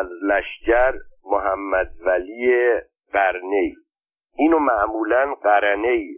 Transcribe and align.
سرلشگر 0.00 0.92
محمد 1.24 1.90
ولی 2.06 2.72
قرنی 3.12 3.76
اینو 4.34 4.58
معمولا 4.58 5.34
قرنی 5.34 6.16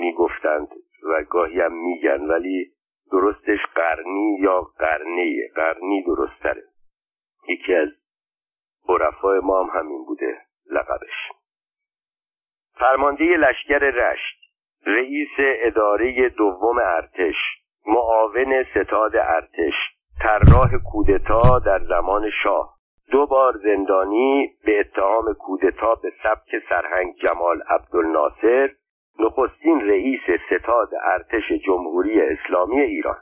می‌گفتند 0.00 0.68
و 1.10 1.22
گاهی 1.30 1.60
هم 1.60 1.72
میگن 1.72 2.20
ولی 2.20 2.72
درستش 3.12 3.58
قرنی 3.74 4.38
یا 4.40 4.60
قرنیه 4.60 5.50
قرنی 5.54 6.02
درستره. 6.02 6.62
یکی 7.48 7.74
از 7.74 7.88
عرفای 8.88 9.40
ما 9.40 9.62
هم 9.62 9.80
همین 9.80 10.04
بوده 10.04 10.38
لقبش. 10.70 11.32
فرمانده 12.74 13.24
لشکر 13.24 13.78
رشت 13.78 14.40
رئیس 14.86 15.30
اداره 15.38 16.28
دوم 16.28 16.78
ارتش 16.78 17.36
معاون 17.86 18.64
ستاد 18.74 19.16
ارتش 19.16 19.74
طراح 20.22 20.70
کودتا 20.92 21.58
در 21.58 21.78
زمان 21.78 22.30
شاه. 22.42 22.73
دو 23.10 23.26
بار 23.26 23.56
زندانی 23.56 24.54
به 24.64 24.80
اتهام 24.80 25.32
کودتا 25.32 25.94
به 25.94 26.12
سبک 26.22 26.62
سرهنگ 26.68 27.14
جمال 27.14 27.62
عبدالناصر 27.68 28.70
نخستین 29.18 29.88
رئیس 29.88 30.20
ستاد 30.46 30.88
ارتش 31.04 31.52
جمهوری 31.66 32.20
اسلامی 32.20 32.80
ایران. 32.80 33.16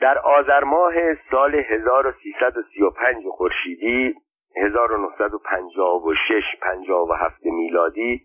در 0.00 0.18
آذر 0.18 0.64
ماه 0.64 0.94
سال 1.30 1.54
1335 1.54 3.24
خورشیدی 3.30 4.14
1956 4.56 6.42
57 6.62 7.44
میلادی 7.44 8.20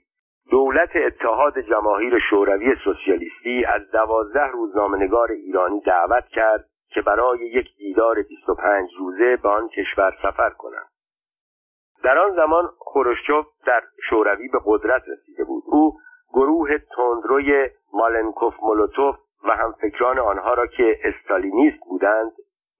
دولت 0.51 0.95
اتحاد 0.95 1.59
جماهیر 1.59 2.19
شوروی 2.29 2.75
سوسیالیستی 2.83 3.65
از 3.65 3.91
دوازده 3.91 4.47
روزنامهنگار 4.47 5.31
ایرانی 5.31 5.81
دعوت 5.81 6.27
کرد 6.27 6.65
که 6.93 7.01
برای 7.01 7.39
یک 7.39 7.77
دیدار 7.77 8.21
25 8.21 8.89
روزه 8.99 9.37
به 9.43 9.49
آن 9.49 9.69
کشور 9.69 10.17
سفر 10.23 10.49
کنند. 10.49 10.87
در 12.03 12.17
آن 12.17 12.35
زمان 12.35 12.69
خروشچوف 12.79 13.45
در 13.65 13.81
شوروی 14.09 14.47
به 14.47 14.59
قدرت 14.65 15.03
رسیده 15.07 15.43
بود. 15.43 15.63
او 15.65 15.97
گروه 16.33 16.77
تندروی 16.77 17.69
مالنکوف 17.93 18.53
مولوتوف 18.61 19.15
و 19.43 19.51
همفکران 19.51 20.19
آنها 20.19 20.53
را 20.53 20.67
که 20.67 20.99
استالینیست 21.03 21.79
بودند 21.89 22.31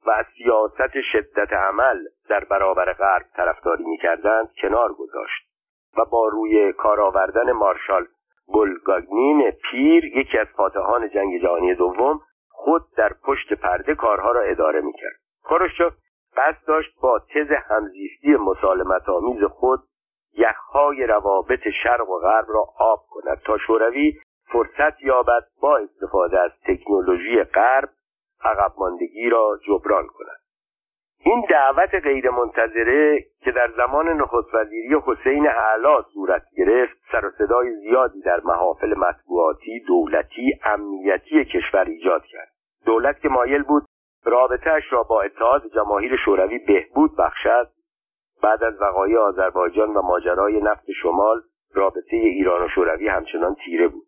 و 0.06 0.12
از 0.12 0.26
سیاست 0.38 1.02
شدت 1.12 1.54
عمل 1.54 1.98
در 2.30 2.44
برابر 2.44 2.94
غرب 2.94 3.26
طرفداری 3.36 3.84
می‌کردند 3.84 4.50
کنار 4.62 4.94
گذاشت 4.94 5.48
و 5.98 6.06
با 6.06 6.28
روی 6.28 6.74
کار 6.74 7.02
آوردن 7.02 7.52
مارشال 7.52 8.08
بولگاگنین 8.48 9.52
پیر 9.52 10.06
یکی 10.06 10.38
از 10.38 10.48
فاتحان 10.48 11.10
جنگ 11.10 11.42
جهانی 11.42 11.76
دوم 11.76 12.22
خود 12.64 12.82
در 12.98 13.14
پشت 13.24 13.54
پرده 13.54 13.96
کارها 13.96 14.32
را 14.32 14.42
اداره 14.42 14.82
می‌کرد. 14.82 15.16
خروشچوف 15.44 15.94
قصد 16.38 16.68
داشت 16.68 17.00
با 17.02 17.20
تز 17.20 17.48
همزیستی 17.70 18.36
مسالمت 18.36 19.10
آمیز 19.10 19.44
خود 19.44 19.80
یخهای 20.34 21.08
روابط 21.08 21.60
شرق 21.84 22.10
و 22.10 22.20
غرب 22.20 22.46
را 22.48 22.66
آب 22.80 23.00
کند 23.10 23.42
تا 23.46 23.58
شوروی 23.58 24.14
فرصت 24.52 25.02
یابد 25.02 25.44
با 25.62 25.78
استفاده 25.78 26.40
از 26.40 26.52
تکنولوژی 26.68 27.44
غرب 27.44 27.90
عقب 28.44 28.74
ماندگی 28.78 29.30
را 29.30 29.60
جبران 29.68 30.08
کند. 30.08 30.43
این 31.26 31.46
دعوت 31.50 31.96
غیرمنتظره 31.96 33.26
که 33.42 33.52
در 33.52 33.72
زمان 33.78 34.10
نخست 34.10 34.54
وزیری 34.54 34.96
حسین 35.06 35.48
اعلا 35.48 36.02
صورت 36.02 36.44
گرفت 36.58 36.98
سر 37.12 37.26
و 37.26 37.30
صدای 37.38 37.76
زیادی 37.76 38.22
در 38.22 38.40
محافل 38.44 38.94
مطبوعاتی 38.98 39.80
دولتی 39.88 40.60
امنیتی 40.64 41.46
کشور 41.46 41.84
ایجاد 41.84 42.26
کرد. 42.26 42.48
دولت 42.86 43.20
که 43.20 43.30
مایل 43.30 43.64
بود 43.64 43.84
رابطهاش 44.26 44.84
را 44.94 45.04
با 45.04 45.22
اتحاد 45.22 45.64
جماهیر 45.76 46.16
شوروی 46.26 46.58
بهبود 46.58 47.18
بخشد 47.18 47.68
بعد 48.44 48.64
از 48.64 48.82
وقایع 48.82 49.20
آذربایجان 49.20 49.90
و 49.90 50.02
ماجرای 50.02 50.62
نفت 50.62 50.92
شمال 51.02 51.42
رابطه 51.74 52.16
ایران 52.16 52.66
و 52.66 52.68
شوروی 52.68 53.08
همچنان 53.08 53.56
تیره 53.66 53.88
بود. 53.88 54.04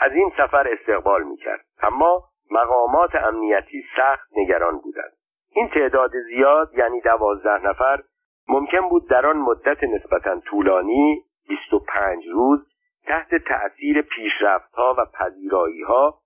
از 0.00 0.12
این 0.12 0.32
سفر 0.36 0.68
استقبال 0.68 1.22
می‌کرد. 1.22 1.64
اما 1.82 2.24
مقامات 2.50 3.14
امنیتی 3.14 3.84
سخت 3.96 4.28
نگران 4.36 4.78
بودند. 4.78 5.17
این 5.50 5.68
تعداد 5.68 6.10
زیاد 6.28 6.70
یعنی 6.74 7.00
دوازده 7.00 7.66
نفر 7.66 8.02
ممکن 8.48 8.88
بود 8.88 9.08
در 9.08 9.26
آن 9.26 9.36
مدت 9.36 9.84
نسبتا 9.84 10.40
طولانی 10.40 11.24
25 11.48 12.28
روز 12.28 12.66
تحت 13.06 13.34
تأثیر 13.34 14.02
پیشرفتها 14.02 14.94
و 14.98 15.04
پذیراییها 15.04 16.18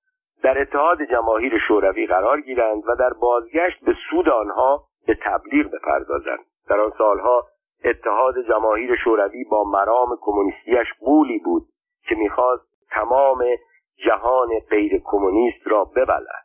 در 0.42 0.60
اتحاد 0.60 1.02
جماهیر 1.02 1.58
شوروی 1.68 2.06
قرار 2.06 2.40
گیرند 2.40 2.82
و 2.88 2.96
در 2.96 3.12
بازگشت 3.20 3.84
به 3.84 3.94
سود 4.10 4.30
آنها 4.30 4.84
به 5.06 5.18
تبلیغ 5.22 5.70
بپردازند. 5.70 6.44
در 6.68 6.80
آن 6.80 6.92
سالها 6.98 7.46
اتحاد 7.84 8.34
جماهیر 8.48 8.96
شوروی 9.04 9.44
با 9.44 9.64
مرام 9.64 10.18
کمونیستیش 10.20 10.86
قولی 11.00 11.38
بود 11.38 11.62
که 12.08 12.14
می‌خواست 12.14 12.64
تمام 12.90 13.44
جهان 14.06 14.48
غیر 14.70 15.02
کمونیست 15.04 15.66
را 15.66 15.84
ببلد. 15.84 16.41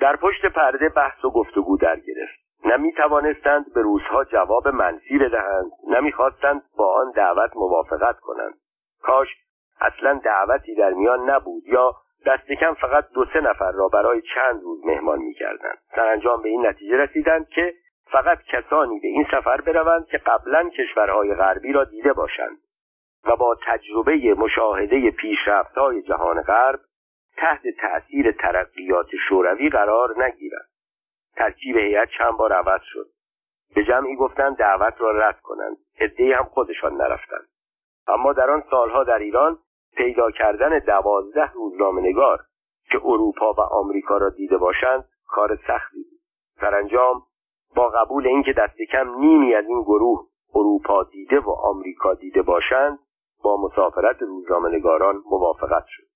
در 0.00 0.16
پشت 0.16 0.46
پرده 0.46 0.88
بحث 0.88 1.24
و 1.24 1.30
گفتگو 1.30 1.76
در 1.76 1.96
گرفت. 1.96 2.46
نه 2.64 2.76
می 2.76 2.92
توانستند 2.92 3.74
به 3.74 3.82
روزها 3.82 4.24
جواب 4.24 4.68
منفی 4.68 5.18
بدهند 5.18 5.70
نه 5.88 6.00
می‌خواستند 6.00 6.62
با 6.76 6.94
آن 6.94 7.10
دعوت 7.10 7.56
موافقت 7.56 8.20
کنند. 8.20 8.54
کاش 9.02 9.28
اصلا 9.80 10.20
دعوتی 10.24 10.74
در 10.74 10.90
میان 10.90 11.30
نبود 11.30 11.62
یا 11.66 11.94
دست 12.26 12.52
کم 12.52 12.74
فقط 12.74 13.04
دو 13.14 13.24
سه 13.32 13.40
نفر 13.40 13.72
را 13.72 13.88
برای 13.88 14.22
چند 14.34 14.62
روز 14.62 14.86
مهمان 14.86 15.18
می‌کردند. 15.18 15.78
سرانجام 15.96 16.42
به 16.42 16.48
این 16.48 16.66
نتیجه 16.66 16.96
رسیدند 16.96 17.48
که 17.48 17.74
فقط 18.12 18.38
کسانی 18.42 19.00
به 19.00 19.08
این 19.08 19.26
سفر 19.30 19.60
بروند 19.60 20.06
که 20.06 20.18
قبلا 20.18 20.68
کشورهای 20.68 21.34
غربی 21.34 21.72
را 21.72 21.84
دیده 21.84 22.12
باشند 22.12 22.58
و 23.24 23.36
با 23.36 23.56
تجربه 23.66 24.34
مشاهده 24.34 25.10
پیشرفتهای 25.10 26.02
جهان 26.02 26.42
غرب 26.42 26.80
تحت 27.36 27.62
تأثیر 27.80 28.32
ترقیات 28.32 29.06
شوروی 29.28 29.68
قرار 29.68 30.24
نگیرند 30.24 30.68
ترکیب 31.36 31.76
هیئت 31.76 32.08
چند 32.18 32.36
بار 32.36 32.52
عوض 32.52 32.80
شد. 32.84 33.06
به 33.74 33.84
جمعی 33.84 34.16
گفتند 34.16 34.56
دعوت 34.56 34.94
را 34.98 35.10
رد 35.10 35.40
کنند. 35.40 35.76
عدهای 36.00 36.32
هم 36.32 36.44
خودشان 36.44 36.94
نرفتند. 36.94 37.48
اما 38.08 38.32
در 38.32 38.50
آن 38.50 38.62
سالها 38.70 39.04
در 39.04 39.18
ایران 39.18 39.58
پیدا 39.96 40.30
کردن 40.30 40.78
دوازده 40.78 41.52
روزنامهنگار 41.52 42.38
که 42.90 42.98
اروپا 43.04 43.52
و 43.52 43.60
آمریکا 43.60 44.16
را 44.16 44.30
دیده 44.30 44.56
باشند 44.56 45.04
کار 45.26 45.58
سختی 45.66 46.02
بود. 46.10 46.20
سرانجام 46.60 47.22
با 47.76 47.88
قبول 47.88 48.26
اینکه 48.26 48.52
دست 48.52 48.82
کم 48.92 49.18
نیمی 49.18 49.54
از 49.54 49.64
این 49.64 49.82
گروه 49.82 50.26
اروپا 50.54 51.02
دیده 51.02 51.40
و 51.40 51.50
آمریکا 51.50 52.14
دیده 52.14 52.42
باشند 52.42 52.98
با 53.42 53.56
مسافرت 53.56 54.22
روزنامهنگاران 54.22 55.22
موافقت 55.30 55.84
شد. 55.86 56.06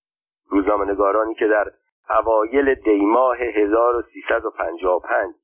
روزنامهنگارانی 0.50 1.34
که 1.34 1.46
در 1.46 1.70
اوایل 2.10 2.74
دیماه 2.74 3.36
1355 3.36 5.34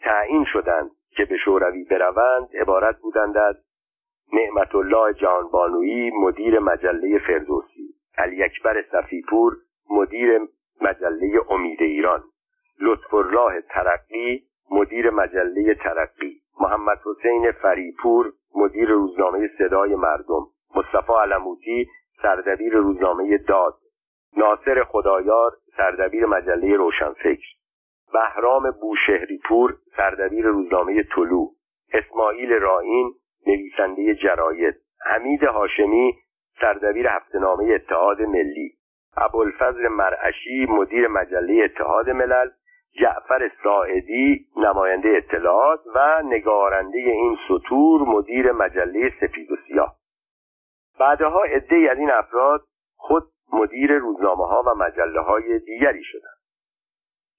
تعیین 0.00 0.44
شدند 0.52 0.90
که 1.16 1.24
به 1.24 1.36
شوروی 1.36 1.84
بروند 1.84 2.48
عبارت 2.60 2.98
بودند 2.98 3.36
از 3.36 3.56
نعمت 4.32 4.74
الله 4.74 5.14
جانبانویی 5.14 6.10
مدیر 6.10 6.58
مجله 6.58 7.18
فردوسی 7.18 7.94
علی 8.18 8.42
اکبر 8.42 8.84
صفیپور 8.92 9.56
مدیر 9.90 10.40
مجله 10.80 11.40
امید 11.50 11.82
ایران 11.82 12.22
لطف 12.80 13.14
الله 13.14 13.60
ترقی 13.60 14.42
مدیر 14.70 15.10
مجله 15.10 15.74
ترقی 15.74 16.40
محمد 16.60 16.98
حسین 17.04 17.52
فریپور 17.52 18.32
مدیر 18.54 18.88
روزنامه 18.88 19.50
صدای 19.58 19.94
مردم 19.94 20.46
مصطفی 20.74 21.12
علموتی 21.22 21.88
سردبیر 22.22 22.72
روزنامه 22.72 23.38
داد. 23.38 23.74
ناصر 24.36 24.84
خدایار 24.84 25.52
سردبیر 25.76 26.26
مجله 26.26 26.76
روشنفکر. 26.76 27.46
بهرام 28.12 28.70
بوشهریپور 28.70 29.74
سردبیر 29.96 30.46
روزنامه 30.46 31.02
طلوع. 31.02 31.50
اسماعیل 31.92 32.52
رائین 32.52 33.12
نویسنده 33.46 34.14
جراید. 34.14 34.74
حمید 35.06 35.44
هاشمی 35.44 36.14
سردبیر 36.60 37.06
هفتهنامه 37.08 37.74
اتحاد 37.74 38.22
ملی. 38.22 38.72
ابوالفضل 39.16 39.88
مرعشی 39.88 40.66
مدیر 40.68 41.08
مجله 41.08 41.64
اتحاد 41.64 42.10
ملل. 42.10 42.50
جعفر 43.00 43.50
ساعدی 43.62 44.46
نماینده 44.56 45.08
اطلاعات 45.16 45.80
و 45.94 46.22
نگارنده 46.24 46.98
این 46.98 47.38
سطور 47.48 48.02
مدیر 48.02 48.52
مجله 48.52 49.12
سفید 49.20 49.52
و 49.52 49.56
سیاه. 49.66 49.96
بعدها 50.98 51.42
عدهای 51.42 51.88
از 51.88 51.98
این 51.98 52.10
افراد 52.10 52.64
خود 52.96 53.22
مدیر 53.52 53.98
روزنامه 53.98 54.46
ها 54.46 54.62
و 54.66 54.74
مجله 54.74 55.20
های 55.20 55.58
دیگری 55.58 56.04
شدند. 56.04 56.36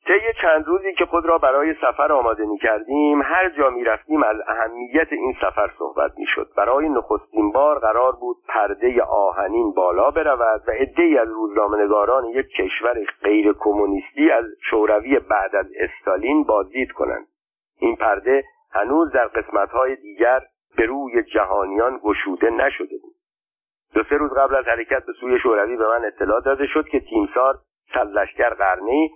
طی 0.07 0.41
چند 0.41 0.67
روزی 0.67 0.93
که 0.93 1.05
خود 1.05 1.25
را 1.25 1.37
برای 1.37 1.73
سفر 1.73 2.11
آماده 2.11 2.45
می 2.45 2.57
کردیم 2.57 3.21
هر 3.21 3.49
جا 3.49 3.69
می 3.69 3.83
رفتیم 3.83 4.23
از 4.23 4.37
اهمیت 4.47 5.07
این 5.11 5.33
سفر 5.41 5.71
صحبت 5.79 6.11
می 6.17 6.25
شد 6.35 6.49
برای 6.57 6.89
نخستین 6.89 7.51
بار 7.51 7.79
قرار 7.79 8.11
بود 8.11 8.37
پرده 8.47 9.01
آهنین 9.03 9.73
بالا 9.73 10.11
برود 10.11 10.61
و 10.67 10.71
عدهای 10.71 11.17
از 11.17 11.29
روزنامهنگاران 11.29 12.25
یک 12.25 12.47
کشور 12.47 13.03
غیر 13.23 13.53
کمونیستی 13.59 14.31
از 14.31 14.45
شوروی 14.69 15.19
بعد 15.19 15.55
از 15.55 15.65
استالین 15.79 16.43
بازدید 16.43 16.91
کنند. 16.91 17.27
این 17.79 17.95
پرده 17.95 18.43
هنوز 18.71 19.11
در 19.11 19.27
قسمتهای 19.27 19.95
دیگر 19.95 20.41
به 20.77 20.85
روی 20.85 21.23
جهانیان 21.23 21.99
گشوده 22.03 22.49
نشده 22.49 22.97
بود. 23.01 23.16
دو 23.93 24.03
سه 24.09 24.15
روز 24.17 24.31
قبل 24.31 24.55
از 24.55 24.65
حرکت 24.65 25.05
به 25.05 25.13
سوی 25.19 25.39
شوروی 25.39 25.77
به 25.77 25.87
من 25.87 26.05
اطلاع 26.05 26.41
داده 26.41 26.67
شد 26.67 26.87
که 26.87 26.99
تیمسار 26.99 27.59
سرلشکر 27.93 28.49
قرنی 28.49 29.11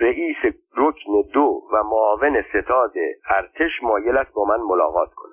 رئیس 0.00 0.36
رکن 0.76 1.30
دو 1.32 1.62
و 1.72 1.82
معاون 1.82 2.42
ستاد 2.42 2.92
ارتش 3.30 3.82
مایل 3.82 4.16
است 4.16 4.32
با 4.32 4.44
من 4.44 4.60
ملاقات 4.60 5.14
کند. 5.14 5.32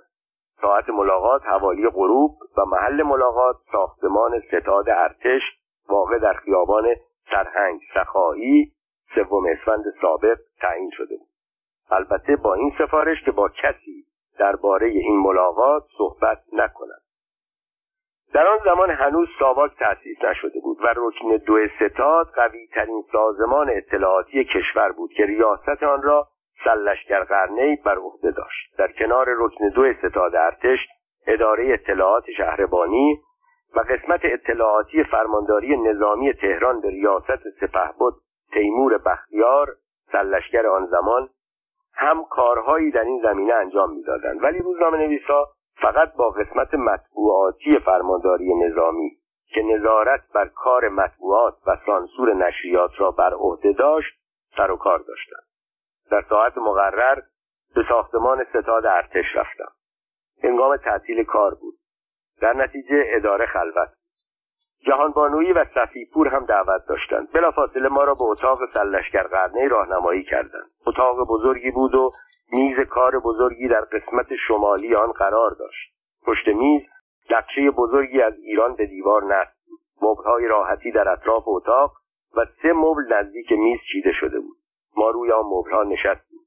ساعت 0.62 0.90
ملاقات 0.90 1.46
حوالی 1.46 1.90
غروب 1.90 2.38
و 2.58 2.66
محل 2.66 3.04
ملاقات 3.04 3.56
ساختمان 3.72 4.42
ستاد 4.48 4.90
ارتش 4.90 5.42
واقع 5.90 6.18
در 6.18 6.34
خیابان 6.34 6.96
سرهنگ 7.32 7.82
سخایی 7.94 8.72
سوم 9.16 9.44
اسفند 9.46 9.84
سابق 10.02 10.38
تعیین 10.62 10.90
شده 10.94 11.16
بود. 11.18 11.28
البته 11.92 12.36
با 12.36 12.54
این 12.54 12.74
سفارش 12.78 13.24
که 13.26 13.32
با 13.32 13.50
کسی 13.50 14.06
درباره 14.40 14.88
این 14.88 15.20
ملاقات 15.20 15.84
صحبت 15.98 16.38
نکنم 16.54 17.00
در 18.34 18.48
آن 18.48 18.60
زمان 18.66 18.90
هنوز 18.90 19.28
ساواک 19.40 19.72
تأسیس 19.80 20.18
نشده 20.24 20.60
بود 20.64 20.78
و 20.82 20.88
رکن 20.96 21.38
دو 21.46 21.68
ستاد 21.68 22.28
قوی 22.36 22.68
ترین 22.68 23.04
سازمان 23.12 23.70
اطلاعاتی 23.70 24.44
کشور 24.44 24.92
بود 24.92 25.14
که 25.14 25.26
ریاست 25.26 25.84
آن 25.84 26.02
را 26.02 26.28
سلشگر 26.64 27.24
قرنی 27.24 27.76
بر 27.76 27.96
عهده 27.98 28.32
داشت. 28.32 28.78
در 28.78 28.92
کنار 28.92 29.26
رکن 29.38 29.70
دو 29.70 29.94
ستاد 29.94 30.36
ارتش 30.36 30.80
اداره 31.28 31.74
اطلاعات 31.74 32.24
شهربانی 32.38 33.20
و 33.76 33.80
قسمت 33.80 34.20
اطلاعاتی 34.24 35.04
فرمانداری 35.04 35.78
نظامی 35.78 36.34
تهران 36.34 36.82
به 36.82 36.90
ریاست 36.90 37.50
سپهبد 37.60 38.14
تیمور 38.54 38.98
بختیار 38.98 39.68
سلشگر 40.12 40.68
آن 40.68 40.86
زمان 40.86 41.30
هم 41.94 42.24
کارهایی 42.30 42.92
در 42.92 43.04
این 43.04 43.22
زمینه 43.24 43.54
انجام 43.54 43.94
می‌دادند. 43.94 44.44
ولی 44.44 44.60
روزنامه 44.60 44.98
نویسا 44.98 45.48
فقط 45.82 46.14
با 46.14 46.30
قسمت 46.30 46.74
مطبوعاتی 46.74 47.80
فرمانداری 47.86 48.56
نظامی 48.56 49.12
که 49.54 49.62
نظارت 49.62 50.22
بر 50.34 50.48
کار 50.48 50.90
مطبوعات 50.90 51.54
و 51.68 51.78
سانسور 51.86 52.34
نشریات 52.34 52.92
را 52.98 53.12
بر 53.12 53.34
عهده 53.34 53.74
داشت 53.74 54.20
سر 54.58 54.72
و 54.72 54.78
کار 54.78 55.00
داشتند 55.00 55.44
در 56.12 56.26
ساعت 56.30 56.58
مقرر 56.58 57.22
به 57.76 57.84
ساختمان 57.90 58.46
ستاد 58.50 58.86
ارتش 58.86 59.26
رفتم. 59.36 59.72
هنگام 60.44 60.78
تعطیل 60.78 61.24
کار 61.24 61.56
بود. 61.56 61.76
در 62.42 62.54
نتیجه 62.54 63.04
اداره 63.08 63.46
خلوت 63.46 63.90
جهانبانویی 64.86 65.54
و 65.54 65.66
صفیپور 65.76 66.28
هم 66.28 66.46
دعوت 66.46 66.82
داشتند. 66.88 67.32
بلافاصله 67.34 67.90
ما 67.90 68.04
را 68.04 68.14
به 68.14 68.24
اتاق 68.24 68.60
سلشگر 68.74 69.24
قرنه 69.24 69.68
راهنمایی 69.68 70.24
کردند. 70.24 70.70
اتاق 70.88 71.28
بزرگی 71.30 71.72
بود 71.72 71.96
و 71.96 72.12
میز 72.52 72.80
کار 72.80 73.20
بزرگی 73.20 73.68
در 73.68 73.82
قسمت 73.82 74.36
شمالی 74.48 74.96
آن 74.96 75.12
قرار 75.12 75.52
داشت. 75.60 75.94
پشت 76.26 76.48
میز 76.48 76.82
نقشه 77.32 77.72
بزرگی 77.72 78.22
از 78.22 78.34
ایران 78.38 78.76
به 78.76 78.86
دیوار 78.86 79.24
نصب 79.24 79.54
بود. 79.68 79.80
مبلهای 80.02 80.48
راحتی 80.48 80.92
در 80.92 81.10
اطراف 81.10 81.44
اتاق 81.48 81.92
و 82.38 82.46
سه 82.62 82.74
مبل 82.74 83.14
نزدیک 83.14 83.52
میز 83.52 83.80
چیده 83.92 84.12
شده 84.12 84.40
بود. 84.40 84.58
ما 84.98 85.10
روی 85.10 85.32
آن 85.32 85.46
مبلها 85.46 85.84
نشستیم. 85.84 86.40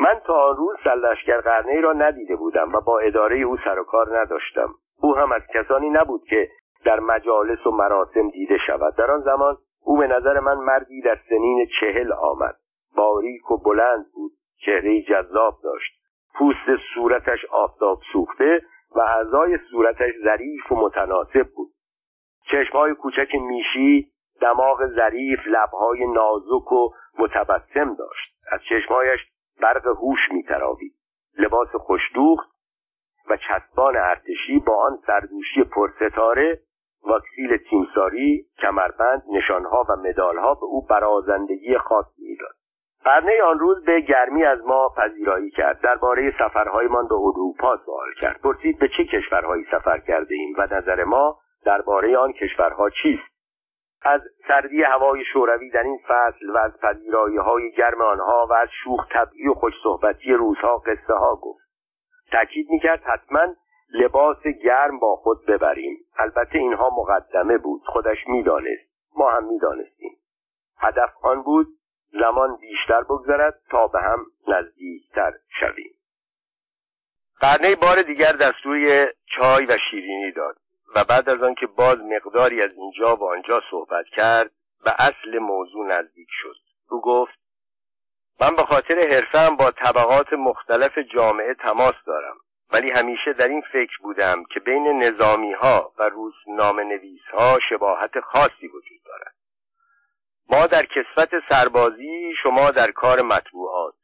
من 0.00 0.20
تا 0.26 0.34
آن 0.34 0.56
روز 0.56 0.76
سلشگر 0.84 1.40
قرنه 1.40 1.80
را 1.80 1.92
ندیده 1.92 2.36
بودم 2.36 2.72
و 2.72 2.80
با 2.80 2.98
اداره 2.98 3.38
او 3.38 3.56
سر 3.56 3.78
و 3.78 3.84
کار 3.84 4.20
نداشتم. 4.20 4.74
او 5.02 5.16
هم 5.16 5.32
از 5.32 5.42
کسانی 5.54 5.90
نبود 5.90 6.24
که 6.30 6.48
در 6.88 7.00
مجالس 7.00 7.66
و 7.66 7.70
مراسم 7.70 8.28
دیده 8.30 8.58
شود. 8.66 8.96
در 8.96 9.10
آن 9.10 9.20
زمان 9.20 9.56
او 9.84 9.96
به 9.96 10.06
نظر 10.06 10.40
من 10.40 10.54
مردی 10.54 11.00
در 11.00 11.18
سنین 11.28 11.66
چهل 11.80 12.12
آمد. 12.12 12.56
باریک 12.96 13.50
و 13.50 13.56
بلند 13.56 14.06
بود. 14.14 14.32
چهره 14.64 15.02
جذاب 15.02 15.58
داشت. 15.62 15.92
پوست 16.34 16.82
صورتش 16.94 17.44
آفتاب 17.50 18.00
سوخته 18.12 18.60
و 18.96 19.00
اعضای 19.00 19.58
صورتش 19.70 20.12
ظریف 20.24 20.72
و 20.72 20.76
متناسب 20.76 21.46
بود. 21.56 21.68
چشمهای 22.50 22.94
کوچک 22.94 23.34
میشی 23.34 24.12
دماغ 24.40 24.86
ظریف 24.86 25.40
لبهای 25.46 26.06
نازک 26.06 26.72
و 26.72 26.90
متبسم 27.18 27.94
داشت. 27.94 28.34
از 28.52 28.60
چشمهایش 28.68 29.20
برق 29.60 29.86
هوش 29.86 30.20
میتراوید 30.30 30.92
لباس 31.38 31.68
خوشدوخت 31.68 32.48
و 33.30 33.36
چسبان 33.36 33.96
ارتشی 33.96 34.58
با 34.66 34.82
آن 34.82 34.98
سردوشی 35.06 35.64
پرستاره 35.64 36.60
واکسیل 37.02 37.56
تیمساری 37.56 38.46
کمربند 38.58 39.22
نشانها 39.32 39.86
و 39.88 39.96
مدالها 39.96 40.54
به 40.54 40.64
او 40.64 40.86
برازندگی 40.86 41.78
خاصی 41.78 42.22
می‌داد. 42.22 42.54
قرنه 43.04 43.42
آن 43.42 43.58
روز 43.58 43.84
به 43.84 44.00
گرمی 44.00 44.44
از 44.44 44.58
ما 44.66 44.88
پذیرایی 44.96 45.50
کرد. 45.50 45.80
درباره 45.80 46.32
سفرهایمان 46.38 47.08
به 47.08 47.14
اروپا 47.14 47.76
سوال 47.76 48.12
کرد. 48.20 48.40
پرسید 48.40 48.78
به 48.78 48.88
چه 48.96 49.04
کشورهایی 49.04 49.64
سفر 49.70 49.98
کرده 50.06 50.34
ایم 50.34 50.54
و 50.58 50.62
نظر 50.62 51.04
ما 51.04 51.38
درباره 51.64 52.16
آن 52.18 52.32
کشورها 52.32 52.90
چیست؟ 52.90 53.38
از 54.02 54.20
سردی 54.48 54.82
هوای 54.82 55.24
شوروی 55.24 55.70
در 55.70 55.82
این 55.82 55.98
فصل 56.08 56.50
و 56.50 56.56
از 56.56 56.80
پذیرایی 56.80 57.36
های 57.36 57.72
گرم 57.72 58.02
آنها 58.02 58.46
و 58.50 58.52
از 58.52 58.68
شوخ 58.84 59.06
طبعی 59.12 59.48
و 59.48 59.54
خوش 59.54 59.72
صحبتی 59.82 60.32
روزها 60.32 60.78
قصه 60.78 61.14
ها 61.14 61.36
گفت. 61.42 61.64
تأکید 62.32 62.70
می‌کرد 62.70 63.02
حتما 63.02 63.46
لباس 63.92 64.42
گرم 64.64 64.98
با 64.98 65.16
خود 65.16 65.46
ببریم. 65.46 65.96
البته 66.16 66.58
اینها 66.58 66.90
مقدمه 66.90 67.58
بود. 67.58 67.82
خودش 67.86 68.18
می‌دانست. 68.26 68.88
ما 69.16 69.30
هم 69.30 69.44
می‌دانستیم. 69.44 70.18
هدف 70.78 71.10
آن 71.22 71.42
بود 71.42 71.66
زمان 72.12 72.56
بیشتر 72.56 73.02
بگذرد 73.02 73.60
تا 73.70 73.86
به 73.86 74.00
هم 74.00 74.26
نزدیکتر 74.48 75.32
شویم. 75.60 75.94
قرنه 77.40 77.76
بار 77.76 78.02
دیگر 78.02 78.32
دستوری 78.32 79.06
چای 79.36 79.66
و 79.66 79.76
شیرینی 79.90 80.32
داد 80.32 80.56
و 80.96 81.04
بعد 81.08 81.28
از 81.28 81.42
آنکه 81.42 81.66
باز 81.66 81.98
مقداری 81.98 82.62
از 82.62 82.70
اینجا 82.76 83.16
و 83.16 83.30
آنجا 83.30 83.62
صحبت 83.70 84.04
کرد 84.06 84.50
به 84.84 84.90
اصل 84.98 85.38
موضوع 85.38 85.86
نزدیک 85.86 86.28
شد. 86.30 86.56
او 86.90 87.00
گفت 87.00 87.38
من 88.40 88.56
به 88.56 88.62
خاطر 88.62 88.98
حرفم 88.98 89.56
با 89.56 89.70
طبقات 89.70 90.32
مختلف 90.32 90.98
جامعه 90.98 91.54
تماس 91.54 91.94
دارم. 92.06 92.36
ولی 92.72 92.90
همیشه 92.96 93.32
در 93.32 93.48
این 93.48 93.62
فکر 93.72 93.98
بودم 94.02 94.44
که 94.44 94.60
بین 94.60 95.02
نظامی 95.02 95.52
ها 95.52 95.92
و 95.98 96.02
روزنامه 96.08 96.84
نویس 96.84 97.22
ها 97.32 97.58
شباهت 97.68 98.20
خاصی 98.20 98.66
وجود 98.66 99.00
دارد. 99.04 99.34
ما 100.50 100.66
در 100.66 100.82
کسفت 100.82 101.30
سربازی 101.50 102.32
شما 102.42 102.70
در 102.70 102.90
کار 102.90 103.22
مطبوعات. 103.22 103.94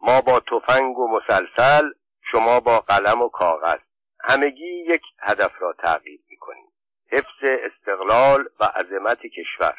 ما 0.00 0.20
با 0.20 0.40
تفنگ 0.40 0.98
و 0.98 1.08
مسلسل 1.08 1.90
شما 2.32 2.60
با 2.60 2.80
قلم 2.80 3.22
و 3.22 3.28
کاغذ. 3.28 3.80
همگی 4.28 4.84
یک 4.86 5.02
هدف 5.20 5.52
را 5.58 5.72
تغییر 5.72 6.20
می‌کنیم. 6.28 6.68
حفظ 7.12 7.42
استقلال 7.42 8.44
و 8.60 8.64
عظمت 8.64 9.20
کشور. 9.20 9.74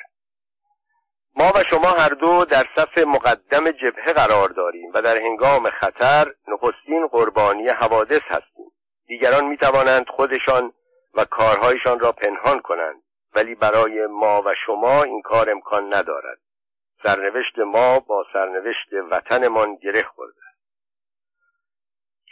ما 1.35 1.51
و 1.55 1.63
شما 1.69 1.87
هر 1.87 2.09
دو 2.09 2.45
در 2.45 2.63
صف 2.75 2.97
مقدم 2.97 3.71
جبهه 3.71 4.13
قرار 4.13 4.49
داریم 4.49 4.91
و 4.93 5.01
در 5.01 5.17
هنگام 5.17 5.69
خطر 5.69 6.33
نخستین 6.47 7.07
قربانی 7.07 7.69
حوادث 7.69 8.21
هستیم. 8.27 8.71
دیگران 9.07 9.45
می 9.45 9.57
توانند 9.57 10.05
خودشان 10.09 10.73
و 11.13 11.25
کارهایشان 11.25 11.99
را 11.99 12.11
پنهان 12.11 12.59
کنند 12.59 13.03
ولی 13.35 13.55
برای 13.55 14.07
ما 14.07 14.41
و 14.41 14.53
شما 14.65 15.03
این 15.03 15.21
کار 15.21 15.49
امکان 15.49 15.93
ندارد. 15.93 16.37
سرنوشت 17.03 17.59
ما 17.59 17.99
با 17.99 18.25
سرنوشت 18.33 18.93
وطنمان 19.11 19.75
گره 19.75 20.03
خورده 20.03 20.41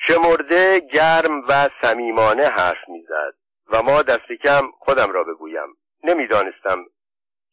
شمرده 0.08 0.79
گرم 0.79 1.41
و 1.48 1.70
صمیمانه 1.82 2.48
حرف 2.48 2.89
می‌زد 2.89 3.34
و 3.68 3.82
ما 3.82 4.01
دست 4.01 4.32
کم 4.46 4.72
خودم 4.79 5.12
را 5.12 5.24
بگویم. 5.24 5.77
نمی‌دانستم 6.03 6.86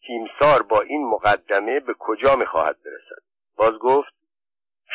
تیمسار 0.06 0.62
با 0.62 0.80
این 0.80 1.06
مقدمه 1.06 1.80
به 1.80 1.94
کجا 1.98 2.36
می‌خواهد 2.36 2.76
برسد؟ 2.84 3.22
باز 3.56 3.72
گفت 3.72 4.16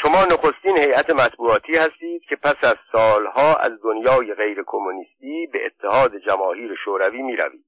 شما 0.01 0.25
نخستین 0.25 0.77
هیئت 0.77 1.09
مطبوعاتی 1.09 1.77
هستید 1.77 2.21
که 2.29 2.35
پس 2.35 2.55
از 2.63 2.75
سالها 2.91 3.55
از 3.55 3.71
دنیای 3.83 4.33
غیر 4.33 4.63
کمونیستی 4.67 5.47
به 5.53 5.65
اتحاد 5.65 6.17
جماهیر 6.17 6.75
شوروی 6.85 7.21
می 7.21 7.35
روید. 7.35 7.65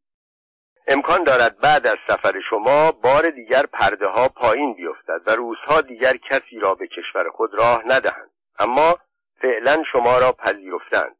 امکان 0.87 1.23
دارد 1.23 1.59
بعد 1.59 1.87
از 1.87 1.97
سفر 2.07 2.39
شما 2.49 2.91
بار 2.91 3.29
دیگر 3.29 3.65
پرده 3.65 4.07
ها 4.07 4.27
پایین 4.27 4.73
بیفتد 4.73 5.21
و 5.27 5.35
روزها 5.35 5.81
دیگر 5.81 6.17
کسی 6.17 6.59
را 6.59 6.75
به 6.75 6.87
کشور 6.87 7.29
خود 7.29 7.53
راه 7.53 7.83
ندهند. 7.85 8.29
اما 8.59 8.97
فعلا 9.41 9.83
شما 9.91 10.17
را 10.17 10.31
پذیرفتند. 10.31 11.15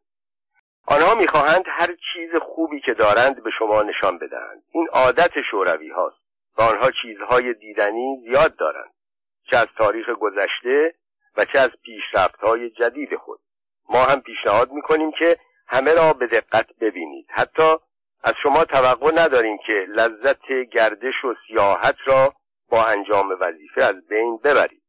آنها 0.88 1.16
می‌خواهند 1.16 1.64
هر 1.68 1.88
چیز 1.88 2.30
خوبی 2.42 2.82
که 2.82 2.94
دارند 2.94 3.44
به 3.44 3.50
شما 3.60 3.84
نشان 3.84 4.18
بدهند. 4.18 4.64
این 4.72 4.88
عادت 4.94 5.32
شوروی 5.52 5.90
هاست 5.90 6.18
و 6.58 6.62
آنها 6.62 6.92
چیزهای 7.02 7.54
دیدنی 7.54 8.18
زیاد 8.24 8.56
دارند 8.56 8.94
چه 9.52 9.58
از 9.58 9.68
تاریخ 9.78 10.10
گذشته 10.10 10.96
و 11.38 11.46
چه 11.46 11.60
از 11.60 11.70
پیشرفت 11.86 12.40
های 12.40 12.70
جدید 12.70 13.16
خود. 13.16 13.40
ما 13.90 14.04
هم 14.04 14.22
پیشنهاد 14.22 14.72
می‌کنیم 14.72 15.12
که 15.12 15.38
همه 15.68 15.94
را 15.94 16.14
به 16.14 16.28
دقت 16.28 16.68
ببینید. 16.82 17.28
حتی 17.30 17.76
از 18.24 18.34
شما 18.44 18.66
توقع 18.66 19.12
نداریم 19.16 19.58
که 19.68 19.86
لذت 19.88 20.52
گردش 20.72 21.24
و 21.24 21.36
سیاحت 21.48 21.96
را 22.06 22.34
با 22.70 22.86
انجام 22.86 23.38
وظیفه 23.40 23.84
از 23.84 24.08
بین 24.08 24.38
ببرید. 24.38 24.84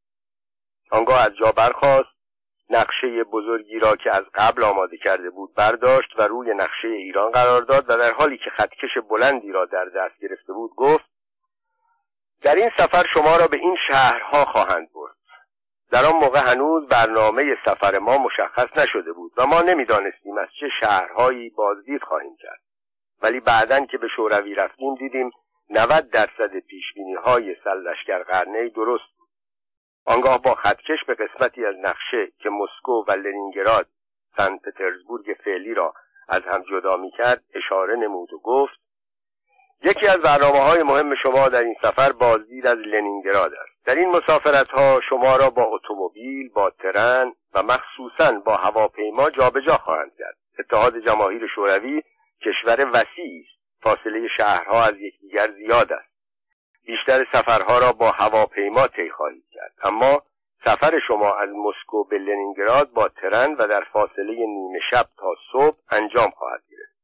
آنگاه 0.90 1.24
از 1.24 1.36
جا 1.36 1.52
برخواست 1.52 2.13
نقشه 2.71 3.25
بزرگی 3.25 3.78
را 3.78 3.97
که 3.97 4.16
از 4.16 4.25
قبل 4.35 4.64
آماده 4.64 4.97
کرده 4.97 5.30
بود 5.30 5.54
برداشت 5.54 6.18
و 6.18 6.23
روی 6.23 6.54
نقشه 6.54 6.88
ایران 6.88 7.30
قرار 7.30 7.62
داد 7.62 7.85
و 7.90 7.97
در 7.97 8.12
حالی 8.12 8.38
که 8.38 8.50
خطکش 8.50 8.99
بلندی 9.11 9.52
را 9.52 9.64
در 9.64 9.85
دست 9.85 10.21
گرفته 10.21 10.52
بود 10.52 10.71
گفت 10.76 11.04
در 12.42 12.54
این 12.54 12.71
سفر 12.78 13.04
شما 13.14 13.37
را 13.37 13.47
به 13.47 13.56
این 13.56 13.76
شهرها 13.88 14.44
خواهند 14.44 14.92
برد. 14.94 15.14
در 15.92 16.04
آن 16.04 16.16
موقع 16.21 16.40
هنوز 16.40 16.88
برنامه 16.88 17.56
سفر 17.64 17.99
ما 17.99 18.18
مشخص 18.18 18.78
نشده 18.78 19.12
بود 19.12 19.33
و 19.37 19.47
ما 19.47 19.61
نمی‌دانستیم 19.62 20.38
از 20.38 20.49
چه 20.61 20.66
شهرهایی 20.80 21.50
بازدید 21.50 22.02
خواهیم 22.02 22.37
کرد. 22.37 22.61
ولی 23.23 23.40
بعدا 23.40 23.87
که 23.87 23.99
به 23.99 24.09
شوروی 24.16 24.54
رفتیم 24.54 24.94
دیدیم 24.94 25.30
90 25.71 26.11
درصد 26.11 26.56
پیشبینی 26.68 27.14
های 27.14 27.56
سلشگر 27.64 28.23
قرنه 28.23 28.68
درست 28.68 29.13
آنگاه 30.06 30.42
با 30.42 30.54
خطکش 30.54 31.04
به 31.06 31.14
قسمتی 31.14 31.66
از 31.66 31.75
نقشه 31.82 32.32
که 32.38 32.50
مسکو 32.50 33.04
و 33.08 33.12
لنینگراد 33.12 33.87
سن 34.37 34.56
پترزبورگ 34.56 35.37
فعلی 35.44 35.75
را 35.75 35.94
از 36.28 36.42
هم 36.42 36.62
جدا 36.70 36.96
می 36.96 37.11
کرد 37.11 37.42
اشاره 37.54 37.96
نمود 37.96 38.32
و 38.32 38.38
گفت 38.38 38.84
یکی 39.82 40.06
از 40.06 40.18
برنامه 40.18 40.58
های 40.58 40.82
مهم 40.82 41.14
شما 41.14 41.49
در 41.49 41.61
این 41.61 41.76
سفر 41.82 42.12
بازدید 42.12 42.66
از 42.66 42.78
لنینگراد 42.78 43.52
است. 43.54 43.87
در 43.87 43.94
این 43.94 44.11
مسافرت 44.11 44.68
ها 44.68 45.00
شما 45.08 45.37
را 45.37 45.50
با 45.50 45.62
اتومبیل 45.62 46.49
با 46.49 46.70
ترن 46.70 47.32
و 47.54 47.62
مخصوصا 47.62 48.32
با 48.44 48.56
هواپیما 48.56 49.30
جابجا 49.30 49.76
خواهند 49.76 50.12
کرد. 50.18 50.37
اتحاد 50.58 50.99
جماهیر 50.99 51.46
شوروی 51.54 52.02
کشور 52.42 52.90
وسیعی 52.92 53.40
است. 53.40 53.82
فاصله 53.82 54.28
شهرها 54.37 54.84
از 54.84 54.94
یکدیگر 55.00 55.50
زیاد 55.50 55.92
است. 55.92 56.14
بیشتر 56.87 57.26
سفرها 57.32 57.78
را 57.78 57.92
با 57.92 58.11
هواپیما 58.11 58.87
طی 58.87 59.11
خواهید 59.11 59.44
اما 59.85 60.23
سفر 60.64 61.00
شما 61.09 61.35
از 61.35 61.49
مسکو 61.49 62.05
به 62.05 62.19
لنینگراد 62.19 62.91
با 62.91 63.09
ترن 63.09 63.55
و 63.55 63.69
در 63.69 63.85
فاصله 63.93 64.35
نیمه 64.47 64.79
شب 64.91 65.07
تا 65.17 65.35
صبح 65.53 65.76
انجام 65.91 66.31
خواهد 66.31 66.62
گرفت. 66.71 66.95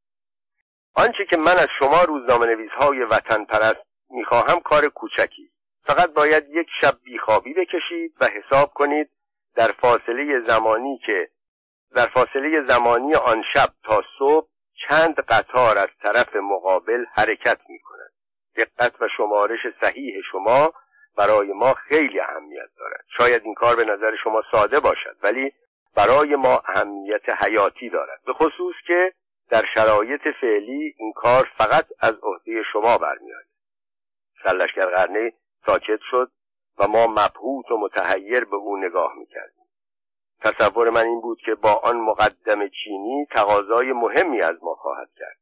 آنچه 0.94 1.24
که 1.30 1.36
من 1.36 1.52
از 1.52 1.68
شما 1.78 2.02
روزنامه 2.02 2.46
نویسهای 2.46 3.04
وطن 3.04 3.44
پرست 3.44 3.86
می‌خواهم 4.10 4.60
کار 4.60 4.88
کوچکی. 4.88 5.50
فقط 5.82 6.12
باید 6.12 6.48
یک 6.48 6.68
شب 6.80 6.94
بیخوابی 7.04 7.54
بکشید 7.54 8.14
و 8.20 8.26
حساب 8.26 8.72
کنید 8.72 9.10
در 9.54 9.72
فاصله 9.72 10.40
زمانی 10.46 11.00
که 11.06 11.30
در 11.94 12.06
فاصله 12.06 12.64
زمانی 12.68 13.14
آن 13.14 13.42
شب 13.54 13.68
تا 13.84 14.02
صبح 14.18 14.48
چند 14.88 15.14
قطار 15.14 15.78
از 15.78 15.88
طرف 16.02 16.36
مقابل 16.36 17.04
حرکت 17.12 17.58
می 17.68 17.78
کند 17.78 18.12
دقت 18.56 19.02
و 19.02 19.08
شمارش 19.16 19.60
صحیح 19.80 20.14
شما 20.32 20.72
برای 21.16 21.52
ما 21.52 21.74
خیلی 21.74 22.20
اهمیت 22.20 22.68
دارد 22.78 23.04
شاید 23.18 23.42
این 23.44 23.54
کار 23.54 23.76
به 23.76 23.84
نظر 23.84 24.16
شما 24.24 24.42
ساده 24.52 24.80
باشد 24.80 25.16
ولی 25.22 25.52
برای 25.96 26.36
ما 26.36 26.62
اهمیت 26.68 27.28
حیاتی 27.28 27.88
دارد. 27.88 28.20
به 28.26 28.32
خصوص 28.32 28.74
که 28.86 29.12
در 29.50 29.64
شرایط 29.74 30.20
فعلی 30.40 30.94
این 30.98 31.12
کار 31.12 31.48
فقط 31.58 31.86
از 32.00 32.14
عهده 32.22 32.62
شما 32.72 32.98
برمیآید. 32.98 33.46
سلشگر 34.44 34.86
قرنه 34.86 35.32
ساکت 35.66 36.00
شد 36.10 36.30
و 36.78 36.88
ما 36.88 37.06
مبهوت 37.06 37.70
و 37.70 37.76
متحیر 37.76 38.44
به 38.44 38.56
او 38.56 38.76
نگاه 38.76 39.14
می‌کردیم. 39.14 39.64
تصور 40.40 40.90
من 40.90 41.04
این 41.04 41.20
بود 41.20 41.38
که 41.46 41.54
با 41.54 41.72
آن 41.72 41.96
مقدم 41.96 42.68
چینی 42.68 43.26
تقاضای 43.30 43.92
مهمی 43.92 44.42
از 44.42 44.64
ما 44.64 44.74
خواهد 44.74 45.08
کرد. 45.18 45.36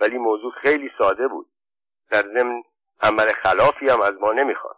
ولی 0.00 0.18
موضوع 0.18 0.52
خیلی 0.52 0.90
ساده 0.98 1.28
بود. 1.28 1.46
در 2.10 2.22
ضمن 2.22 2.62
عمل 3.02 3.32
خلافی 3.32 3.88
هم 3.88 4.00
از 4.00 4.14
ما 4.20 4.32
نمی‌خواد 4.32 4.76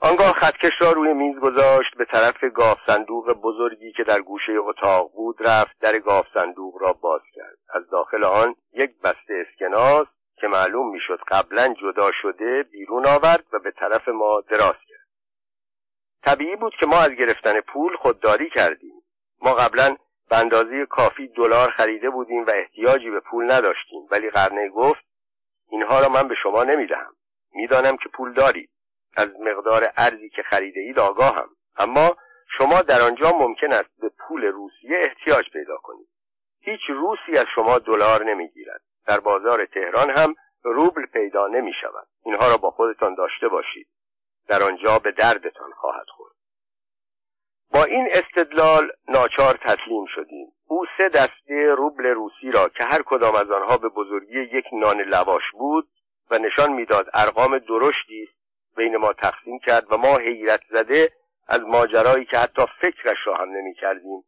آنگاه 0.00 0.32
خطکش 0.32 0.72
را 0.80 0.92
روی 0.92 1.12
میز 1.12 1.38
گذاشت 1.38 1.96
به 1.96 2.04
طرف 2.04 2.44
گاف 2.54 2.78
صندوق 2.86 3.32
بزرگی 3.32 3.92
که 3.92 4.04
در 4.04 4.20
گوشه 4.20 4.52
اتاق 4.52 5.12
بود 5.12 5.36
رفت 5.40 5.80
در 5.80 5.98
گاف 5.98 6.26
صندوق 6.34 6.82
را 6.82 6.92
باز 6.92 7.20
کرد. 7.34 7.58
از 7.74 7.90
داخل 7.90 8.24
آن 8.24 8.54
یک 8.72 8.90
بسته 9.04 9.44
اسکناس 9.48 10.06
که 10.36 10.46
معلوم 10.46 10.90
می‌شد 10.90 11.18
قبلا 11.28 11.74
جدا 11.82 12.10
شده 12.22 12.62
بیرون 12.62 13.06
آورد 13.06 13.44
و 13.52 13.58
به 13.58 13.70
طرف 13.70 14.08
ما 14.08 14.40
دراز 14.40 14.76
کرد. 14.88 15.08
طبیعی 16.24 16.56
بود 16.56 16.72
که 16.80 16.86
ما 16.86 16.96
از 16.96 17.10
گرفتن 17.10 17.60
پول 17.60 17.96
خودداری 17.96 18.50
کردیم. 18.50 19.02
ما 19.42 19.54
قبلا 19.54 19.96
به 20.30 20.38
اندازه 20.38 20.86
کافی 20.86 21.28
دلار 21.28 21.70
خریده 21.70 22.10
بودیم 22.10 22.46
و 22.46 22.50
احتیاجی 22.54 23.10
به 23.10 23.20
پول 23.20 23.52
نداشتیم 23.52 24.06
ولی 24.10 24.30
قرنه 24.30 24.68
گفت 24.68 25.04
اینها 25.70 26.00
را 26.00 26.08
من 26.08 26.28
به 26.28 26.34
شما 26.42 26.64
نمی‌دهم. 26.64 27.14
می‌دانم 27.52 27.96
که 27.96 28.08
پول 28.08 28.32
دارید. 28.32 28.70
از 29.16 29.28
مقدار 29.40 29.92
ارزی 29.96 30.28
که 30.28 30.42
خریده 30.42 30.80
اید 30.80 30.98
آگاهم. 30.98 31.48
اما 31.76 32.16
شما 32.58 32.82
در 32.82 33.00
آنجا 33.02 33.32
ممکن 33.32 33.72
است 33.72 34.00
به 34.00 34.10
پول 34.18 34.44
روسیه 34.44 34.98
احتیاج 35.02 35.50
پیدا 35.52 35.76
کنید. 35.76 36.08
هیچ 36.60 36.80
روسی 36.88 37.38
از 37.38 37.46
شما 37.54 37.78
دلار 37.78 38.24
نمی‌گیرد. 38.24 38.80
در 39.06 39.20
بازار 39.20 39.66
تهران 39.66 40.10
هم 40.18 40.34
روبل 40.62 41.06
پیدا 41.06 41.46
نمی 41.46 41.72
شود 41.80 42.06
اینها 42.24 42.48
را 42.48 42.56
با 42.56 42.70
خودتان 42.70 43.14
داشته 43.14 43.48
باشید. 43.48 43.88
در 44.48 44.62
آنجا 44.62 44.98
به 44.98 45.12
دردتان 45.12 45.70
خواهد 45.72 46.06
خورد. 46.08 46.34
با 47.72 47.84
این 47.84 48.08
استدلال 48.10 48.92
ناچار 49.08 49.58
تسلیم 49.62 50.06
شدیم. 50.14 50.52
او 50.66 50.86
سه 50.98 51.08
دسته 51.08 51.74
روبل 51.76 52.06
روسی 52.06 52.50
را 52.50 52.68
که 52.68 52.84
هر 52.84 53.02
کدام 53.02 53.34
از 53.34 53.50
آنها 53.50 53.76
به 53.76 53.88
بزرگی 53.88 54.40
یک 54.40 54.64
نان 54.72 55.00
لواش 55.00 55.42
بود 55.52 55.88
و 56.30 56.38
نشان 56.38 56.72
می‌داد 56.72 57.06
ارقام 57.14 57.58
درشتی 57.58 58.22
است 58.22 58.37
بین 58.78 58.96
ما 58.96 59.12
تقسیم 59.12 59.58
کرد 59.58 59.92
و 59.92 59.96
ما 59.96 60.18
حیرت 60.18 60.60
زده 60.70 61.12
از 61.48 61.60
ماجرایی 61.60 62.24
که 62.24 62.38
حتی 62.38 62.62
فکرش 62.80 63.16
را 63.26 63.36
هم 63.36 63.48
نمی 63.48 63.74
کردیم 63.74 64.24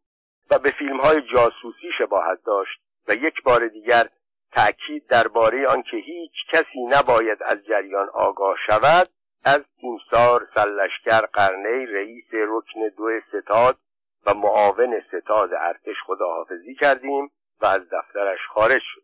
و 0.49 0.59
به 0.59 0.69
فیلم 0.69 1.01
های 1.01 1.21
جاسوسی 1.33 1.91
شباهت 1.97 2.39
داشت 2.45 2.81
و 3.07 3.13
یک 3.13 3.43
بار 3.43 3.67
دیگر 3.67 4.05
تأکید 4.51 5.07
درباره 5.07 5.67
آنکه 5.67 5.97
هیچ 5.97 6.33
کسی 6.53 6.79
نباید 6.89 7.43
از 7.43 7.57
جریان 7.65 8.09
آگاه 8.09 8.55
شود 8.67 9.07
از 9.45 9.61
تیمسار 9.81 10.47
سلشکر 10.55 11.25
قرنه 11.33 11.85
رئیس 11.93 12.27
رکن 12.33 12.95
دو 12.97 13.09
ستاد 13.27 13.77
و 14.25 14.33
معاون 14.33 15.01
ستاد 15.07 15.53
ارتش 15.53 15.95
خداحافظی 16.05 16.75
کردیم 16.75 17.31
و 17.61 17.65
از 17.65 17.81
دفترش 17.91 18.39
خارج 18.53 18.81
شد. 18.83 19.03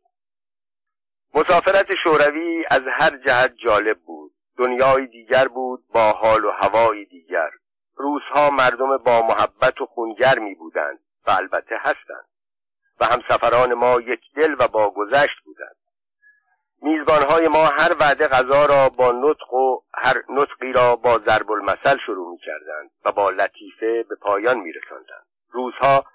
مسافرت 1.34 1.88
شوروی 2.04 2.66
از 2.72 2.82
هر 3.00 3.18
جهت 3.18 3.56
جالب 3.58 4.00
بود. 4.00 4.32
دنیای 4.58 5.08
دیگر 5.08 5.48
بود 5.48 5.84
با 5.94 6.12
حال 6.12 6.46
و 6.46 6.52
هوای 6.52 7.06
دیگر. 7.06 7.50
روزها 7.96 8.50
مردم 8.50 8.98
با 8.98 9.22
محبت 9.22 9.82
و 9.82 9.86
خونگر 9.86 10.40
می 10.40 10.56
بودند 10.56 11.00
و 11.28 11.32
البته 11.32 11.76
هستند. 11.80 12.26
و 13.00 13.06
همسفران 13.06 13.74
ما 13.74 14.02
یک 14.02 14.22
دل 14.36 14.56
و 14.60 14.68
با 14.68 14.90
گذشت 14.90 15.40
بودند. 15.46 15.76
میزبانهای 16.82 17.48
ما 17.48 17.66
هر 17.66 17.96
وعده 18.00 18.28
غذا 18.28 18.66
را 18.66 18.90
با 18.90 19.12
نطق 19.12 19.54
و 19.54 19.82
هر 19.94 20.16
نطقی 20.30 20.74
را 20.74 20.96
با 20.96 21.20
ضرب 21.20 21.52
المثل 21.52 21.98
شروع 22.06 22.32
می 22.32 22.38
کردند 22.38 22.92
و 23.06 23.12
با 23.12 23.30
لطیفه 23.30 24.04
به 24.10 24.16
پایان 24.16 24.58
می 24.58 24.72
رسندند. 24.72 25.26
روزها 25.52 26.06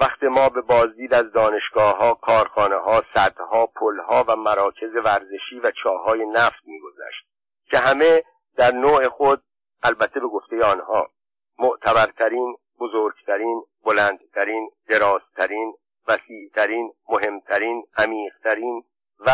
وقت 0.00 0.22
ما 0.22 0.48
به 0.48 0.60
بازدید 0.60 1.14
از 1.14 1.32
دانشگاه 1.32 1.96
ها، 1.96 2.14
کارخانه 2.14 2.76
ها، 2.76 3.04
صدها، 3.14 3.66
پل 3.66 4.00
ها 4.08 4.24
و 4.28 4.36
مراکز 4.36 4.94
ورزشی 5.04 5.60
و 5.62 5.70
چاهای 5.82 6.26
نفت 6.26 6.62
میگذشت 6.64 7.29
که 7.70 7.78
همه 7.78 8.24
در 8.56 8.72
نوع 8.72 9.08
خود 9.08 9.42
البته 9.82 10.20
به 10.20 10.26
گفته 10.26 10.64
آنها 10.64 11.10
معتبرترین، 11.58 12.56
بزرگترین، 12.80 13.64
بلندترین، 13.84 14.70
درازترین، 14.88 15.74
وسیعترین، 16.08 16.92
مهمترین، 17.08 17.86
عمیقترین 17.98 18.84
و 19.26 19.30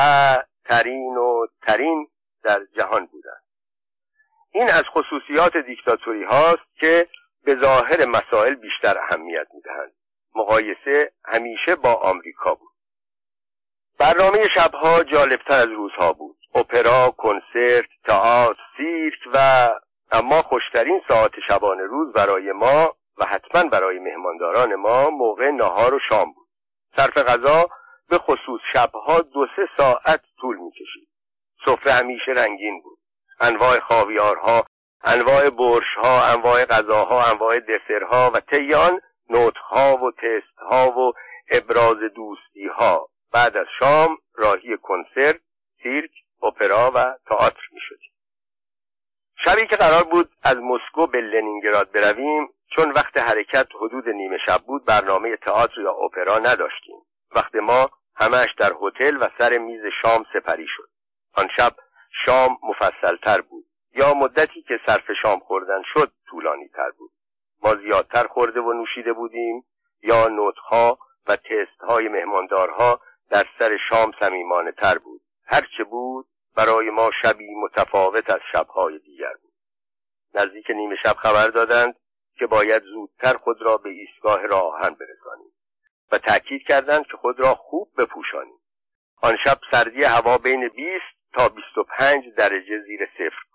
ترین 0.65 1.17
و 1.17 1.47
ترین 1.67 2.09
در 2.43 2.65
جهان 2.77 3.07
بودند. 3.07 3.43
این 4.53 4.65
از 4.65 4.85
خصوصیات 4.93 5.57
دیکتاتوری 5.57 6.25
هاست 6.25 6.77
که 6.81 7.09
به 7.45 7.57
ظاهر 7.61 8.07
مسائل 8.07 8.55
بیشتر 8.55 8.99
اهمیت 8.99 9.47
می‌دهند. 9.55 9.93
مقایسه 10.35 11.13
همیشه 11.25 11.77
با 11.77 11.95
آمریکا 11.95 12.55
بود. 12.55 12.76
برنامه 13.99 14.49
شبها 14.55 15.05
جالبتر 15.05 15.55
از 15.55 15.69
روزها 15.69 16.13
بود. 16.13 16.37
اپرا 16.55 17.15
کنسرت 17.19 17.89
تئاتر 18.09 18.63
سیرک 18.77 19.19
و 19.35 19.69
اما 20.13 20.43
خوشترین 20.43 21.01
ساعت 21.09 21.33
شبانه 21.49 21.83
روز 21.83 22.13
برای 22.13 22.53
ما 22.53 22.95
و 23.19 23.25
حتما 23.25 23.71
برای 23.71 23.99
مهمانداران 23.99 24.75
ما 24.75 25.11
موقع 25.11 25.51
نهار 25.51 25.95
و 25.95 25.99
شام 26.09 26.33
بود. 26.33 26.49
صرف 26.97 27.19
غذا 27.19 27.67
به 28.09 28.19
خصوص 28.19 28.61
شبها 28.73 29.21
دو 29.21 29.47
سه 29.57 29.69
ساعت 29.77 30.21
طول 30.41 30.57
می‌کشید. 30.57 31.09
سفره 31.67 31.93
همیشه 31.93 32.33
رنگین 32.37 32.81
بود. 32.83 32.99
انواع 33.41 33.79
خاویارها 33.79 34.65
انواع 35.05 35.51
برشها 35.51 36.25
انواع 36.33 36.65
غذاها 36.65 37.25
انواع 37.31 37.59
دسرها 37.59 38.31
و 38.35 38.41
تیان 38.41 39.01
نوتها 39.31 39.97
و 39.97 40.11
تستها 40.11 40.91
و 40.91 41.13
ابراز 41.53 41.97
دوستیها. 42.17 43.09
بعد 43.33 43.57
از 43.57 43.67
شام 43.79 44.19
راهی 44.35 44.77
کنسرت 44.83 45.41
سیرک 45.83 46.11
اپرا 46.43 46.93
و 46.95 47.19
تئاتر 47.27 47.69
می‌شدیم. 47.73 48.11
شبی 49.45 49.67
که 49.67 49.77
قرار 49.77 50.05
بود 50.05 50.31
از 50.43 50.57
مسکو 50.57 51.07
به 51.07 51.21
لنینگراد 51.21 51.93
برویم 51.93 52.49
چون 52.77 52.91
وقت 52.91 53.19
حرکت 53.19 53.69
حدود 53.81 54.09
نیمه 54.09 54.39
شب 54.47 54.61
بود 54.67 54.85
برنامه 54.85 55.37
تئاتر 55.37 55.81
یا 55.81 55.93
اپرا 55.93 56.39
نداشتیم. 56.39 56.97
وقت 57.37 57.55
ما 57.55 57.91
همش 58.17 58.49
در 58.59 58.73
هتل 58.83 59.17
و 59.21 59.29
سر 59.39 59.59
میز 59.59 59.83
شام 60.03 60.25
سپری 60.33 60.67
شد. 60.77 60.89
آن 61.35 61.49
شب 61.57 61.73
شام 62.27 62.59
مفصلتر 62.63 63.41
بود. 63.41 63.65
یا 63.95 64.15
مدتی 64.15 64.63
که 64.63 64.81
صرف 64.87 65.13
شام 65.23 65.41
خوردن 65.41 65.83
شد 65.95 66.13
طولانی 66.31 66.69
تر 66.69 66.91
بود. 66.91 67.11
ما 67.63 67.75
زیادتر 67.75 68.27
خورده 68.27 68.61
و 68.61 68.73
نوشیده 68.73 69.13
بودیم 69.13 69.65
یا 70.03 70.29
نوتها 70.29 70.99
و 71.27 71.37
تستهای 71.37 72.09
مهماندارها 72.09 73.01
در 73.31 73.45
سر 73.59 73.77
شام 73.89 74.13
سمیمانه 74.21 74.73
تر 74.73 74.99
بود. 74.99 75.21
هرچه 75.47 75.85
بود 75.85 76.27
برای 76.57 76.91
ما 76.91 77.11
شبی 77.23 77.55
متفاوت 77.55 78.31
از 78.31 78.41
شبهای 78.53 78.99
دیگر 78.99 79.33
بود. 79.43 79.53
نزدیک 80.35 80.71
نیمه 80.71 80.97
شب 81.05 81.17
خبر 81.17 81.49
دادند 81.49 81.95
که 82.39 82.47
باید 82.47 82.83
زودتر 82.83 83.39
خود 83.39 83.63
را 83.63 83.77
به 83.77 83.91
ایستگاه 83.91 84.47
راهن 84.47 84.95
برسانیم 84.95 85.53
و 86.13 86.19
تأکید 86.19 86.63
کردند 86.69 87.07
که 87.07 87.17
خود 87.17 87.41
را 87.41 87.55
خوب 87.55 87.89
بپوشانیم. 87.99 88.59
آن 89.23 89.37
شب 89.45 89.59
سردی 89.73 90.05
هوا 90.05 90.39
بین 90.39 90.69
20 90.69 91.05
تا 91.35 91.49
25 91.49 92.25
درجه 92.37 92.81
زیر 92.87 93.09
صفر 93.19 93.47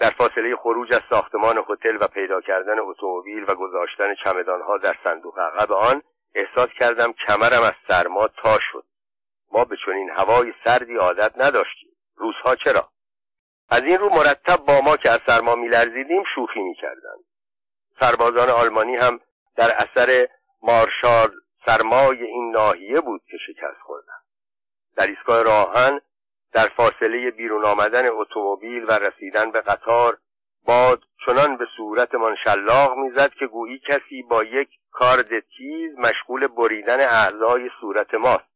در 0.00 0.10
فاصله 0.10 0.56
خروج 0.56 0.94
از 0.94 1.00
ساختمان 1.10 1.64
هتل 1.68 1.96
و 2.00 2.06
پیدا 2.06 2.40
کردن 2.40 2.78
اتومبیل 2.78 3.44
و 3.48 3.54
گذاشتن 3.54 4.14
چمدانها 4.24 4.78
در 4.78 4.96
صندوق 5.04 5.38
عقب 5.38 5.72
آن 5.72 6.02
احساس 6.34 6.68
کردم 6.78 7.12
کمرم 7.12 7.62
از 7.62 7.74
سرما 7.88 8.28
تا 8.28 8.58
شد. 8.72 8.84
ما 9.52 9.64
به 9.64 9.76
چنین 9.86 10.10
هوای 10.10 10.52
سردی 10.64 10.96
عادت 10.96 11.32
نداشتیم. 11.36 11.90
روزها 12.16 12.56
چرا؟ 12.56 12.88
از 13.70 13.82
این 13.82 13.98
رو 13.98 14.08
مرتب 14.08 14.56
با 14.56 14.80
ما 14.80 14.96
که 14.96 15.10
از 15.10 15.20
سرما 15.26 15.54
میلرزیدیم 15.54 16.22
شوخی 16.34 16.60
می‌کردند 16.60 17.24
سربازان 18.00 18.50
آلمانی 18.50 18.96
هم 18.96 19.20
در 19.56 19.70
اثر 19.76 20.28
مارشال 20.62 21.30
سرمای 21.66 22.22
این 22.22 22.50
ناحیه 22.50 23.00
بود 23.00 23.22
که 23.30 23.36
شکست 23.46 23.80
خوردن. 23.82 24.18
در 24.96 25.06
ایستگاه 25.06 25.42
راهن 25.42 26.00
در 26.52 26.68
فاصله 26.76 27.30
بیرون 27.30 27.64
آمدن 27.64 28.08
اتومبیل 28.08 28.84
و 28.88 28.92
رسیدن 28.92 29.50
به 29.50 29.60
قطار 29.60 30.18
باد 30.66 31.02
چنان 31.26 31.56
به 31.56 31.66
صورتمان 31.76 32.36
شلاق 32.44 32.96
می‌زد 32.96 33.32
که 33.32 33.46
گویی 33.46 33.78
کسی 33.78 34.22
با 34.22 34.44
یک 34.44 34.68
کارد 34.90 35.40
تیز 35.40 35.98
مشغول 35.98 36.46
بریدن 36.46 37.00
اعضای 37.00 37.70
صورت 37.80 38.14
ماست. 38.14 38.51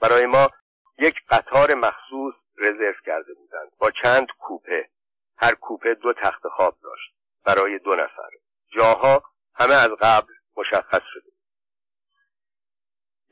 برای 0.00 0.26
ما 0.26 0.50
یک 0.98 1.14
قطار 1.28 1.74
مخصوص 1.74 2.34
رزرو 2.58 2.92
کرده 3.06 3.34
بودند. 3.34 3.70
با 3.78 3.90
چند 3.90 4.26
کوپه. 4.38 4.88
هر 5.36 5.54
کوپه 5.54 5.94
دو 5.94 6.12
تخت 6.12 6.48
خواب 6.48 6.76
داشت. 6.82 7.14
برای 7.44 7.78
دو 7.78 7.94
نفر. 7.94 8.30
جاها 8.76 9.22
همه 9.54 9.74
از 9.74 9.90
قبل 10.00 10.32
مشخص 10.56 11.02
شده 11.12 11.30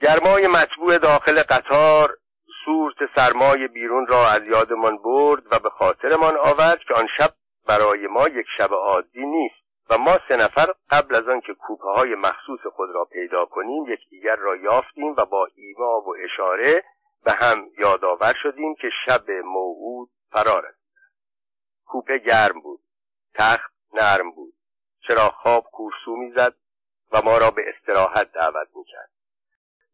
گرمای 0.00 0.46
مطبوع 0.46 0.99
داخل 0.99 1.42
قطار 1.42 2.18
سورت 2.64 2.96
سرمای 3.16 3.68
بیرون 3.68 4.06
را 4.06 4.28
از 4.28 4.42
یادمان 4.44 4.96
برد 4.96 5.42
و 5.52 5.58
به 5.58 5.70
خاطرمان 5.70 6.37
آورد 6.37 6.78
که 6.88 6.94
آن 6.94 7.08
شب 7.18 7.30
برای 7.68 8.06
ما 8.06 8.28
یک 8.28 8.46
شب 8.58 8.73
عادی 8.73 9.26
نیست. 9.26 9.65
و 9.90 9.99
ما 9.99 10.19
سه 10.28 10.37
نفر 10.37 10.66
قبل 10.90 11.14
از 11.14 11.28
آن 11.28 11.40
که 11.40 11.55
کوپه 11.55 11.88
های 11.88 12.14
مخصوص 12.14 12.61
خود 12.73 12.90
را 12.90 13.05
پیدا 13.05 13.45
کنیم 13.45 13.93
یکدیگر 13.93 14.37
را 14.37 14.57
یافتیم 14.57 15.14
و 15.16 15.25
با 15.25 15.49
ایما 15.55 16.00
و 16.00 16.14
اشاره 16.25 16.85
به 17.25 17.33
هم 17.33 17.71
یادآور 17.78 18.35
شدیم 18.43 18.75
که 18.75 18.88
شب 19.07 19.31
موعود 19.31 20.11
فرا 20.31 20.59
رسید 20.59 20.87
کوپه 21.87 22.19
گرم 22.19 22.61
بود 22.61 22.81
تخت 23.35 23.73
نرم 23.93 24.31
بود 24.31 24.55
چرا 25.09 25.28
خواب 25.28 25.64
کورسو 25.73 26.16
می‌زد 26.16 26.55
و 27.12 27.23
ما 27.25 27.38
را 27.38 27.50
به 27.50 27.62
استراحت 27.69 28.33
دعوت 28.33 28.69
می‌کرد. 28.75 29.11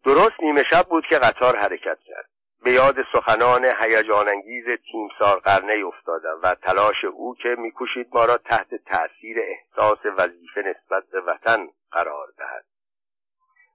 درست 0.05 0.41
نیمه 0.43 0.63
شب 0.71 0.87
بود 0.89 1.05
که 1.11 1.19
قطار 1.19 1.57
حرکت 1.57 1.99
کرد. 2.05 2.29
به 2.64 2.73
یاد 2.73 2.97
سخنان 3.12 3.64
هیجان 3.64 4.28
انگیز 4.28 4.65
تیمسار 4.93 5.41
قرنه 5.41 5.87
افتادم 5.87 6.41
و 6.43 6.54
تلاش 6.54 7.04
او 7.04 7.34
که 7.34 7.49
میکوشید 7.58 8.08
ما 8.15 8.25
را 8.25 8.37
تحت 8.37 8.75
تأثیر 8.75 9.37
احساس 9.41 9.99
وظیفه 10.19 10.60
نسبت 10.60 11.10
به 11.13 11.21
وطن 11.21 11.69
قرار 11.93 12.26
دهد. 12.39 12.65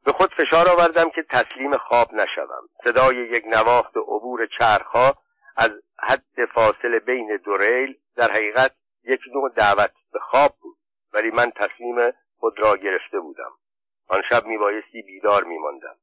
به 0.05 0.11
خود 0.11 0.33
فشار 0.33 0.69
آوردم 0.69 1.09
که 1.09 1.23
تسلیم 1.29 1.77
خواب 1.77 2.13
نشوم. 2.13 2.69
صدای 2.83 3.15
یک 3.15 3.43
نواخت 3.47 3.97
عبور 3.97 4.47
چرخها 4.59 5.13
از 5.57 5.71
حد 5.99 6.45
فاصله 6.53 6.99
بین 6.99 7.37
دو 7.45 7.57
ریل 7.57 7.97
در 8.15 8.31
حقیقت 8.31 8.71
یک 9.03 9.21
نوع 9.33 9.49
دعوت 9.55 9.91
به 10.13 10.19
خواب 10.19 10.51
بود 10.61 10.77
ولی 11.13 11.31
من 11.31 11.51
تصمیم 11.55 12.11
خود 12.39 12.59
را 12.59 12.77
گرفته 12.77 13.19
بودم. 13.19 13.51
آن 14.07 14.21
شب 14.29 14.45
میبایستی 14.45 15.01
بیدار 15.01 15.43
میماندم. 15.43 15.95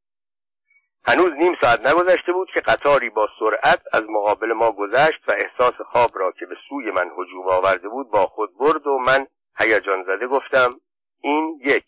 هنوز 1.06 1.32
نیم 1.32 1.56
ساعت 1.60 1.86
نگذشته 1.86 2.32
بود 2.32 2.48
که 2.54 2.60
قطاری 2.60 3.10
با 3.10 3.28
سرعت 3.38 3.80
از 3.92 4.02
مقابل 4.08 4.52
ما 4.52 4.72
گذشت 4.72 5.28
و 5.28 5.32
احساس 5.32 5.74
خواب 5.92 6.10
را 6.14 6.32
که 6.32 6.46
به 6.46 6.56
سوی 6.68 6.90
من 6.90 7.10
هجوم 7.18 7.48
آورده 7.48 7.88
بود 7.88 8.10
با 8.10 8.26
خود 8.26 8.58
برد 8.58 8.86
و 8.86 8.98
من 8.98 9.26
هیجان 9.58 10.04
زده 10.04 10.26
گفتم 10.26 10.80
این 11.20 11.60
یک. 11.64 11.86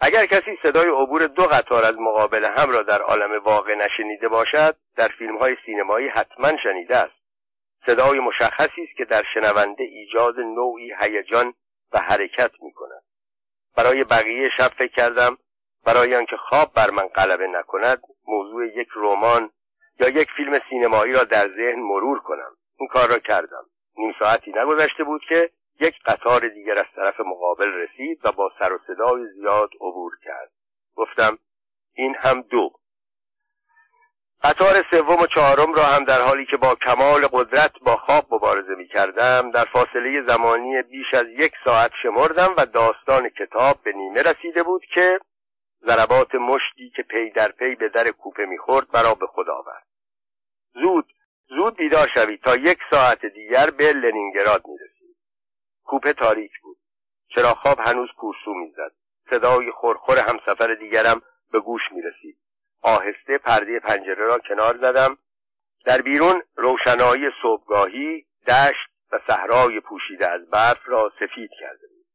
اگر 0.00 0.26
کسی 0.26 0.58
صدای 0.62 0.88
عبور 0.88 1.26
دو 1.26 1.42
قطار 1.42 1.84
از 1.84 1.98
مقابل 1.98 2.44
هم 2.44 2.70
را 2.70 2.82
در 2.82 3.02
عالم 3.02 3.42
واقع 3.44 3.74
نشنیده 3.74 4.28
باشد 4.28 4.76
در 4.96 5.08
فیلم 5.08 5.38
های 5.38 5.56
سینمایی 5.66 6.08
حتما 6.08 6.52
شنیده 6.62 6.96
است. 6.96 7.20
صدای 7.86 8.20
مشخصی 8.20 8.82
است 8.82 8.96
که 8.96 9.04
در 9.04 9.22
شنونده 9.34 9.84
ایجاد 9.84 10.40
نوعی 10.40 10.92
هیجان 11.00 11.54
و 11.92 11.98
حرکت 11.98 12.50
می 12.62 12.72
کند 12.72 13.02
برای 13.76 14.04
بقیه 14.04 14.50
شب 14.58 14.68
فکر 14.68 14.92
کردم 14.92 15.36
برای 15.84 16.16
آنکه 16.16 16.36
خواب 16.36 16.72
بر 16.76 16.90
من 16.90 17.06
غلبه 17.06 17.46
نکند 17.46 18.02
موضوع 18.26 18.66
یک 18.66 18.88
رمان 18.96 19.50
یا 20.00 20.08
یک 20.08 20.28
فیلم 20.36 20.60
سینمایی 20.70 21.12
را 21.12 21.24
در 21.24 21.48
ذهن 21.56 21.80
مرور 21.80 22.20
کنم. 22.20 22.56
این 22.78 22.88
کار 22.88 23.08
را 23.08 23.18
کردم. 23.18 23.64
نیم 23.96 24.14
ساعتی 24.18 24.52
نگذشته 24.56 25.04
بود 25.04 25.20
که 25.28 25.50
یک 25.80 25.94
قطار 26.06 26.48
دیگر 26.48 26.78
از 26.78 26.86
طرف 26.96 27.20
مقابل 27.20 27.72
رسید 27.72 28.20
و 28.24 28.32
با 28.32 28.52
سر 28.58 28.72
و 28.72 28.78
صدای 28.86 29.26
زیاد 29.34 29.70
عبور 29.80 30.12
کرد. 30.24 30.50
گفتم 30.96 31.38
این 31.94 32.14
هم 32.18 32.42
دو. 32.42 32.70
قطار 34.42 34.74
سوم 34.90 35.22
و 35.22 35.26
چهارم 35.26 35.74
را 35.74 35.82
هم 35.82 36.04
در 36.04 36.20
حالی 36.20 36.46
که 36.46 36.56
با 36.56 36.74
کمال 36.74 37.26
قدرت 37.32 37.72
با 37.86 37.96
خواب 37.96 38.34
مبارزه 38.34 38.74
می 38.74 38.88
کردم 38.88 39.50
در 39.50 39.64
فاصله 39.64 40.22
زمانی 40.26 40.82
بیش 40.82 41.14
از 41.14 41.26
یک 41.38 41.52
ساعت 41.64 41.90
شمردم 42.02 42.54
و 42.58 42.66
داستان 42.66 43.28
کتاب 43.28 43.76
به 43.84 43.92
نیمه 43.92 44.22
رسیده 44.22 44.62
بود 44.62 44.82
که 44.94 45.20
ضربات 45.86 46.34
مشتی 46.34 46.90
که 46.96 47.02
پی 47.02 47.30
در 47.30 47.52
پی 47.52 47.74
به 47.74 47.88
در 47.88 48.10
کوپه 48.10 48.44
می‌خورد 48.44 48.96
مرا 48.96 49.14
به 49.14 49.26
خود 49.26 49.50
آورد. 49.50 49.86
زود 50.74 51.12
زود 51.48 51.76
بیدار 51.76 52.08
شوید 52.14 52.42
تا 52.42 52.56
یک 52.56 52.78
ساعت 52.90 53.26
دیگر 53.26 53.70
به 53.70 53.92
لنینگراد 53.92 54.66
می‌رسید 54.66 55.16
کوپه 55.84 56.12
تاریک 56.12 56.52
بود. 56.62 56.76
چرا 57.28 57.54
خواب 57.54 57.80
هنوز 57.80 58.08
کورسو 58.16 58.54
می‌زد. 58.54 58.92
صدای 59.30 59.70
خورخور 59.70 60.18
همسفر 60.18 60.74
دیگرم 60.74 61.22
به 61.52 61.60
گوش 61.60 61.82
می‌رسید. 61.92 62.36
آهسته 62.82 63.38
پرده 63.38 63.80
پنجره 63.80 64.24
را 64.26 64.38
کنار 64.38 64.76
زدم. 64.76 65.18
در 65.84 66.02
بیرون 66.02 66.42
روشنایی 66.56 67.30
صبحگاهی 67.42 68.26
دشت 68.46 68.90
و 69.12 69.20
صحرای 69.26 69.80
پوشیده 69.80 70.28
از 70.28 70.50
برف 70.50 70.88
را 70.88 71.12
سفید 71.20 71.50
کرده 71.60 71.86
بود. 71.86 72.06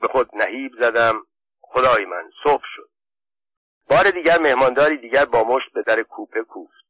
به 0.00 0.08
خود 0.08 0.30
نهیب 0.34 0.72
زدم. 0.80 1.26
خدای 1.60 2.04
من 2.04 2.30
صبح 2.44 2.64
شد. 2.76 2.81
بار 3.92 4.10
دیگر 4.10 4.38
مهمانداری 4.40 4.98
دیگر 4.98 5.24
با 5.24 5.44
مشت 5.44 5.72
به 5.72 5.82
در 5.82 6.02
کوپه 6.02 6.42
کوفت. 6.42 6.84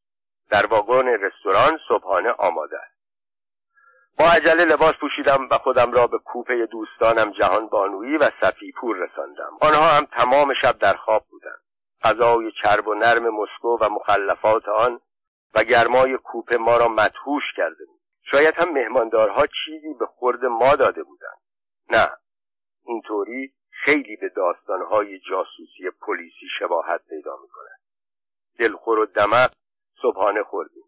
در 0.51 0.67
واگن 0.67 1.09
رستوران 1.09 1.79
صبحانه 1.89 2.31
آماده 2.31 2.77
است. 2.79 2.97
با 4.19 4.25
عجله 4.25 4.65
لباس 4.65 4.95
پوشیدم 5.01 5.49
و 5.51 5.59
خودم 5.59 5.93
را 5.93 6.07
به 6.07 6.19
کوپه 6.19 6.67
دوستانم 6.67 7.31
جهان 7.31 7.67
بانویی 7.67 8.17
و 8.17 8.31
صفی 8.41 8.73
پور 8.81 8.97
رساندم. 8.97 9.51
آنها 9.61 9.83
هم 9.83 10.05
تمام 10.05 10.55
شب 10.63 10.79
در 10.79 10.95
خواب 10.95 11.27
بودند. 11.31 11.63
غذای 12.05 12.53
چرب 12.63 12.89
و 12.89 12.95
نرم 12.95 13.29
مسکو 13.29 13.79
و 13.81 13.89
مخلفات 13.89 14.69
آن 14.69 15.01
و 15.55 15.65
گرمای 15.65 16.19
کوپه 16.19 16.57
ما 16.57 16.77
را 16.77 16.89
مدهوش 16.89 17.45
کرده 17.57 17.85
بود. 17.85 18.01
شاید 18.31 18.55
هم 18.55 18.73
مهماندارها 18.73 19.47
چیزی 19.47 19.95
به 19.95 20.07
خورد 20.07 20.45
ما 20.45 20.77
داده 20.77 21.03
بودند. 21.03 21.39
نه 21.91 22.09
اینطوری 22.85 23.53
خیلی 23.85 24.17
به 24.17 24.29
داستانهای 24.29 25.19
جاسوسی 25.19 25.91
پلیسی 26.01 26.47
شباهت 26.59 27.01
پیدا 27.09 27.37
می‌کند. 27.43 27.79
دلخور 28.59 28.99
و 28.99 29.07
دمق 29.07 29.51
صبحانه 30.03 30.43
خوردیم. 30.43 30.85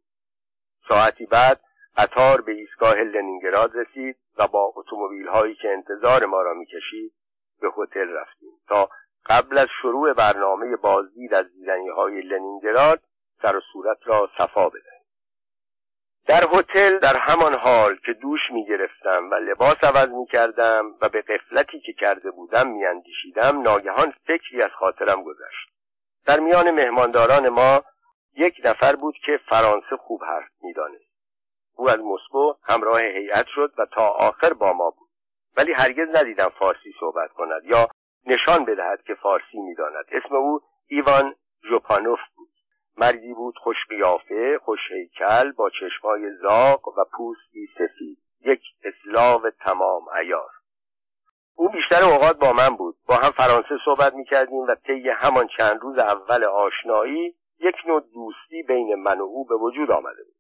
ساعتی 0.89 1.27
بعد 1.27 1.61
قطار 1.97 2.41
به 2.41 2.53
ایستگاه 2.53 2.95
لنینگراد 2.95 3.77
رسید 3.77 4.17
و 4.39 4.47
با 4.47 4.73
اتومبیل 4.77 5.29
هایی 5.29 5.55
که 5.55 5.69
انتظار 5.69 6.27
ما 6.27 6.43
را 6.43 6.55
می‌کشید 6.55 7.15
به 7.61 7.69
هتل 7.79 8.09
رفتیم 8.09 8.53
تا 8.69 8.89
قبل 9.27 9.59
از 9.59 9.69
شروع 9.83 10.13
برنامه 10.13 10.77
بازدید 10.77 11.35
از 11.35 11.53
دیدنی 11.53 11.89
های 11.89 12.21
لنینگراد 12.21 13.03
سر 13.43 13.57
و 13.57 13.61
صورت 13.73 13.99
را 14.05 14.31
صفا 14.39 14.69
بدهیم. 14.69 14.94
در 16.27 16.45
هتل 16.53 16.99
در 16.99 17.17
همان 17.17 17.55
حال 17.55 17.97
که 18.07 18.13
دوش 18.13 18.41
می 18.51 18.67
گرفتم 18.67 19.31
و 19.31 19.35
لباس 19.35 19.77
عوض 19.83 20.09
می 20.09 20.27
کردم 20.27 20.95
و 21.01 21.09
به 21.09 21.23
قفلتی 21.23 21.81
که 21.81 21.93
کرده 21.93 22.31
بودم 22.31 22.69
می 22.69 22.87
اندیشیدم 22.87 23.63
ناگهان 23.63 24.13
فکری 24.27 24.63
از 24.63 24.71
خاطرم 24.79 25.23
گذشت. 25.23 25.69
در 26.27 26.41
میان 26.41 26.71
مهمانداران 26.71 27.49
ما 27.49 27.83
یک 28.37 28.55
نفر 28.65 28.97
بود 28.97 29.15
که 29.27 29.41
فرانسه 29.49 29.97
خوب 29.97 30.25
حرف 30.25 30.51
می‌دانست. 30.63 31.15
او 31.77 31.91
از 31.91 31.99
مسکو 31.99 32.55
همراه 32.63 33.01
هیئت 33.01 33.47
شد 33.55 33.73
و 33.79 33.87
تا 33.93 34.09
آخر 34.09 34.53
با 34.53 34.73
ما 34.73 34.91
بود. 34.91 35.09
ولی 35.57 35.73
هرگز 35.73 36.17
ندیدم 36.17 36.49
فارسی 36.59 36.95
صحبت 37.01 37.33
کند 37.33 37.65
یا 37.65 37.89
نشان 38.27 38.65
بدهد 38.65 39.03
که 39.03 39.15
فارسی 39.15 39.59
می‌داند. 39.59 40.05
اسم 40.13 40.35
او 40.35 40.61
ایوان 40.87 41.35
ژوپانوف 41.69 42.19
بود. 42.37 42.54
مردی 42.97 43.35
بود 43.35 43.55
خوش 43.59 43.77
قیافه 43.89 44.59
خوش 44.65 44.81
هیکل 44.91 45.53
با 45.53 45.71
چشمای 45.71 46.31
زاغ 46.43 46.89
و 46.89 47.05
پوستی 47.17 47.69
سفید. 47.79 48.19
یک 48.45 48.61
اسلاو 48.85 49.51
تمام 49.51 50.09
ایار 50.09 50.51
او 51.57 51.69
بیشتر 51.69 52.05
اوقات 52.05 52.39
با 52.39 52.53
من 52.53 52.77
بود. 52.77 52.97
با 53.09 53.15
هم 53.15 53.31
فرانسه 53.31 53.79
صحبت 53.85 54.15
می‌کردیم 54.15 54.59
و 54.59 54.75
طی 54.75 55.09
همان 55.09 55.49
چند 55.57 55.81
روز 55.81 55.99
اول 55.99 56.45
آشنایی 56.45 57.35
یک 57.61 57.75
نوع 57.87 58.01
دوستی 58.01 58.63
بین 58.69 58.95
من 58.95 59.21
و 59.21 59.23
او 59.23 59.45
به 59.45 59.57
وجود 59.57 59.91
آمده 59.91 60.23
بود. 60.25 60.35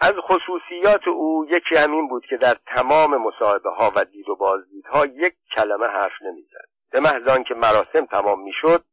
از 0.00 0.12
خصوصیات 0.12 1.08
او 1.08 1.46
یکی 1.48 1.76
همین 1.76 2.08
بود 2.08 2.26
که 2.26 2.36
در 2.36 2.56
تمام 2.66 3.16
مصاحبه 3.16 3.70
ها 3.70 3.92
و 3.96 4.04
دید 4.04 4.28
و 4.28 4.36
بازدیدها 4.36 5.06
یک 5.06 5.34
کلمه 5.56 5.86
حرف 5.86 6.22
نمی‌زد. 6.22 6.68
به 6.90 7.00
محض 7.00 7.44
که 7.48 7.54
مراسم 7.54 8.06
تمام 8.06 8.42
می‌شد 8.42 8.84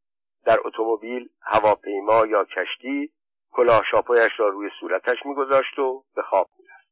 در 0.46 0.60
اتومبیل 0.66 1.30
هواپیما 1.42 2.26
یا 2.26 2.44
کشتی 2.44 3.12
کلاه 3.52 3.84
شاپویش 3.92 4.32
را 4.38 4.50
روی 4.50 4.70
صورتش 4.80 5.26
میگذاشت 5.26 5.80
و 5.80 6.04
به 6.16 6.22
خواب 6.22 6.50
می‌رفت. 6.60 6.90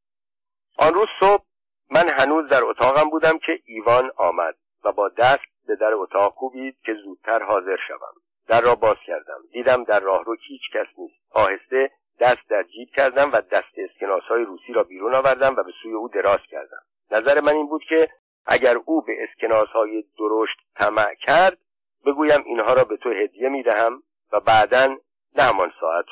آن 0.77 0.93
روز 0.93 1.07
صبح 1.19 1.43
من 1.91 2.09
هنوز 2.09 2.49
در 2.49 2.65
اتاقم 2.65 3.09
بودم 3.09 3.37
که 3.37 3.59
ایوان 3.65 4.11
آمد 4.17 4.55
و 4.83 4.91
با 4.91 5.09
دست 5.09 5.67
به 5.67 5.75
در 5.75 5.93
اتاق 5.93 6.33
کوبید 6.33 6.77
که 6.85 6.93
زودتر 6.93 7.43
حاضر 7.43 7.77
شوم. 7.87 8.13
در 8.47 8.61
را 8.61 8.75
باز 8.75 8.97
کردم. 9.05 9.39
دیدم 9.51 9.83
در 9.83 9.99
راهرو 9.99 10.35
هیچ 10.47 10.61
کس 10.73 10.87
نیست. 10.97 11.15
آهسته 11.31 11.91
دست 12.19 12.49
در 12.49 12.63
جیب 12.63 12.89
کردم 12.95 13.31
و 13.33 13.41
دست 13.41 13.73
اسکناس 13.77 14.23
های 14.23 14.43
روسی 14.43 14.73
را 14.73 14.83
بیرون 14.83 15.15
آوردم 15.15 15.55
و 15.55 15.63
به 15.63 15.71
سوی 15.83 15.93
او 15.93 16.07
دراز 16.07 16.39
کردم. 16.49 16.81
نظر 17.11 17.41
من 17.41 17.53
این 17.53 17.67
بود 17.67 17.83
که 17.89 18.09
اگر 18.45 18.77
او 18.85 19.01
به 19.01 19.13
اسکناس 19.23 19.67
های 19.67 20.03
درشت 20.19 20.57
طمع 20.75 21.13
کرد 21.15 21.57
بگویم 22.05 22.43
اینها 22.45 22.73
را 22.73 22.83
به 22.83 22.97
تو 22.97 23.09
هدیه 23.09 23.49
می 23.49 23.63
دهم 23.63 24.03
و 24.33 24.39
بعدا 24.39 24.97
نه 25.35 25.43
همان 25.43 25.71
ساعت 25.79 26.05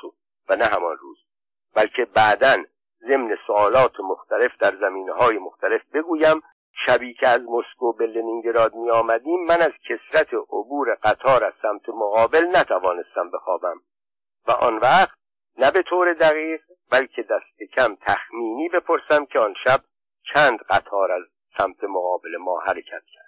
و 0.50 0.56
نه 0.56 0.66
همان 0.66 0.98
روز 0.98 1.18
بلکه 1.76 2.06
بعدا 2.06 2.56
ضمن 3.08 3.38
سوالات 3.48 4.00
مختلف 4.00 4.58
در 4.60 4.76
زمینه 4.76 5.14
های 5.14 5.38
مختلف 5.38 5.82
بگویم 5.94 6.42
شبی 6.86 7.14
که 7.14 7.28
از 7.28 7.42
مسکو 7.42 7.94
به 7.94 8.08
لنینگراد 8.08 8.76
می 8.76 8.90
آمدیم 8.90 9.46
من 9.46 9.62
از 9.62 9.72
کسرت 9.90 10.34
عبور 10.34 10.98
قطار 11.04 11.44
از 11.44 11.54
سمت 11.62 11.90
مقابل 11.90 12.46
نتوانستم 12.56 13.32
بخوابم. 13.32 13.82
و 14.48 14.52
آن 14.52 14.78
وقت 14.78 15.18
نه 15.58 15.72
به 15.72 15.84
طور 15.84 16.14
دقیق 16.14 16.62
بلکه 16.92 17.24
دست 17.24 17.74
کم 17.76 17.96
تخمینی 17.96 18.70
بپرسم 18.70 19.26
که 19.26 19.40
آن 19.40 19.54
شب 19.64 19.82
چند 20.34 20.60
قطار 20.70 21.12
از 21.12 21.24
سمت 21.58 21.84
مقابل 21.84 22.38
ما 22.38 22.60
حرکت 22.60 23.04
کرد. 23.14 23.25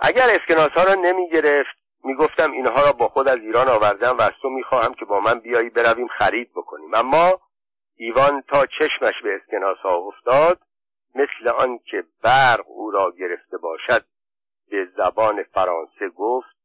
اگر 0.00 0.26
اسکناس 0.30 0.70
ها 0.70 0.84
را 0.84 0.94
نمی 0.94 1.30
گرفت 1.30 1.76
می 2.04 2.14
گفتم 2.14 2.52
اینها 2.52 2.82
را 2.82 2.92
با 2.92 3.08
خود 3.08 3.28
از 3.28 3.38
ایران 3.38 3.68
آوردم 3.68 4.18
و 4.18 4.22
از 4.22 4.32
تو 4.42 4.48
می 4.48 4.62
خواهم 4.62 4.94
که 4.94 5.04
با 5.04 5.20
من 5.20 5.40
بیایی 5.40 5.70
برویم 5.70 6.08
خرید 6.08 6.50
بکنیم. 6.52 6.94
اما 6.94 7.40
ایوان 7.96 8.42
تا 8.48 8.66
چشمش 8.66 9.14
به 9.22 9.40
اسکناس 9.42 9.78
ها 9.78 9.96
افتاد 9.96 10.60
مثل 11.14 11.48
آن 11.48 11.78
که 11.78 12.04
برق 12.22 12.64
او 12.66 12.90
را 12.90 13.12
گرفته 13.18 13.56
باشد 13.58 14.04
به 14.70 14.88
زبان 14.96 15.42
فرانسه 15.42 16.08
گفت 16.08 16.56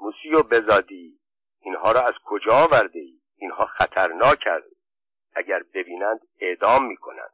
موسیو 0.00 0.42
بزادی 0.42 1.18
اینها 1.60 1.92
را 1.92 2.00
از 2.00 2.14
کجا 2.24 2.52
آورده 2.52 2.98
ای؟ 2.98 3.20
اینها 3.36 3.66
خطرناک 3.66 4.44
است. 4.46 4.76
اگر 5.34 5.62
ببینند 5.74 6.20
اعدام 6.40 6.86
می‌کنند. 6.86 7.32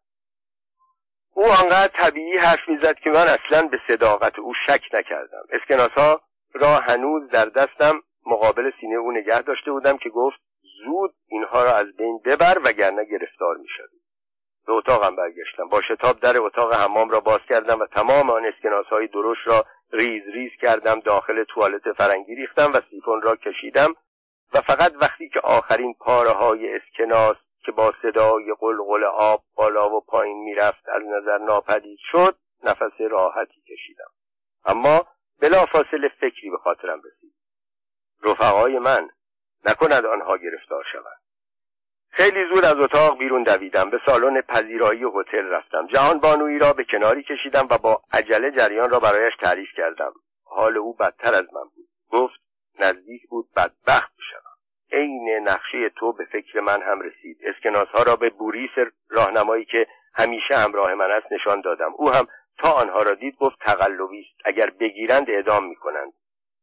او 1.37 1.45
آنقدر 1.45 1.89
طبیعی 1.89 2.39
حرف 2.39 2.69
می‌زد 2.69 2.95
که 2.99 3.11
من 3.11 3.27
اصلا 3.37 3.69
به 3.69 3.79
صداقت 3.89 4.39
او 4.39 4.53
شک 4.67 4.83
نکردم. 4.93 5.43
اسکناس 5.53 5.91
ها 5.91 6.21
را 6.55 6.69
هنوز 6.69 7.29
در 7.29 7.45
دستم 7.45 8.03
مقابل 8.27 8.71
سینه 8.81 8.97
او 8.97 9.13
نگه 9.13 9.41
داشته 9.43 9.73
بودم 9.73 9.97
که 9.97 10.09
گفت 10.09 10.37
زود 10.85 11.15
اینها 11.29 11.65
را 11.65 11.73
از 11.73 11.97
بین 11.97 12.21
ببر 12.25 12.59
وگرنه 12.65 13.05
گرفتار 13.05 13.57
می‌شد 13.57 13.89
به 14.67 14.73
اتاقم 14.73 15.17
برگشتم. 15.17 15.69
با 15.69 15.83
شتاب 15.83 16.21
در 16.21 16.41
اتاق 16.41 16.75
حمام 16.75 17.11
را 17.11 17.21
باز 17.21 17.41
کردم 17.49 17.81
و 17.81 17.87
تمام 17.87 18.31
آن 18.31 18.47
اسکناس 18.47 18.87
های 18.87 19.09
را 19.45 19.65
ریز 19.93 20.23
ریز 20.35 20.53
کردم. 20.61 21.01
داخل 21.01 21.45
توالت 21.45 21.93
فرنگی 21.93 22.35
ریختم 22.35 22.73
و 22.75 22.81
سیفون 22.91 23.23
را 23.23 23.37
کشیدم 23.37 23.95
و 24.55 24.61
فقط 24.61 24.93
وقتی 25.03 25.29
که 25.29 25.41
آخرین 25.41 25.95
پاره 26.01 26.31
های 26.31 26.77
اسکناس 26.77 27.37
که 27.67 27.73
با 27.73 27.95
صدای 28.03 28.55
قلقل 28.61 29.05
آب 29.05 29.43
بالا 29.55 29.91
و 29.91 30.01
پایین 30.01 30.45
می‌رفت 30.45 30.89
از 30.89 31.03
نظر 31.03 31.39
ناپدید 31.39 31.99
شد 32.03 32.37
نفس 32.65 33.01
راحتی 33.11 33.61
کشیدم. 33.61 34.11
اما 34.65 35.07
بلافاصله 35.41 36.09
فکری 36.09 36.51
به 36.51 36.59
خاطرم 36.59 36.99
رسید. 37.05 37.35
رفقای 38.23 38.79
من 38.79 39.09
نکند 39.65 40.07
آنها 40.07 40.37
گرفتار 40.37 40.85
شوند. 40.93 41.21
خیلی 42.11 42.55
زود 42.55 42.65
از 42.65 42.77
اتاق 42.77 43.19
بیرون 43.19 43.43
دویدم 43.43 43.91
به 43.91 44.01
سالن 44.07 44.41
پذیرایی 44.41 45.05
هتل 45.15 45.49
رفتم. 45.49 45.87
جهان 45.87 46.21
بانویی 46.21 46.59
را 46.59 46.73
به 46.73 46.85
کناری 46.85 47.23
کشیدم 47.23 47.67
و 47.71 47.79
با 47.79 48.03
عجله 48.13 48.51
جریان 48.51 48.91
را 48.91 49.01
برایش 49.01 49.37
تعریف 49.41 49.69
کردم. 49.77 50.13
حال 50.45 50.77
او 50.77 50.95
بدتر 50.95 51.35
از 51.35 51.55
من 51.55 51.65
بود. 51.75 51.89
گفت 52.11 52.41
نزدیک 52.79 53.29
بود 53.29 53.49
بدبخت 53.57 54.13
بشوم 54.17 54.46
عین 54.93 55.39
نقشه 55.49 55.89
تو 55.89 56.13
به 56.13 56.25
فکر 56.25 56.61
من 56.61 56.83
هم 56.83 57.01
رسید. 57.01 57.39
اسکناس 57.43 57.89
ها 57.89 58.03
را 58.03 58.17
به 58.17 58.31
بوریس 58.31 58.71
راهنمایی 59.09 59.65
که 59.65 59.87
همیشه 60.15 60.57
همراه 60.57 60.95
من 60.95 61.11
است 61.11 61.33
نشان 61.33 61.61
دادم. 61.61 61.93
او 61.97 62.11
هم 62.11 62.27
تا 62.59 62.73
آنها 62.73 63.03
را 63.03 63.15
دید 63.15 63.37
گفت 63.37 63.57
تقلبی 63.61 64.21
است. 64.21 64.41
اگر 64.45 64.71
بگیرند 64.71 65.31
اعدام 65.31 65.69
می‌کنند. 65.69 66.13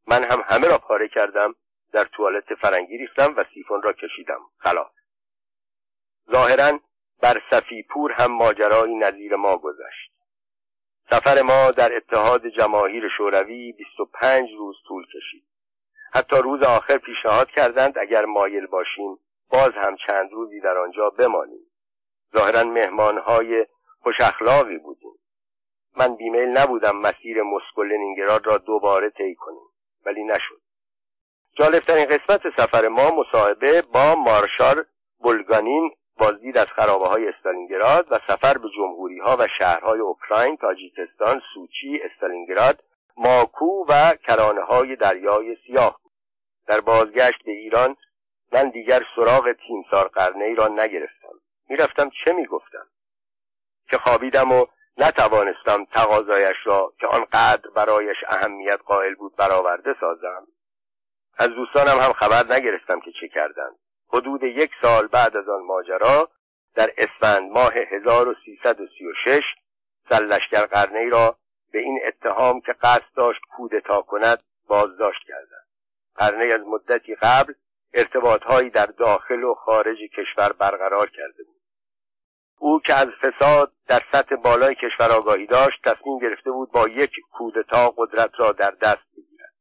من 0.07 0.23
هم 0.23 0.43
همه 0.49 0.67
را 0.67 0.77
پاره 0.77 1.07
کردم 1.07 1.55
در 1.93 2.03
توالت 2.03 2.53
فرنگی 2.53 2.97
ریختم 2.97 3.33
و 3.37 3.43
سیفون 3.53 3.81
را 3.81 3.93
کشیدم. 3.93 4.41
خلاص. 4.57 4.91
ظاهرا 6.31 6.79
بر 7.21 7.41
پور 7.89 8.11
هم 8.11 8.31
ماجرایی 8.31 8.95
نظیر 8.95 9.35
ما 9.35 9.57
گذشت. 9.57 10.11
سفر 11.09 11.41
ما 11.41 11.71
در 11.71 11.95
اتحاد 11.95 12.47
جماهیر 12.47 13.09
شوروی 13.17 13.71
25 13.71 14.49
روز 14.57 14.75
طول 14.87 15.05
کشید. 15.05 15.43
حتی 16.15 16.35
روز 16.35 16.63
آخر 16.63 16.97
پیشنهاد 16.97 17.49
کردند 17.49 17.97
اگر 17.97 18.25
مایل 18.25 18.65
باشیم 18.65 19.17
باز 19.49 19.71
هم 19.75 19.95
چند 20.07 20.31
روزی 20.31 20.59
در 20.59 20.77
آنجا 20.77 21.09
بمانیم. 21.09 21.71
ظاهرا 22.37 22.63
مهمانهای 22.63 23.65
خوش 24.01 24.15
اخلاقی 24.21 24.77
بودیم. 24.77 25.13
من 25.97 26.15
بیمیل 26.15 26.57
نبودم 26.57 26.95
مسیر 26.95 27.43
مسکو 27.43 27.83
لنینگراد 27.83 28.47
را 28.47 28.57
دوباره 28.57 29.09
طی 29.09 29.35
کنیم 29.35 29.67
ولی 30.05 30.23
نشد. 30.23 30.61
جالبترین 31.57 32.05
قسمت 32.05 32.41
سفر 32.57 32.87
ما 32.87 33.11
مصاحبه 33.11 33.81
با 33.81 34.15
مارشال 34.15 34.83
بولگانین 35.19 35.91
بازدید 36.19 36.57
از 36.57 36.67
خرابه 36.67 37.07
های 37.07 37.27
استالینگراد 37.27 38.07
و 38.11 38.19
سفر 38.27 38.57
به 38.57 38.69
جمهوری 38.75 39.19
ها 39.19 39.37
و 39.39 39.47
شهرهای 39.59 39.99
اوکراین، 39.99 40.57
تاجیکستان، 40.57 41.41
سوچی، 41.53 41.99
استالینگراد، 42.03 42.83
ماکو 43.17 43.85
و 43.89 44.13
کرانه 44.27 44.61
های 44.61 44.95
دریای 44.95 45.57
سیاه. 45.67 46.02
در 46.67 46.81
بازگشت 46.81 47.43
به 47.45 47.51
ایران 47.51 47.95
من 48.51 48.69
دیگر 48.69 49.01
سراغ 49.15 49.53
تیمسار 49.67 50.07
قرنه 50.07 50.45
ای 50.45 50.55
را 50.55 50.67
نگرفتم. 50.67 51.39
می‌رفتم 51.69 52.09
چه 52.25 52.33
می‌گفتم؟ 52.33 52.87
که 53.89 53.97
خوابیدم 53.97 54.51
و 54.51 54.65
نتوانستم 54.97 55.85
تقاضایش 55.85 56.57
را 56.65 56.93
که 56.99 57.07
آنقدر 57.07 57.69
برایش 57.75 58.17
اهمیت 58.27 58.79
قائل 58.85 59.15
بود 59.15 59.35
برآورده 59.35 59.95
سازم. 59.99 60.47
از 61.37 61.49
دوستانم 61.49 61.99
هم 61.99 62.13
خبر 62.13 62.53
نگرفتم 62.53 62.99
که 62.99 63.11
چه 63.21 63.27
کردند. 63.27 63.75
حدود 64.07 64.43
یک 64.43 64.71
سال 64.81 65.07
بعد 65.07 65.37
از 65.37 65.49
آن 65.49 65.63
ماجرا 65.63 66.29
در 66.75 66.91
اسفند 66.97 67.51
ماه 67.51 67.73
1336 67.73 69.41
سلشگر 70.09 70.65
قرنه 70.65 70.99
ای 70.99 71.09
را 71.09 71.37
به 71.71 71.79
این 71.79 71.99
اتهام 72.07 72.61
که 72.61 72.73
قصد 72.73 73.13
داشت 73.15 73.41
کودتا 73.57 74.01
کند 74.01 74.43
بازداشت 74.67 75.23
کردند 75.27 75.52
قرنه 76.15 76.53
از 76.53 76.61
مدتی 76.67 77.15
قبل 77.15 77.53
ارتباطهایی 77.93 78.69
در 78.69 78.85
داخل 78.85 79.43
و 79.43 79.53
خارج 79.53 79.97
کشور 80.17 80.53
برقرار 80.53 81.09
کرده 81.09 81.43
بود. 81.43 81.61
او 82.57 82.79
که 82.79 82.93
از 82.93 83.07
فساد 83.07 83.71
در 83.87 84.01
سطح 84.11 84.35
بالای 84.35 84.75
کشور 84.75 85.11
آگاهی 85.11 85.47
داشت 85.47 85.81
تصمیم 85.83 86.19
گرفته 86.19 86.51
بود 86.51 86.71
با 86.71 86.87
یک 86.87 87.11
کودتا 87.31 87.93
قدرت 87.97 88.31
را 88.37 88.51
در 88.51 88.71
دست 88.71 89.05
بگیرد. 89.17 89.53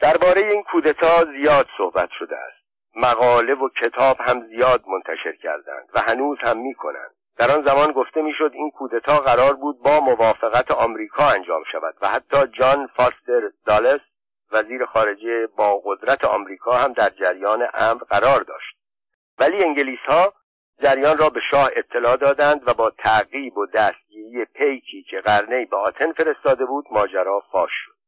درباره 0.00 0.42
این 0.42 0.62
کودتا 0.62 1.24
زیاد 1.24 1.66
صحبت 1.78 2.08
شده 2.18 2.36
است. 2.36 2.58
مقاله 2.96 3.54
و 3.54 3.68
کتاب 3.68 4.16
هم 4.20 4.46
زیاد 4.46 4.84
منتشر 4.86 5.32
کردند 5.42 5.88
و 5.94 6.00
هنوز 6.08 6.38
هم 6.40 6.58
می‌کنند. 6.58 7.14
در 7.38 7.50
آن 7.50 7.64
زمان 7.64 7.92
گفته 7.92 8.22
می‌شد 8.22 8.50
این 8.54 8.70
کودتا 8.70 9.18
قرار 9.18 9.54
بود 9.54 9.82
با 9.82 10.00
موافقت 10.00 10.70
آمریکا 10.70 11.24
انجام 11.24 11.62
شود 11.72 11.94
و 12.00 12.08
حتی 12.08 12.46
جان 12.46 12.86
فاستر 12.86 13.50
دالس 13.66 14.00
وزیر 14.52 14.84
خارجه 14.84 15.46
با 15.46 15.82
قدرت 15.84 16.24
آمریکا 16.24 16.72
هم 16.72 16.92
در 16.92 17.10
جریان 17.10 17.68
امر 17.74 18.02
قرار 18.10 18.40
داشت. 18.40 18.76
ولی 19.38 19.64
انگلیس 19.64 20.00
ها 20.08 20.32
جریان 20.82 21.18
را 21.18 21.30
به 21.30 21.40
شاه 21.50 21.70
اطلاع 21.76 22.16
دادند 22.16 22.68
و 22.68 22.74
با 22.74 22.90
تعقیب 22.90 23.58
و 23.58 23.66
دستگیری 23.66 24.44
پیکی 24.44 25.02
که 25.10 25.20
قرنی 25.20 25.64
به 25.64 25.76
آتن 25.76 26.12
فرستاده 26.12 26.64
بود 26.64 26.84
ماجرا 26.90 27.42
فاش 27.52 27.70
شد. 27.84 27.98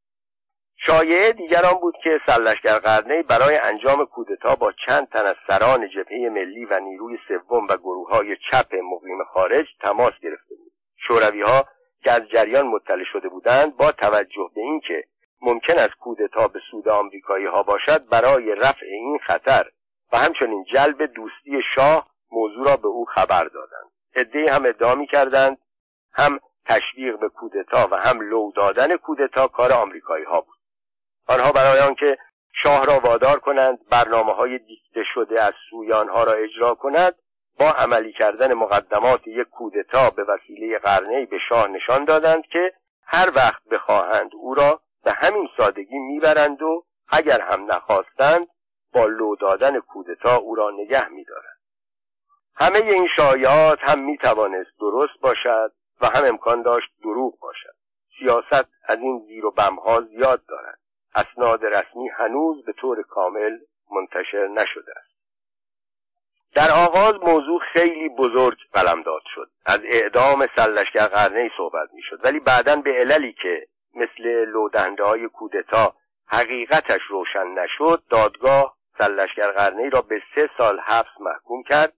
شایعه 0.86 1.32
دیگر 1.32 1.64
آن 1.64 1.80
بود 1.80 1.94
که 2.04 2.20
سرلشکر 2.26 2.78
قرنی 2.78 3.22
برای 3.22 3.56
انجام 3.56 4.04
کودتا 4.04 4.54
با 4.54 4.72
چند 4.86 5.08
تن 5.08 5.26
از 5.26 5.36
سران 5.48 5.88
جبهه 5.88 6.28
ملی 6.30 6.64
و 6.64 6.80
نیروی 6.80 7.18
سوم 7.28 7.66
و 7.66 7.76
گروه 7.76 8.10
های 8.10 8.36
چپ 8.50 8.74
مقیم 8.74 9.24
خارج 9.24 9.66
تماس 9.80 10.12
گرفته 10.22 10.54
بود. 10.54 10.72
شوروی 10.96 11.42
ها 11.42 11.64
که 12.04 12.10
از 12.12 12.22
جریان 12.28 12.66
مطلع 12.66 13.04
شده 13.12 13.28
بودند 13.28 13.76
با 13.76 13.92
توجه 13.92 14.50
به 14.54 14.60
اینکه 14.60 15.04
ممکن 15.42 15.74
است 15.78 15.94
کودتا 16.00 16.48
به 16.48 16.60
سود 16.70 16.88
آمریکایی 16.88 17.46
ها 17.46 17.62
باشد 17.62 18.08
برای 18.08 18.54
رفع 18.54 18.86
این 18.86 19.18
خطر 19.26 19.64
و 20.12 20.18
همچنین 20.18 20.64
جلب 20.64 21.02
دوستی 21.02 21.62
شاه 21.74 22.10
موضوع 22.32 22.66
را 22.66 22.76
به 22.76 22.88
او 22.88 23.04
خبر 23.04 23.44
دادند. 23.44 23.90
عدهای 24.16 24.48
هم 24.48 24.64
ادعا 24.66 25.04
کردند 25.04 25.58
هم 26.12 26.40
تشویق 26.66 27.18
به 27.18 27.28
کودتا 27.28 27.88
و 27.90 27.94
هم 27.96 28.20
لو 28.20 28.52
دادن 28.56 28.96
کودتا 28.96 29.46
کار 29.46 29.72
آمریکایی 29.72 30.24
ها 30.24 30.40
بود. 30.40 30.56
آنها 31.28 31.52
برای 31.52 31.80
آنکه 31.80 32.18
شاه 32.62 32.86
را 32.86 33.00
وادار 33.00 33.38
کنند 33.38 33.78
برنامه 33.90 34.32
های 34.32 34.58
دیکته 34.58 35.02
شده 35.14 35.42
از 35.42 35.54
سوی 35.70 35.92
آنها 35.92 36.24
را 36.24 36.32
اجرا 36.32 36.74
کند 36.74 37.14
با 37.58 37.70
عملی 37.70 38.12
کردن 38.12 38.54
مقدمات 38.54 39.26
یک 39.26 39.48
کودتا 39.48 40.10
به 40.10 40.24
وسیله 40.24 40.78
قرنه 40.78 41.26
به 41.26 41.38
شاه 41.48 41.68
نشان 41.68 42.04
دادند 42.04 42.46
که 42.46 42.72
هر 43.06 43.30
وقت 43.36 43.62
بخواهند 43.70 44.30
او 44.34 44.54
را 44.54 44.80
به 45.04 45.12
همین 45.12 45.48
سادگی 45.56 45.98
می‌برند 45.98 46.62
و 46.62 46.84
اگر 47.08 47.40
هم 47.40 47.72
نخواستند 47.72 48.48
با 48.92 49.06
لو 49.06 49.36
دادن 49.36 49.80
کودتا 49.80 50.36
او 50.36 50.54
را 50.54 50.70
نگه 50.70 51.08
میدارند. 51.08 51.60
همه 52.54 52.76
این 52.76 53.08
شایعات 53.16 53.78
هم 53.82 54.04
می‌توانست 54.04 54.70
درست 54.80 55.20
باشد 55.20 55.72
و 56.00 56.06
هم 56.06 56.24
امکان 56.24 56.62
داشت 56.62 56.88
دروغ 57.02 57.38
باشد. 57.38 57.74
سیاست 58.18 58.68
از 58.84 58.98
این 58.98 59.24
زیر 59.26 59.46
و 59.46 59.50
بمها 59.50 60.00
زیاد 60.00 60.46
دارد. 60.46 60.78
اسناد 61.14 61.64
رسمی 61.64 62.08
هنوز 62.08 62.64
به 62.64 62.72
طور 62.72 63.02
کامل 63.02 63.58
منتشر 63.90 64.48
نشده 64.48 64.92
است. 64.96 65.10
در 66.54 66.70
آغاز 66.86 67.14
موضوع 67.14 67.60
خیلی 67.72 68.08
بزرگ 68.08 68.58
قلمداد 68.72 69.22
شد. 69.34 69.50
از 69.66 69.80
اعدام 69.84 70.46
سلشگر 70.56 71.06
قرنه 71.06 71.50
صحبت 71.56 71.88
می‌شد. 71.92 72.24
ولی 72.24 72.40
بعدا 72.40 72.76
به 72.76 72.90
عللی 72.90 73.32
که 73.32 73.66
مثل 73.94 74.44
لودنده 74.44 75.04
های 75.04 75.28
کودتا. 75.28 75.94
حقیقتش 76.26 77.00
روشن 77.08 77.46
نشد. 77.46 78.02
دادگاه 78.10 78.76
سلشگر 78.98 79.52
قرنه 79.52 79.88
را 79.88 80.00
به 80.00 80.22
سه 80.34 80.50
سال 80.58 80.80
حبس 80.80 81.20
محکوم 81.20 81.62
کرد 81.62 81.92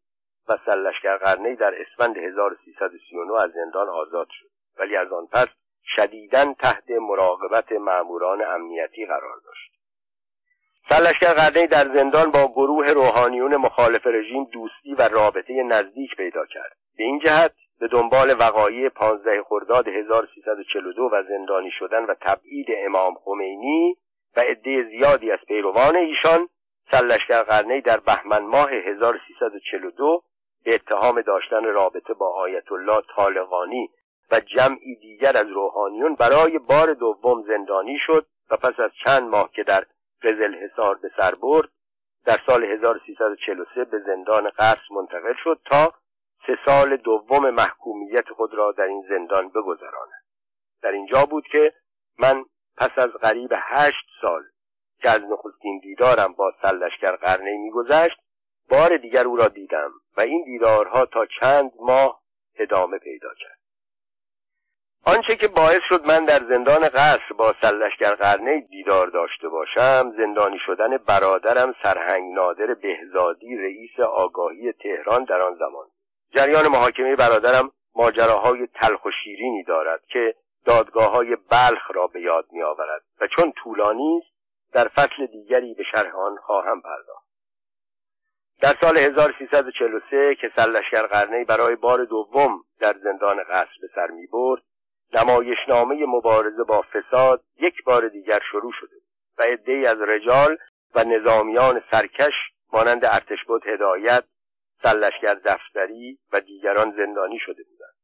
و 0.49 0.59
سلشگر 0.67 1.17
قرنه 1.17 1.55
در 1.55 1.75
اسفند 1.81 2.19
1339 2.19 3.41
از 3.41 3.51
زندان 3.51 3.89
آزاد 3.89 4.29
شد. 4.31 4.51
ولی 4.79 4.97
از 4.97 5.13
آن 5.13 5.27
پس 5.33 5.49
شدیدن 5.97 6.55
تحت 6.55 6.91
مراقبت 6.91 7.73
ماموران 7.73 8.43
امنیتی 8.43 9.07
قرار 9.07 9.41
داشت. 9.45 9.73
سرلشکر 10.89 11.33
قرنی 11.35 11.67
در 11.67 11.95
زندان 11.95 12.31
با 12.31 12.49
گروه 12.49 12.91
روحانیون 12.91 13.57
مخالف 13.57 14.07
رژیم 14.07 14.45
دوستی 14.45 14.95
و 14.95 15.09
رابطه 15.09 15.63
نزدیک 15.63 16.17
پیدا 16.17 16.47
کرد. 16.47 16.77
به 16.97 17.05
این 17.05 17.19
جهت 17.19 17.55
به 17.83 17.89
دنبال 17.89 18.37
وقایع 18.41 18.89
15 18.89 19.43
خرداد 19.43 19.89
1342 19.89 21.09
و 21.13 21.23
زندانی 21.29 21.71
شدن 21.71 22.05
و 22.05 22.15
تبعید 22.21 22.67
امام 22.85 23.15
خمینی 23.15 23.97
و 24.37 24.41
عده 24.41 24.89
زیادی 24.91 25.31
از 25.31 25.39
پیروان 25.49 25.97
ایشان 25.97 26.49
سرلشکر 26.91 27.43
قرنی 27.43 27.81
در 27.81 28.01
بهمن 28.01 28.43
ماه 28.43 28.71
1342 28.71 30.23
به 30.65 30.75
اتهام 30.75 31.21
داشتن 31.21 31.65
رابطه 31.65 32.15
با 32.15 32.35
آیت 32.35 32.73
الله 32.73 33.03
طالقانی 33.17 33.91
و 34.31 34.41
جمعی 34.41 34.97
دیگر 34.97 35.37
از 35.37 35.47
روحانیون 35.49 36.15
برای 36.15 36.59
بار 36.59 36.95
دوم 36.95 37.43
زندانی 37.43 37.99
شد 38.07 38.27
و 38.51 38.57
پس 38.57 38.81
از 38.81 38.91
چند 39.05 39.23
ماه 39.23 39.51
که 39.53 39.63
در 39.63 39.85
قزل 40.23 40.55
حصار 40.55 40.95
به 40.95 41.11
سر 41.17 41.35
برد 41.35 41.69
در 42.27 42.37
سال 42.47 42.65
1343 42.65 43.85
به 43.85 43.99
زندان 44.07 44.51
قصر 44.59 44.83
منتقل 44.91 45.35
شد 45.45 45.61
تا 45.65 45.93
سه 46.47 46.59
سال 46.67 46.97
دوم 46.97 47.51
محکومیت 47.51 48.29
خود 48.29 48.55
را 48.55 48.73
در 48.73 48.85
این 48.85 49.05
زندان 49.09 49.49
بگذراند. 49.49 50.23
در 50.83 50.91
اینجا 50.91 51.27
بود 51.27 51.45
که 51.53 51.73
من 52.19 52.45
پس 52.77 52.91
از 52.97 53.11
قریب 53.11 53.51
هشت 53.55 54.07
سال 54.21 54.43
که 55.03 55.11
از 55.11 55.21
نخستین 55.23 55.79
دیدارم 55.79 56.33
با 56.33 56.53
سلشکر 56.63 57.17
قرنه 57.17 57.57
میگذشت 57.59 58.17
بار 58.71 58.97
دیگر 58.97 59.27
او 59.27 59.37
را 59.37 59.49
دیدم 59.49 59.91
و 60.17 60.21
این 60.21 60.45
دیدارها 60.45 61.07
تا 61.07 61.27
چند 61.41 61.73
ماه 61.81 62.23
ادامه 62.59 62.99
پیدا 62.99 63.29
کرد. 63.41 63.59
آنچه 65.07 65.37
که 65.37 65.49
باعث 65.49 65.81
شد 65.89 66.07
من 66.07 66.25
در 66.25 66.39
زندان 66.49 66.89
قصر 66.89 67.33
با 67.37 67.55
سلشگر 67.63 68.15
قرنه 68.15 68.61
دیدار 68.61 69.07
داشته 69.07 69.49
باشم 69.49 70.13
زندانی 70.17 70.59
شدن 70.67 70.97
برادرم 70.97 71.75
سرهنگ 71.83 72.35
نادر 72.35 72.75
بهزادی 72.75 73.57
رئیس 73.57 74.01
آگاهی 74.01 74.73
تهران 74.73 75.25
در 75.25 75.41
آن 75.43 75.55
زمان. 75.55 75.87
جریان 76.35 76.69
محاکمه 76.69 77.17
برادرم 77.17 77.71
ماجراهای 77.95 78.67
تلخ 78.67 79.05
و 79.05 79.11
شیرینی 79.25 79.65
دارد 79.65 80.01
که 80.07 80.35
دادگاه 80.65 81.13
های 81.13 81.37
بلخ 81.37 81.91
را 81.95 82.07
به 82.07 82.21
یاد 82.21 82.47
می 82.53 82.63
آورد 82.63 83.03
و 83.21 83.27
چون 83.37 83.53
طولانی 83.53 84.23
است 84.23 84.33
در 84.73 84.89
فصل 84.89 85.27
دیگری 85.27 85.75
به 85.75 85.85
شرح 85.93 86.17
آن 86.17 86.37
خواهم 86.37 86.81
پرداخت. 86.81 87.33
در 88.61 88.75
سال 88.81 88.99
1343 88.99 90.35
که 90.35 90.53
سلشگر 90.57 91.07
قرنه 91.07 91.45
برای 91.45 91.77
بار 91.77 92.05
دوم 92.05 92.65
در 92.81 92.97
زندان 93.03 93.45
قصر 93.45 93.75
به 93.81 93.89
سر 93.95 94.07
می 94.07 94.27
برد 94.27 94.63
نمایشنامه 95.15 96.07
مبارزه 96.07 96.65
با 96.65 96.83
فساد 96.83 97.43
یک 97.61 97.85
بار 97.85 98.09
دیگر 98.09 98.41
شروع 98.51 98.73
شده 98.81 98.97
و 99.39 99.43
عدهای 99.43 99.87
از 99.87 100.01
رجال 100.01 100.57
و 100.95 101.05
نظامیان 101.05 101.83
سرکش 101.91 102.33
مانند 102.73 103.05
ارتشبد 103.05 103.67
هدایت 103.67 104.25
سلشگر 104.83 105.35
دفتری 105.35 106.19
و 106.33 106.41
دیگران 106.41 106.95
زندانی 106.97 107.39
شده 107.39 107.63
بودند. 107.63 107.95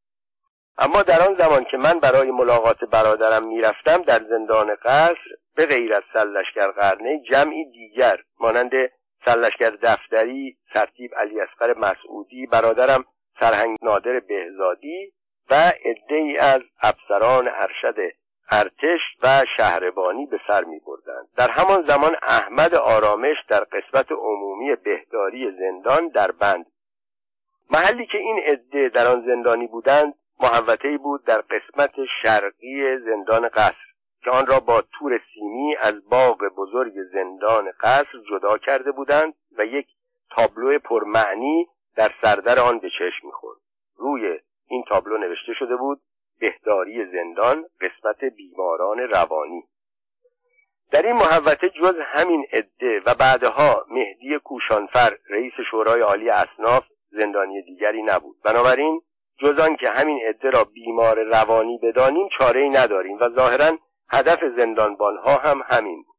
اما 0.78 1.02
در 1.02 1.20
آن 1.20 1.36
زمان 1.38 1.64
که 1.64 1.76
من 1.76 2.00
برای 2.00 2.30
ملاقات 2.30 2.84
برادرم 2.84 3.48
می‌رفتم 3.48 4.02
در 4.02 4.20
زندان 4.28 4.74
قصر 4.74 5.18
به 5.56 5.66
غیر 5.66 5.94
از 5.94 6.02
سلشگر 6.12 6.70
قرنه 6.70 7.22
جمعی 7.30 7.64
دیگر 7.70 8.16
مانند 8.40 8.72
سلشگر 9.24 9.70
دفتری 9.70 10.58
سرتیب 10.74 11.14
علی 11.14 11.40
اصغر 11.40 11.74
مسعودی 11.78 12.46
برادرم 12.46 13.04
سرهنگ 13.40 13.76
نادر 13.82 14.20
بهزادی 14.20 15.12
و 15.50 15.54
عدهای 15.84 16.36
از 16.36 16.60
افسران 16.82 17.48
ارشد 17.48 17.96
ارتش 18.50 19.00
و 19.22 19.42
شهربانی 19.56 20.26
به 20.26 20.40
سر 20.46 20.64
می 20.64 20.80
بردند. 20.87 21.28
در 21.37 21.50
همان 21.50 21.82
زمان 21.82 22.16
احمد 22.22 22.74
آرامش 22.74 23.37
در 23.48 23.64
قسمت 23.64 24.12
عمومی 24.12 24.76
بهداری 24.76 25.50
زندان 25.58 26.08
در 26.08 26.30
بند 26.30 26.66
محلی 27.70 28.06
که 28.06 28.18
این 28.18 28.38
عده 28.38 28.88
در 28.88 29.06
آن 29.06 29.26
زندانی 29.26 29.66
بودند 29.66 30.14
محوطه 30.40 30.98
بود 30.98 31.24
در 31.24 31.40
قسمت 31.40 31.94
شرقی 32.22 32.98
زندان 32.98 33.48
قصر 33.48 33.88
که 34.24 34.30
آن 34.30 34.46
را 34.46 34.61
با 34.61 34.82
تور 34.92 35.20
سیمی 35.34 35.76
از 35.80 36.08
باغ 36.11 36.38
بزرگ 36.56 36.92
زندان 37.12 37.72
قصر 37.80 38.18
جدا 38.30 38.58
کرده 38.58 38.92
بودند 38.92 39.34
و 39.58 39.64
یک 39.64 39.87
تابلو 40.30 40.78
پرمعنی 40.78 41.68
در 41.96 42.12
سردر 42.22 42.58
آن 42.58 42.78
به 42.78 42.90
چشم 42.90 43.26
می‌خورد 43.26 43.58
روی 43.96 44.38
این 44.66 44.84
تابلو 44.88 45.18
نوشته 45.18 45.52
شده 45.58 45.76
بود 45.76 46.00
بهداری 46.40 47.07
زندان 47.12 47.64
قسمت 47.81 48.24
بیماران 48.24 48.98
روانی. 48.98 49.62
در 50.90 51.07
این 51.07 51.16
محوطه 51.16 51.70
جز 51.70 51.94
همین 52.05 52.46
عده 52.53 53.01
و 53.07 53.14
بعدها 53.14 53.85
مهدی 53.90 54.38
کوشانفر 54.44 55.18
رئیس 55.31 55.53
شورای 55.70 56.01
عالی 56.01 56.31
اصناف 56.31 56.85
زندانی 57.11 57.62
دیگری 57.62 58.03
نبود. 58.03 58.37
بنابراین 58.44 59.01
جز 59.40 59.59
آن 59.59 59.77
که 59.77 59.88
همین 59.88 60.20
عده 60.29 60.51
را 60.51 60.64
بیمار 60.64 61.22
روانی 61.22 61.79
بدانیم 61.83 62.29
چاره 62.38 62.61
ای 62.61 62.68
نداریم 62.68 63.18
و 63.20 63.29
ظاهرا 63.37 63.79
هدف 64.11 64.38
زندانبانها 64.57 65.37
هم 65.37 65.62
همین 65.70 66.03
بود. 66.03 66.16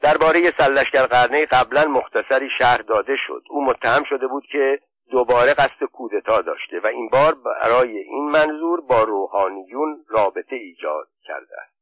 درباره 0.00 0.40
سلشگر 0.58 1.06
قرنه 1.06 1.46
قبلا 1.46 1.84
مختصری 1.84 2.48
شهر 2.58 2.78
داده 2.78 3.16
شد. 3.26 3.42
او 3.50 3.64
متهم 3.64 4.04
شده 4.04 4.26
بود 4.26 4.44
که 4.52 4.80
دوباره 5.10 5.54
قصد 5.54 5.84
کودتا 5.92 6.42
داشته 6.42 6.80
و 6.80 6.86
این 6.86 7.08
بار 7.08 7.34
برای 7.34 7.98
این 7.98 8.30
منظور 8.30 8.80
با 8.80 9.02
روحانیون 9.02 10.04
رابطه 10.08 10.56
ایجاد 10.56 11.08
کرده 11.24 11.56
است. 11.60 11.78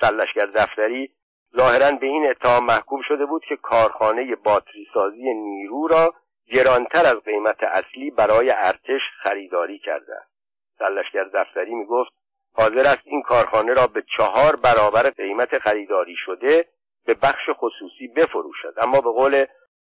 سلشگر 0.00 0.46
دفتری 0.46 1.10
ظاهرا 1.56 1.90
به 1.90 2.06
این 2.06 2.30
اتهام 2.30 2.64
محکوم 2.64 3.00
شده 3.08 3.26
بود 3.26 3.44
که 3.48 3.56
کارخانه 3.56 4.36
باتری 4.36 4.86
سازی 4.94 5.34
نیرو 5.34 5.86
را 5.86 6.14
گرانتر 6.52 7.06
از 7.06 7.16
قیمت 7.24 7.62
اصلی 7.62 8.10
برای 8.10 8.50
ارتش 8.50 9.00
خریداری 9.22 9.78
کرده 9.78 10.14
است. 10.14 10.30
سلشگر 10.78 11.24
دفتری 11.24 11.74
می‌گفت 11.74 12.12
حاضر 12.54 12.80
است 12.80 13.02
این 13.04 13.22
کارخانه 13.22 13.72
را 13.72 13.86
به 13.86 14.04
چهار 14.16 14.56
برابر 14.56 15.10
قیمت 15.10 15.58
خریداری 15.58 16.16
شده 16.16 16.68
به 17.06 17.14
بخش 17.14 17.50
خصوصی 17.52 18.08
بفروشد. 18.08 18.74
اما 18.76 19.00
به 19.00 19.10
قول 19.10 19.44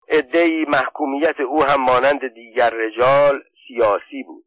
عدهای 0.09 0.65
محکومیت 0.65 1.39
او 1.39 1.63
هم 1.63 1.81
مانند 1.81 2.27
دیگر 2.33 2.69
رجال 2.69 3.43
سیاسی 3.67 4.23
بود. 4.23 4.45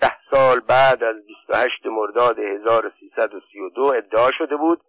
ده 0.00 0.16
سال 0.30 0.60
بعد 0.60 1.04
از 1.04 1.16
28 1.26 1.86
مرداد 1.86 2.38
1332 2.38 3.82
ادعا 3.82 4.30
شده 4.38 4.56
بود 4.56 4.80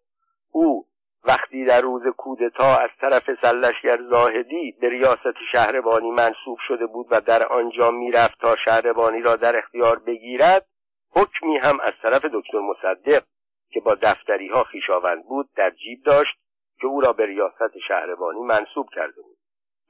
او 0.52 0.86
وقتی 1.24 1.66
در 1.66 1.82
روز 1.82 2.02
کودتا 2.18 2.78
از 2.78 2.90
طرف 3.02 3.24
سلشگر 3.42 4.00
زاهدی 4.10 4.72
به 4.82 4.90
ریاست 4.90 5.38
شهربانی 5.52 6.12
منصوب 6.12 6.58
شده 6.68 6.86
بود 6.86 7.08
و 7.10 7.22
در 7.22 7.46
آنجا 7.46 7.92
می‌رفت 7.92 8.40
تا 8.40 8.56
شهربانی 8.66 9.22
را 9.22 9.36
در 9.36 9.58
اختیار 9.58 10.00
بگیرد 10.00 10.66
حکمی 11.12 11.58
هم 11.58 11.80
از 11.80 11.94
طرف 12.02 12.26
دکتر 12.34 12.60
مصدق 12.60 13.24
که 13.70 13.80
با 13.80 13.96
دفتری 13.96 14.48
ها 14.48 14.64
خیشاوند 14.64 15.24
بود 15.24 15.50
در 15.56 15.70
جیب 15.70 16.04
داشت 16.06 16.38
که 16.82 16.88
او 16.88 17.02
را 17.02 17.14
به 17.14 17.26
ریاست 17.26 17.78
شهربانی 17.88 18.40
منصوب 18.40 18.90
کرده 18.96 19.22
بود. 19.22 19.35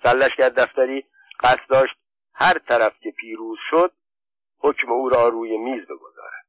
سلشگر 0.04 0.50
دفتری 0.50 1.06
قصد 1.40 1.68
داشت 1.70 1.96
هر 2.34 2.58
طرف 2.60 3.00
که 3.00 3.12
پیروز 3.12 3.58
شد 3.70 3.92
حکم 4.60 4.92
او 4.92 5.10
را 5.10 5.28
روی 5.28 5.58
میز 5.58 5.86
بگذارد. 5.88 6.46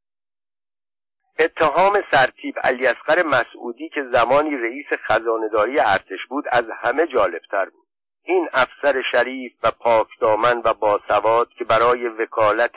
اتهام 1.38 2.02
سرتیب 2.10 2.54
علی 2.64 2.86
اصغر 2.86 3.22
مسعودی 3.26 3.88
که 3.88 4.00
زمانی 4.12 4.56
رئیس 4.56 4.86
خزانداری 5.08 5.78
ارتش 5.78 6.26
بود 6.28 6.44
از 6.52 6.64
همه 6.82 7.06
جالبتر 7.06 7.64
بود. 7.64 7.86
این 8.22 8.48
افسر 8.52 9.02
شریف 9.12 9.52
و 9.62 9.70
پاکدامن 9.70 10.62
و 10.64 10.74
باسواد 10.74 11.48
که 11.48 11.64
برای 11.64 12.08
وکالت 12.08 12.76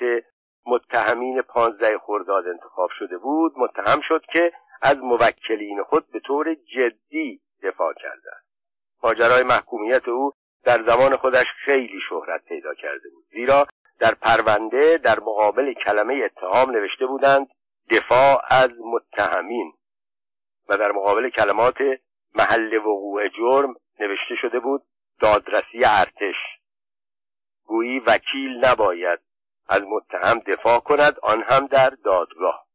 متهمین 0.66 1.42
پانزده 1.42 1.98
خرداد 1.98 2.48
انتخاب 2.48 2.90
شده 3.00 3.18
بود 3.18 3.54
متهم 3.58 4.02
شد 4.08 4.26
که 4.34 4.52
از 4.82 4.98
موکلین 4.98 5.84
خود 5.84 6.12
به 6.12 6.20
طور 6.20 6.54
جدی 6.54 7.42
دفاع 7.64 7.94
کرده 7.94 8.30
است 8.36 8.50
ماجرای 9.04 9.44
محکومیت 9.44 10.08
او 10.08 10.32
در 10.64 10.84
زمان 10.88 11.16
خودش 11.18 11.46
خیلی 11.66 12.00
شهرت 12.10 12.46
پیدا 12.46 12.74
کرده 12.74 13.10
بود. 13.10 13.26
زیرا 13.32 13.68
در 14.00 14.14
پرونده 14.22 14.98
در 14.98 15.20
مقابل 15.20 15.74
کلمه 15.74 16.22
اتهام 16.26 16.72
نوشته 16.72 17.06
بودند 17.06 17.48
دفاع 17.92 18.42
از 18.50 18.70
متهمین. 18.86 19.74
و 20.70 20.78
در 20.78 20.92
مقابل 20.92 21.30
کلمات 21.30 21.78
محل 22.36 22.74
وقوع 22.74 23.28
جرم 23.28 23.76
نوشته 24.00 24.36
شده 24.42 24.60
بود 24.60 24.84
دادرسی 25.20 25.82
ارتش. 25.86 26.36
گویی 27.66 28.00
وکیل 28.00 28.66
نباید 28.66 29.20
از 29.70 29.82
متهم 29.82 30.40
دفاع 30.40 30.80
کند 30.80 31.20
آن 31.24 31.44
هم 31.44 31.68
در 31.68 31.90
دادگاه. 31.90 32.66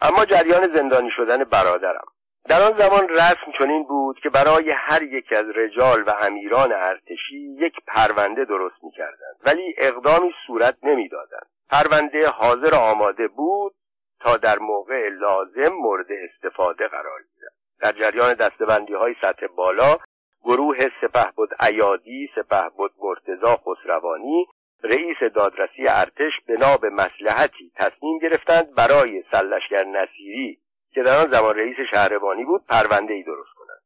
اما 0.00 0.24
جریان 0.24 0.74
زندانی 0.74 1.10
شدن 1.16 1.44
برادرم. 1.44 2.06
در 2.48 2.62
آن 2.62 2.78
زمان 2.78 3.08
رسم 3.08 3.52
چنین 3.58 3.84
بود 3.84 4.18
که 4.18 4.30
برای 4.30 4.70
هر 4.76 5.02
یک 5.02 5.32
از 5.32 5.46
رجال 5.54 6.02
و 6.02 6.14
امیران 6.20 6.72
ارتشی 6.72 7.56
یک 7.58 7.72
پرونده 7.86 8.44
درست 8.44 8.84
می‌کردند 8.84 9.36
ولی 9.46 9.74
اقدامی 9.78 10.32
صورت 10.46 10.76
نمی‌دادند. 10.82 11.46
پرونده 11.70 12.28
حاضر 12.28 12.74
آماده 12.74 13.28
بود 13.28 13.74
تا 14.20 14.36
در 14.36 14.58
موقع 14.58 15.08
لازم 15.08 15.74
مورد 15.74 16.06
استفاده 16.12 16.88
قرار 16.88 17.20
گیرد. 17.22 17.52
در 17.80 17.92
جریان 17.92 18.34
دستبندی 18.34 18.94
های 18.94 19.14
سطح 19.20 19.46
بالا 19.46 19.96
گروه 20.44 20.78
سپه 21.00 21.30
بود 21.36 21.50
ایادی 21.62 22.30
سپه 22.34 22.68
بود 22.76 22.92
مرتزا 22.98 23.56
خسروانی 23.56 24.46
رئیس 24.82 25.32
دادرسی 25.34 25.88
ارتش 25.88 26.32
بنا 26.48 26.76
به 26.76 26.90
مسلحتی 26.90 27.72
تصمیم 27.76 28.18
گرفتند 28.18 28.74
برای 28.74 29.22
سلشگر 29.32 29.84
نصیری 29.84 30.58
که 30.96 31.02
در 31.02 31.18
آن 31.18 31.30
زمان 31.30 31.54
رئیس 31.56 31.76
شهربانی 31.90 32.44
بود 32.44 32.66
پرونده 32.68 33.14
ای 33.14 33.22
درست 33.22 33.50
کنند. 33.56 33.82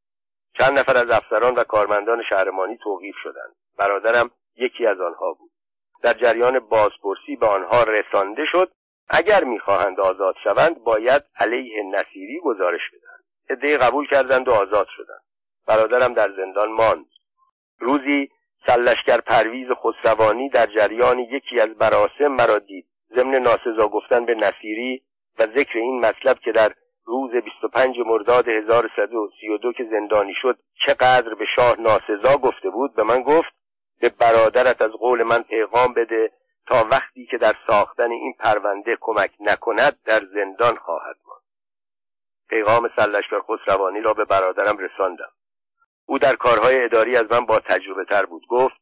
چند 0.59 0.79
نفر 0.79 0.96
از 0.96 1.11
افسران 1.11 1.55
و 1.55 1.64
کارمندان 1.64 2.23
شهربانی 2.29 2.77
توقیف 2.77 3.14
شدند. 3.23 3.55
برادرم 3.79 4.31
یکی 4.57 4.87
از 4.87 5.01
آنها 5.01 5.33
بود. 5.33 5.51
در 6.03 6.12
جریان 6.12 6.59
بازپرسی 6.59 7.37
به 7.37 7.46
آنها 7.46 7.83
رسانده 7.83 8.42
شد 8.53 8.73
اگر 9.09 9.44
می‌خواهند 9.44 10.01
آزاد 10.01 10.35
شوند 10.44 10.85
باید 10.85 11.23
علیه 11.37 11.83
نصیری 11.83 12.40
گزارش 12.44 12.81
بدهند. 12.92 13.25
عدهای 13.51 13.77
قبول 13.77 14.07
کردند 14.07 14.49
و 14.49 14.53
آزاد 14.53 14.87
شدند. 14.96 15.23
برادرم 15.66 16.14
در 16.14 16.31
زندان 16.37 16.73
ماند. 16.73 17.07
روزی 17.79 18.29
سلشگر 18.66 19.20
پرویز 19.20 19.68
خسروانی 19.70 20.49
در 20.49 20.66
جریان 20.66 21.18
یکی 21.18 21.61
از 21.61 21.68
براسم 21.68 22.29
مرا 22.29 22.59
دید. 22.59 22.87
ضمن 23.14 23.35
ناسزا 23.35 23.88
گفتن 23.88 24.25
به 24.27 24.35
نصیری 24.35 25.03
و 25.38 25.46
ذکر 25.46 25.79
این 25.79 26.01
مطلب 26.01 26.38
که 26.38 26.53
در 26.53 26.73
روز 27.11 27.31
25 27.44 27.96
مرداد 28.07 28.49
1132 28.49 29.73
که 29.73 29.85
زندانی 29.90 30.35
شد 30.42 30.59
چقدر 30.87 31.35
به 31.35 31.44
شاه 31.57 31.81
ناسزا 31.81 32.37
گفته 32.37 32.70
بود؟ 32.70 32.94
به 32.94 33.03
من 33.03 33.23
گفت 33.23 33.53
به 34.01 34.09
برادرت 34.20 34.83
از 34.83 34.90
قول 34.90 35.23
من 35.23 35.42
پیغام 35.42 35.94
بده 35.94 36.33
تا 36.66 36.88
وقتی 36.90 37.27
که 37.27 37.38
در 37.38 37.55
ساختن 37.66 38.11
این 38.11 38.35
پرونده 38.38 38.96
کمک 39.01 39.31
نکند 39.40 39.99
در 40.05 40.20
زندان 40.35 40.77
خواهد 40.77 41.16
ماند. 41.27 41.42
پیغام 42.49 42.90
سلشگر 42.96 43.40
خسروانی 43.40 44.01
را 44.01 44.14
به 44.14 44.25
برادرم 44.25 44.79
رساندم. 44.79 45.31
او 46.07 46.18
در 46.18 46.37
کارهای 46.37 46.85
اداری 46.85 47.16
از 47.16 47.27
من 47.31 47.46
با 47.46 47.61
تجربه 47.61 48.05
تر 48.05 48.27
بود. 48.27 48.46
گفت 48.46 48.77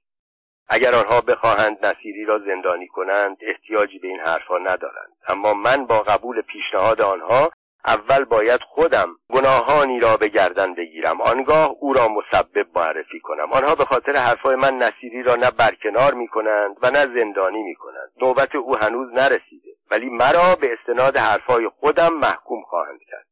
اگر 0.69 0.95
آنها 0.95 1.21
بخواهند 1.21 1.87
نصیری 1.87 2.25
را 2.25 2.38
زندانی 2.38 2.87
کنند 2.87 3.37
احتیاجی 3.41 3.99
به 3.99 4.09
این 4.09 4.21
حرفها 4.21 4.59
ندارند. 4.59 5.12
اما 5.29 5.55
من 5.55 5.87
با 5.87 5.99
قبول 5.99 6.43
پیشنهاد 6.43 7.01
آنها 7.01 7.51
اول 7.94 8.24
باید 8.24 8.61
خودم 8.61 9.09
گناهانی 9.33 10.01
را 10.01 10.16
به 10.16 10.29
گردن 10.29 10.74
بگیرم. 10.74 11.20
آنگاه 11.20 11.70
او 11.81 11.92
را 11.92 12.09
مسبب 12.09 12.66
معرفی 12.74 13.20
کنم. 13.20 13.53
آنها 13.53 13.74
به 13.74 13.85
خاطر 13.85 14.12
حرفهای 14.12 14.57
من 14.57 14.74
نصیری 14.74 15.22
را 15.22 15.35
نه 15.35 15.51
برکنار 15.51 16.14
می 16.14 16.29
کنند 16.29 16.77
و 16.83 16.90
نه 16.90 17.20
زندانی 17.20 17.62
می 17.62 17.74
کنند 17.74 18.11
نوبت 18.22 18.55
او 18.55 18.77
هنوز 18.77 19.12
نرسیده 19.12 19.70
ولی 19.90 20.11
مرا 20.11 20.55
به 20.61 20.72
استناد 20.72 21.16
حرفهای 21.16 21.68
خودم 21.68 22.14
محکوم 22.14 22.62
خواهند 22.62 23.01
کرد. 23.11 23.27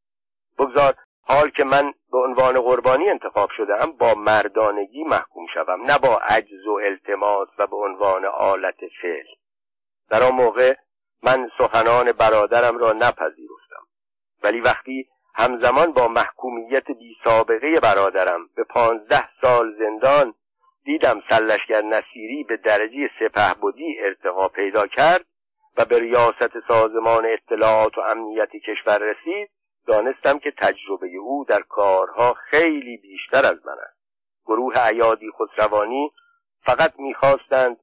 بگذار 0.58 0.94
حال 1.22 1.50
که 1.50 1.64
من 1.64 1.92
به 2.12 2.18
عنوان 2.18 2.60
قربانی 2.60 3.10
انتخاب 3.10 3.50
شدم 3.56 3.92
با 3.92 4.14
مردانگی 4.14 5.04
محکوم 5.04 5.46
شوم 5.54 5.82
نه 5.82 5.98
با 5.98 6.18
عجز 6.18 6.66
و 6.66 6.72
التماس 6.72 7.48
و 7.58 7.66
به 7.66 7.76
عنوان 7.76 8.24
آلت 8.24 8.80
فعل. 9.02 9.26
در 10.10 10.22
آن 10.22 10.34
موقع 10.34 10.74
من 11.22 11.50
سخنان 11.58 12.12
برادرم 12.12 12.78
را 12.78 12.92
نپذیرفتم. 12.92 13.65
ولی 14.42 14.60
وقتی 14.60 15.08
همزمان 15.34 15.92
با 15.92 16.08
محکومیت 16.08 16.90
بی 16.90 17.16
سابقه 17.24 17.80
برادرم 17.80 18.48
به 18.56 18.64
پانزده 18.64 19.28
سال 19.40 19.74
زندان 19.78 20.34
دیدم 20.84 21.22
سلشگر 21.30 21.82
نصیری 21.82 22.44
به 22.44 22.56
درجه 22.56 23.10
سپه 23.20 23.60
بودی 23.60 23.96
ارتقا 24.00 24.48
پیدا 24.48 24.86
کرد 24.86 25.24
و 25.76 25.84
به 25.84 25.98
ریاست 25.98 26.68
سازمان 26.68 27.26
اطلاعات 27.26 27.98
و 27.98 28.00
امنیت 28.00 28.50
کشور 28.50 28.98
رسید 28.98 29.50
دانستم 29.86 30.38
که 30.38 30.52
تجربه 30.58 31.16
او 31.16 31.44
در 31.48 31.62
کارها 31.62 32.34
خیلی 32.34 32.96
بیشتر 32.96 33.46
از 33.46 33.66
من 33.66 33.76
است. 33.88 33.96
گروه 34.46 34.74
عیادی 34.78 35.26
خسروانی 35.30 36.10
فقط 36.62 36.92
می‌خواستند 36.98 37.76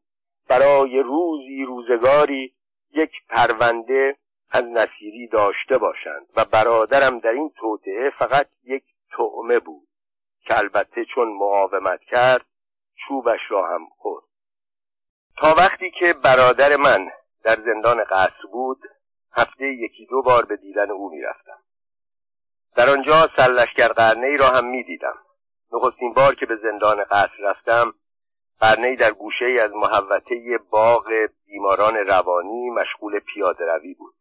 برای 0.50 1.00
روزی 1.00 1.66
روزگاری 1.68 2.54
یک 2.94 3.12
پرونده 3.30 4.18
از 4.54 4.63
نصیری 4.63 5.28
داشته 5.28 5.78
باشند 5.78 6.28
و 6.36 6.46
برادرم 6.46 7.20
در 7.20 7.30
این 7.30 7.52
توطعه 7.60 8.10
فقط 8.20 8.48
یک 8.63 8.84
تعمه 9.18 9.60
بود 9.60 9.88
که 10.46 10.58
البته 10.58 11.06
چون 11.16 11.34
مقاومت 11.34 12.00
کرد 12.02 12.46
چوبش 13.08 13.39
را 13.50 13.68
هم 13.68 13.88
خورد. 13.98 14.24
تا 15.38 15.54
وقتی 15.58 15.92
که 15.92 16.13
برادر 16.24 16.76
من 16.76 17.10
در 17.44 17.56
زندان 17.56 18.04
قصر 18.04 18.48
بود 18.52 18.80
هفته 19.32 19.66
یکی 19.66 20.06
دو 20.06 20.22
بار 20.22 20.45
به 20.45 20.56
دیدن 20.56 20.91
او 20.91 21.10
می‌رفتم. 21.10 21.60
در 22.76 22.89
آنجا 22.89 23.30
سرلشگر 23.38 23.88
قرنه 23.88 24.36
را 24.36 24.47
هم 24.47 24.66
می 24.66 24.84
دیدم 24.84 25.18
نخستین 25.72 26.14
بار 26.14 26.36
که 26.36 26.45
به 26.45 26.56
زندان 26.56 27.04
قصر 27.04 27.38
رفتم 27.43 27.93
قرنه 28.60 28.95
در 28.95 29.12
گوشه 29.12 29.45
ای 29.45 29.60
از 29.60 29.72
محوطه 29.72 30.60
باغ 30.70 31.10
بیماران 31.45 31.95
روانی 31.95 32.70
مشغول 32.70 33.20
پیاده 33.20 33.66
روی 33.66 33.93
بود. 33.93 34.14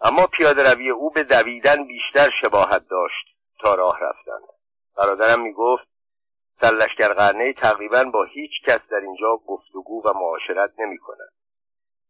اما 0.00 0.26
پیاده 0.26 0.72
روی 0.72 0.90
او 0.90 1.10
به 1.10 1.22
دویدن 1.22 1.86
بیشتر 1.86 2.30
شباهت 2.42 2.88
داشت 2.88 3.26
تا 3.60 3.74
راه 3.74 3.98
رفتن. 4.00 4.46
برادرم 4.96 5.42
می 5.42 5.52
گفت 5.52 5.88
سرلشگر 6.60 7.12
قرنه 7.12 7.52
تقریبا 7.52 8.04
با 8.04 8.24
هیچ 8.24 8.50
کس 8.66 8.80
در 8.90 9.00
اینجا 9.00 9.36
گفتگو 9.46 10.02
و 10.04 10.12
معاشرت 10.12 10.70
نمی 10.78 10.98
کند. 10.98 11.32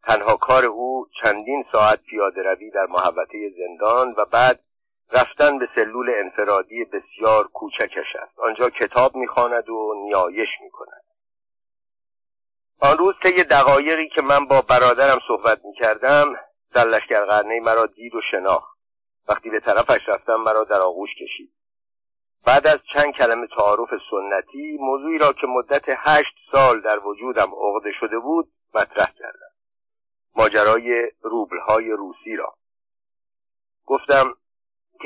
تنها 0.03 0.37
کار 0.37 0.65
او 0.65 1.07
چندین 1.23 1.65
ساعت 1.73 2.03
پیاده 2.03 2.43
روی 2.43 2.71
در 2.71 2.87
محوطه 2.87 3.53
زندان 3.59 4.15
و 4.17 4.25
بعد 4.25 4.61
رفتن 5.13 5.59
به 5.59 5.69
سلول 5.75 6.11
انفرادی 6.25 6.85
بسیار 6.85 7.49
کوچکش 7.49 8.17
است. 8.23 8.39
آنجا 8.39 8.71
کتاب 8.71 9.17
می‌خواند 9.17 9.69
و 9.71 9.95
نیایش 10.05 10.49
می‌کند. 10.63 11.05
آن 12.81 12.99
روز 12.99 13.15
طی 13.23 13.45
دقایقی 13.45 14.09
که 14.09 14.23
من 14.23 14.47
با 14.47 14.61
برادرم 14.61 15.19
صحبت 15.29 15.65
می‌کردم 15.65 16.37
سرلشکر 16.75 17.25
قرنه 17.25 17.61
مرا 17.61 17.87
دید 17.87 18.15
و 18.15 18.21
شناخت. 18.31 18.79
وقتی 19.29 19.51
به 19.51 19.61
طرفش 19.61 20.09
رفتم 20.09 20.35
مرا 20.35 20.65
در 20.65 20.81
آغوش 20.81 21.11
کشید. 21.15 21.53
بعد 22.47 22.67
از 22.67 22.79
چند 22.93 23.15
کلمه 23.15 23.47
تعارف 23.47 23.89
سنتی 24.11 24.79
موضوعی 24.81 25.19
را 25.19 25.33
که 25.33 25.47
مدت 25.47 25.85
هشت 25.89 26.35
سال 26.53 26.81
در 26.81 26.99
وجودم 27.07 27.51
عقده 27.55 27.93
شده 28.01 28.19
بود 28.19 28.49
مطرح 28.75 29.11
کردم. 29.19 29.51
ماجرای 30.37 31.11
روبلهای 31.23 31.91
روسی 31.91 32.37
را. 32.37 32.55
گفتم 33.87 34.35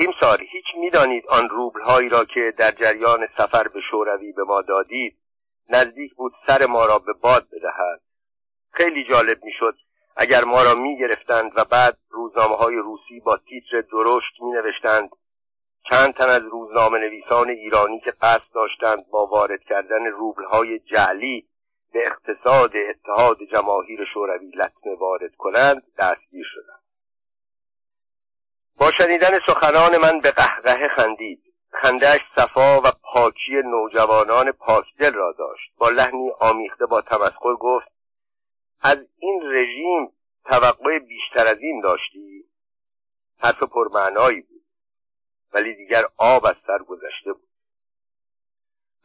تیمسار 0.00 0.40
هیچ 0.40 0.64
می‌دانید 0.76 1.26
آن 1.26 1.48
روبلهایی 1.48 2.08
را 2.08 2.24
که 2.24 2.54
در 2.58 2.70
جریان 2.70 3.28
سفر 3.38 3.68
به 3.68 3.80
شوروی 3.90 4.32
به 4.32 4.44
ما 4.44 4.62
دادید 4.62 5.16
نزدیک 5.68 6.14
بود 6.14 6.32
سر 6.46 6.66
ما 6.66 6.86
را 6.86 6.98
به 6.98 7.12
باد 7.12 7.46
بدهد. 7.52 8.00
خیلی 8.70 9.04
جالب 9.04 9.44
می‌شد 9.44 9.76
اگر 10.16 10.44
ما 10.44 10.62
را 10.62 10.74
می‌گرفتند 10.74 11.52
و 11.56 11.64
بعد 11.64 11.98
روزنامه 12.10 12.56
های 12.56 12.76
روسی 12.76 13.20
با 13.20 13.36
تیتر 13.36 13.80
درشت 13.80 14.40
می 14.40 14.50
نوشتند 14.52 15.10
چند 15.90 16.14
تن 16.14 16.28
از 16.28 16.42
روزنامه 16.42 16.98
نویسان 16.98 17.50
ایرانی 17.50 18.00
که 18.00 18.12
قصد 18.22 18.52
داشتند 18.54 19.10
با 19.10 19.26
وارد 19.26 19.60
کردن 19.60 20.06
روبلهای 20.06 20.78
جعلی 20.78 21.46
به 21.92 22.00
اقتصاد 22.06 22.72
اتحاد 22.90 23.38
جماهیر 23.52 24.04
شوروی 24.14 24.50
لطمه 24.50 24.94
وارد 25.00 25.36
کنند 25.36 25.82
دستگیر 25.98 26.46
شدند. 26.54 26.82
با 28.78 28.90
شنیدن 28.98 29.38
سخنان 29.46 29.96
من 29.96 30.20
به 30.20 30.30
قهقه 30.30 30.88
خندید. 30.96 31.42
خندهاش 31.70 32.20
صفا 32.36 32.80
و 32.80 32.90
پاکی 33.02 33.62
نوجوانان 33.64 34.52
پاکدل 34.52 35.14
را 35.14 35.34
داشت. 35.38 35.72
با 35.78 35.88
لحنی 35.88 36.30
آمیخته 36.40 36.86
با 36.86 37.00
تمسخر 37.00 37.54
گفت 37.60 37.91
از 38.82 38.98
این 39.18 39.42
رژیم 39.52 40.12
توقع 40.44 40.98
بیشتر 40.98 41.46
از 41.46 41.58
این 41.60 41.80
داشتی؟ 41.80 42.44
حرف 43.38 43.62
پرمعنایی 43.62 44.40
بود 44.40 44.62
ولی 45.52 45.74
دیگر 45.74 46.04
آب 46.16 46.46
از 46.46 46.54
سر 46.66 46.78
گذشته 46.78 47.32
بود. 47.32 47.48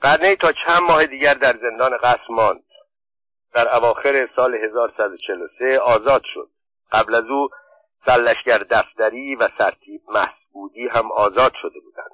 قرنه 0.01 0.36
تا 0.36 0.51
چند 0.51 0.82
ماه 0.88 1.05
دیگر 1.05 1.34
در 1.34 1.53
زندان 1.61 1.97
قصر 1.97 2.28
ماند. 2.30 2.63
در 3.53 3.75
اواخر 3.75 4.30
سال 4.36 4.55
1143 4.55 5.80
آزاد 5.80 6.21
شد. 6.34 6.49
قبل 6.91 7.15
از 7.15 7.23
او 7.23 7.49
سلشگر 8.05 8.57
دفتری 8.57 9.36
و 9.36 9.49
سرتیب 9.57 10.01
محسودی 10.07 10.88
هم 10.91 11.11
آزاد 11.11 11.53
شده 11.61 11.80
بودند. 11.80 12.11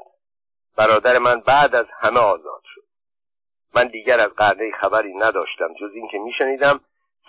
برادر 0.76 1.20
من 1.20 1.40
بعد 1.40 1.76
از 1.76 1.86
همه 2.00 2.20
آزاد 2.20 2.62
شد. 2.76 2.84
من 3.76 3.88
دیگر 3.88 4.20
از 4.20 4.30
قرنه 4.30 4.72
خبری 4.82 5.14
نداشتم 5.14 5.74
جز 5.82 5.92
اینکه 5.94 6.18
میشنیدم 6.18 6.80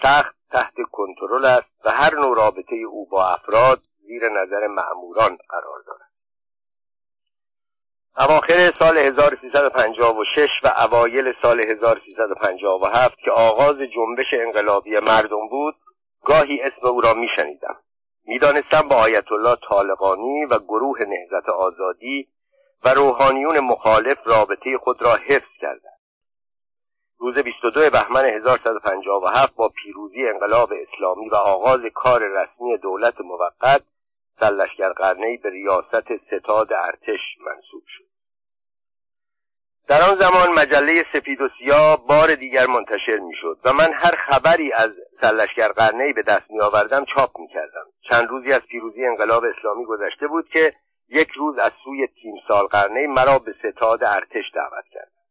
سخت 0.03 0.34
تحت 0.51 0.74
کنترل 0.92 1.45
است 1.45 1.68
و 1.84 1.90
هر 1.90 2.14
نوع 2.14 2.36
رابطه 2.36 2.74
او 2.90 3.07
با 3.07 3.28
افراد 3.28 3.82
زیر 4.07 4.28
نظر 4.28 4.66
معموران 4.66 5.38
قرار 5.49 5.82
دارد. 5.86 6.11
اواخر 8.18 8.72
سال 8.78 8.99
1356 8.99 10.49
و 10.64 10.68
اوایل 10.68 11.32
سال 11.42 11.61
1357 11.66 13.18
که 13.24 13.30
آغاز 13.30 13.76
جنبش 13.76 14.26
انقلابی 14.32 14.90
مردم 14.90 15.49
بود 15.51 15.74
گاهی 16.24 16.62
اسم 16.62 16.86
او 16.86 17.01
را 17.01 17.14
میشنیدم. 17.14 17.76
می‌دانستم 18.26 18.88
با 18.88 18.97
آیت 18.97 19.32
الله 19.32 19.57
طالقانی 19.68 20.45
و 20.45 20.59
گروه 20.59 20.99
نهزت 20.99 21.49
آزادی 21.49 22.28
و 22.84 22.88
روحانیون 22.88 23.59
مخالف 23.59 24.18
رابطه 24.26 24.78
خود 24.84 25.03
را 25.03 25.14
حفظ 25.14 25.53
کردند 25.61 25.93
روز 27.25 27.39
22 27.39 27.91
بهمن 27.91 28.25
1157 28.25 29.55
با 29.55 29.68
پیروزی 29.68 30.29
انقلاب 30.29 30.72
اسلامی 30.72 31.29
و 31.29 31.35
آغاز 31.35 31.81
کار 31.95 32.22
رسمی 32.22 32.79
دولت 32.79 33.20
موقت 33.20 33.83
سلشگر 34.41 34.93
قرنی 34.93 35.37
به 35.37 35.51
ریاست 35.51 36.16
ستاد 36.27 36.72
ارتش 36.72 37.20
منصوب 37.47 37.83
شد 37.87 38.05
در 39.89 40.03
آن 40.11 40.14
زمان 40.14 40.51
مجله 40.59 41.05
سپید 41.12 41.41
و 41.41 41.49
سیاه 41.59 42.07
بار 42.07 42.35
دیگر 42.35 42.66
منتشر 42.66 43.18
می‌شد 43.18 43.59
و 43.64 43.72
من 43.72 43.93
هر 43.93 44.14
خبری 44.29 44.72
از 44.72 44.91
سلشگر 45.20 45.68
قرنی 45.68 46.12
به 46.12 46.22
دست 46.22 46.51
می 46.51 46.61
آوردم 46.61 47.05
چاپ 47.14 47.39
می 47.39 47.49
کردم. 47.49 47.87
چند 48.11 48.29
روزی 48.29 48.53
از 48.53 48.61
پیروزی 48.61 49.07
انقلاب 49.07 49.45
اسلامی 49.45 49.85
گذشته 49.85 50.27
بود 50.27 50.49
که 50.49 50.75
یک 51.09 51.29
روز 51.31 51.59
از 51.59 51.72
سوی 51.85 52.07
تیم 52.07 52.35
سال 52.49 52.66
قرنی 52.66 53.07
مرا 53.07 53.39
به 53.39 53.55
ستاد 53.59 54.05
ارتش 54.05 54.45
دعوت 54.55 54.85
کرد 54.93 55.24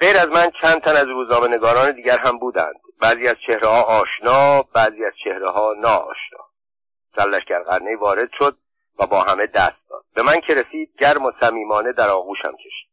غیر 0.00 0.16
از 0.16 0.28
من 0.28 0.50
چند 0.62 0.80
تن 0.80 0.96
از 0.96 1.06
روزنامه 1.06 1.48
نگاران 1.48 1.92
دیگر 1.92 2.18
هم 2.18 2.38
بودند. 2.38 2.80
بعضی 3.00 3.28
از 3.28 3.36
چهره 3.46 3.68
ها 3.68 3.82
آشنا 3.82 4.62
بعضی 4.62 5.04
از 5.04 5.12
چهره 5.24 5.50
ها 5.50 5.74
ناآشنا. 5.78 6.44
سلشگر 7.16 7.62
قرنی 7.62 7.94
وارد 7.94 8.28
شد 8.38 8.56
و 8.98 9.06
با 9.06 9.20
همه 9.20 9.46
دست 9.46 9.88
داد. 9.90 10.04
به 10.14 10.22
من 10.22 10.40
که 10.40 10.54
رسید 10.54 10.90
گرم 10.98 11.24
و 11.24 11.32
صمیمانه 11.40 11.92
در 11.92 12.08
آغوشم 12.08 12.52
کشید. 12.56 12.88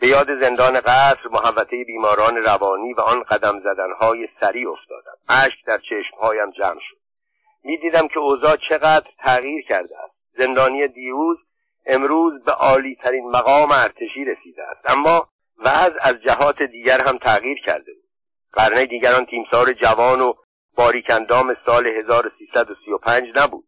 به 0.00 0.06
یاد 0.06 0.40
زندان 0.40 0.80
قصر 0.80 1.28
محوطه 1.30 1.84
بیماران 1.84 2.36
روانی 2.36 2.92
و 2.92 3.00
آن 3.00 3.22
قدم 3.22 3.60
زدنهای 3.60 4.28
سریع 4.40 4.70
افتادم. 4.70 5.16
اشک 5.28 5.64
در 5.66 5.78
چشمهایم 5.78 6.46
جمع 6.46 6.80
شد. 6.80 6.96
می‌دیدم 7.64 8.08
که 8.08 8.18
اوضاع 8.18 8.56
چقدر 8.68 9.10
تغییر 9.18 9.64
کرده 9.68 9.98
است. 9.98 10.14
زندانی 10.38 10.88
دیروز 10.88 11.38
امروز 11.86 12.44
به 12.44 12.52
عالی 12.52 12.96
ترین 13.02 13.30
مقام 13.30 13.68
ارتشی 13.72 14.24
رسیده 14.24 14.62
است. 14.62 14.90
اما 14.90 15.28
وضع 15.58 15.98
از 16.00 16.14
جهات 16.26 16.62
دیگر 16.62 17.00
هم 17.00 17.18
تغییر 17.18 17.58
کرده 17.66 17.92
بود. 17.94 18.08
قرنه 18.52 18.86
دیگران 18.86 19.26
تیمسار 19.26 19.72
جوان 19.72 20.20
و 20.20 20.32
باریکندام 20.76 21.56
سال 21.66 21.86
1335 21.86 23.24
نبود. 23.36 23.64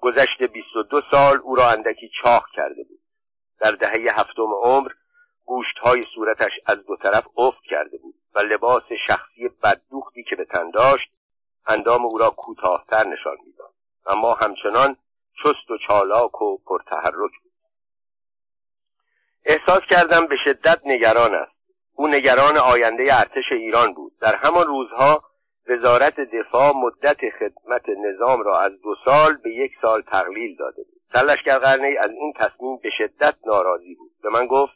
گذشت 0.00 0.42
22 0.42 1.02
سال 1.10 1.38
او 1.42 1.54
را 1.54 1.70
اندکی 1.70 2.10
چاق 2.22 2.44
کرده 2.52 2.84
بود. 2.84 3.00
در 3.60 3.70
دهه 3.70 4.20
هفتم 4.20 4.48
عمر 4.62 4.90
گوشتهای 5.44 6.02
صورتش 6.14 6.50
از 6.66 6.76
دو 6.86 6.96
طرف 6.96 7.26
افت 7.36 7.62
کرده 7.70 7.98
بود 7.98 8.14
و 8.34 8.40
لباس 8.40 8.82
شخصی 9.08 9.48
بددوختی 9.62 10.24
که 10.30 10.36
به 10.36 10.44
تن 10.44 10.70
داشت 10.70 11.10
اندام 11.66 12.04
او 12.04 12.18
را 12.18 12.30
کوتاهتر 12.30 13.08
نشان 13.08 13.36
می‌داد. 13.46 13.74
اما 14.06 14.34
همچنان 14.34 14.96
چست 15.42 15.70
و 15.70 15.78
چالاک 15.88 16.42
و 16.42 16.58
پرتحرک 16.66 17.32
بود. 17.42 17.49
احساس 19.44 19.80
کردم 19.90 20.26
به 20.26 20.36
شدت 20.44 20.80
نگران 20.84 21.34
است. 21.34 21.52
او 21.94 22.08
نگران 22.08 22.56
آینده 22.56 23.18
ارتش 23.18 23.44
ایران 23.52 23.92
بود. 23.94 24.12
در 24.20 24.36
همان 24.36 24.66
روزها 24.66 25.24
وزارت 25.68 26.14
دفاع 26.20 26.72
مدت 26.76 27.18
خدمت 27.38 27.82
نظام 27.88 28.42
را 28.42 28.60
از 28.60 28.72
دو 28.82 28.94
سال 29.04 29.36
به 29.36 29.50
یک 29.50 29.72
سال 29.82 30.02
تقلیل 30.02 30.56
داده 30.56 30.82
بود. 30.82 31.00
سرلشکر 31.12 31.58
قرنی 31.58 31.96
از 31.96 32.10
این 32.10 32.32
تصمیم 32.38 32.76
به 32.76 32.90
شدت 32.98 33.34
ناراضی 33.46 33.94
بود. 33.94 34.10
به 34.22 34.28
من 34.28 34.46
گفت 34.46 34.72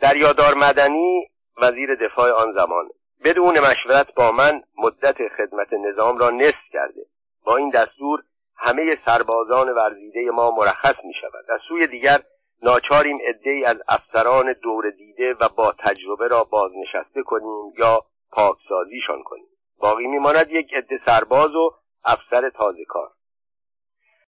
دریادار 0.00 0.54
مدنی 0.54 1.28
وزیر 1.62 1.94
دفاع 1.94 2.30
آن 2.30 2.52
زمان 2.52 2.88
بدون 3.24 3.54
مشورت 3.58 4.14
با 4.14 4.32
من 4.32 4.62
مدت 4.78 5.16
خدمت 5.36 5.72
نظام 5.72 6.18
را 6.18 6.30
نصف 6.30 6.64
کرده. 6.72 7.06
با 7.44 7.56
این 7.56 7.70
دستور 7.70 8.22
همه 8.56 8.98
سربازان 9.06 9.68
ورزیده 9.68 10.30
ما 10.30 10.50
مرخص 10.50 10.94
می 11.04 11.14
شود 11.20 11.44
از 11.48 11.60
سوی 11.68 11.86
دیگر 11.86 12.18
ناچاریم 12.62 13.16
ای 13.44 13.64
از 13.64 13.76
افسران 13.88 14.54
دور 14.62 14.90
دیده 14.90 15.34
و 15.40 15.48
با 15.48 15.74
تجربه 15.78 16.28
را 16.28 16.44
بازنشسته 16.44 17.22
کنیم 17.22 17.72
یا 17.78 18.04
پاکسازیشان 18.30 19.22
کنیم. 19.22 19.48
باقی 19.78 20.06
میماند 20.06 20.50
یک 20.50 20.74
عده 20.74 21.00
سرباز 21.06 21.54
و 21.54 21.70
افسر 22.04 22.50
تازه 22.50 22.84
کار. 22.84 23.10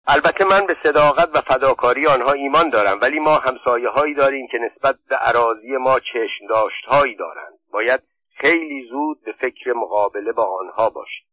البته 0.06 0.44
من 0.44 0.66
به 0.66 0.76
صداقت 0.82 1.28
و 1.34 1.40
فداکاری 1.40 2.06
آنها 2.06 2.32
ایمان 2.32 2.68
دارم 2.68 2.98
ولی 3.02 3.18
ما 3.18 3.34
همسایه 3.34 3.88
هایی 3.88 4.14
داریم 4.14 4.46
که 4.52 4.58
نسبت 4.58 4.98
به 5.08 5.16
عراضی 5.16 5.76
ما 5.76 6.00
چشم 6.00 6.46
داشت 6.48 6.84
هایی 6.88 7.16
دارند. 7.16 7.58
باید 7.72 8.00
خیلی 8.34 8.88
زود 8.90 9.22
به 9.24 9.32
فکر 9.32 9.72
مقابله 9.72 10.32
با 10.32 10.58
آنها 10.60 10.90
باشیم. 10.90 11.26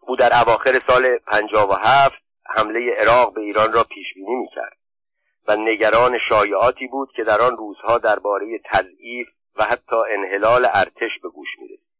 او 0.00 0.16
در 0.16 0.40
اواخر 0.42 0.78
سال 0.86 1.18
هفت 1.82 2.22
حمله 2.46 2.94
عراق 2.98 3.34
به 3.34 3.40
ایران 3.40 3.72
را 3.72 3.84
پیش 3.84 4.14
بینی 4.14 4.34
می‌کرد. 4.34 4.76
و 5.48 5.56
نگران 5.56 6.18
شایعاتی 6.28 6.86
بود 6.86 7.12
که 7.16 7.24
در 7.24 7.40
آن 7.40 7.56
روزها 7.56 7.98
درباره 7.98 8.60
تضعیف 8.64 9.28
و 9.56 9.64
حتی 9.64 9.96
انحلال 10.10 10.66
ارتش 10.74 11.10
به 11.22 11.28
گوش 11.28 11.48
می‌رسید. 11.58 11.92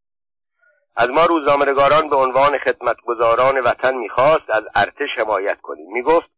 از 0.96 1.10
ما 1.10 1.24
روزنامهنگاران 1.24 2.08
به 2.08 2.16
عنوان 2.16 2.58
خدمتگزاران 2.58 3.60
وطن 3.60 3.96
می‌خواست 3.96 4.50
از 4.50 4.64
ارتش 4.74 5.08
حمایت 5.16 5.60
کنیم. 5.60 5.92
می‌گفت 5.92 6.30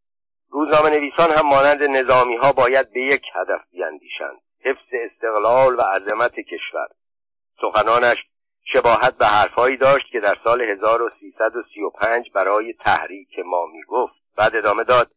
روزنامه 0.50 0.90
نویسان 0.90 1.30
هم 1.30 1.48
مانند 1.48 1.82
نظامی 1.82 2.36
ها 2.36 2.52
باید 2.52 2.92
به 2.92 3.00
یک 3.00 3.22
هدف 3.34 3.60
بیاندیشند 3.72 4.40
حفظ 4.64 4.88
استقلال 4.92 5.76
و 5.76 5.80
عظمت 5.80 6.34
کشور. 6.34 6.88
سخنانش 7.60 8.16
شباهت 8.72 9.16
به 9.16 9.26
حرفهایی 9.26 9.76
داشت 9.76 10.06
که 10.12 10.20
در 10.20 10.36
سال 10.44 10.62
1335 10.62 12.30
برای 12.34 12.72
تحریک 12.72 13.38
ما 13.44 13.66
می‌گفت. 13.66 14.14
بعد 14.36 14.56
ادامه 14.56 14.84
داد 14.84 15.10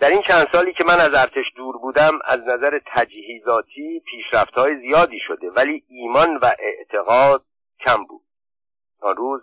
در 0.00 0.10
این 0.10 0.22
چند 0.22 0.46
سالی 0.52 0.72
که 0.72 0.84
من 0.84 1.00
از 1.00 1.14
ارتش 1.14 1.44
دور 1.56 1.78
بودم 1.78 2.18
از 2.24 2.40
نظر 2.40 2.80
تجهیزاتی 2.94 4.02
پیشرفتهای 4.06 4.80
زیادی 4.80 5.18
شده 5.26 5.50
ولی 5.50 5.84
ایمان 5.88 6.36
و 6.36 6.50
اعتقاد 6.58 7.44
کم 7.86 8.04
بود. 8.04 8.22
آن 9.00 9.16
روز 9.16 9.40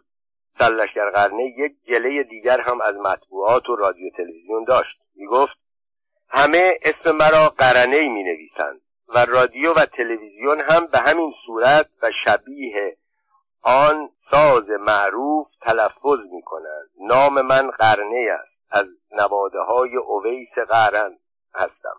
سرلشکر 0.60 1.10
قرنه 1.10 1.44
یک 1.58 1.76
گله 1.88 2.24
دیگر 2.24 2.62
هم 2.62 2.82
از 2.82 2.96
مطبوعات 2.96 3.70
و 3.70 3.76
رادیو 3.76 4.10
تلویزیون 4.18 4.64
داشت. 4.64 5.00
می‌گفت 5.16 5.58
همه 6.30 6.80
اسم 6.82 7.16
مرا 7.16 7.50
قرنه 7.50 8.10
می 8.10 8.24
نویسند 8.24 8.82
و 9.08 9.26
رادیو 9.26 9.74
و 9.74 9.86
تلویزیون 9.86 10.62
هم 10.62 10.86
به 10.86 11.00
همین 11.00 11.34
صورت 11.46 11.90
و 12.02 12.12
شبیه 12.26 12.98
آن 13.62 14.10
ساز 14.32 14.70
معروف 14.80 15.48
تلفظ 15.62 16.20
می 16.32 16.42
کنند 16.42 16.90
نام 17.00 17.42
من 17.42 17.70
قرنه 17.70 18.28
است. 18.40 18.57
از 18.72 18.86
نواده 19.12 19.60
های 19.60 19.96
اویس 19.96 20.54
قرن 20.70 21.18
هستم. 21.56 21.96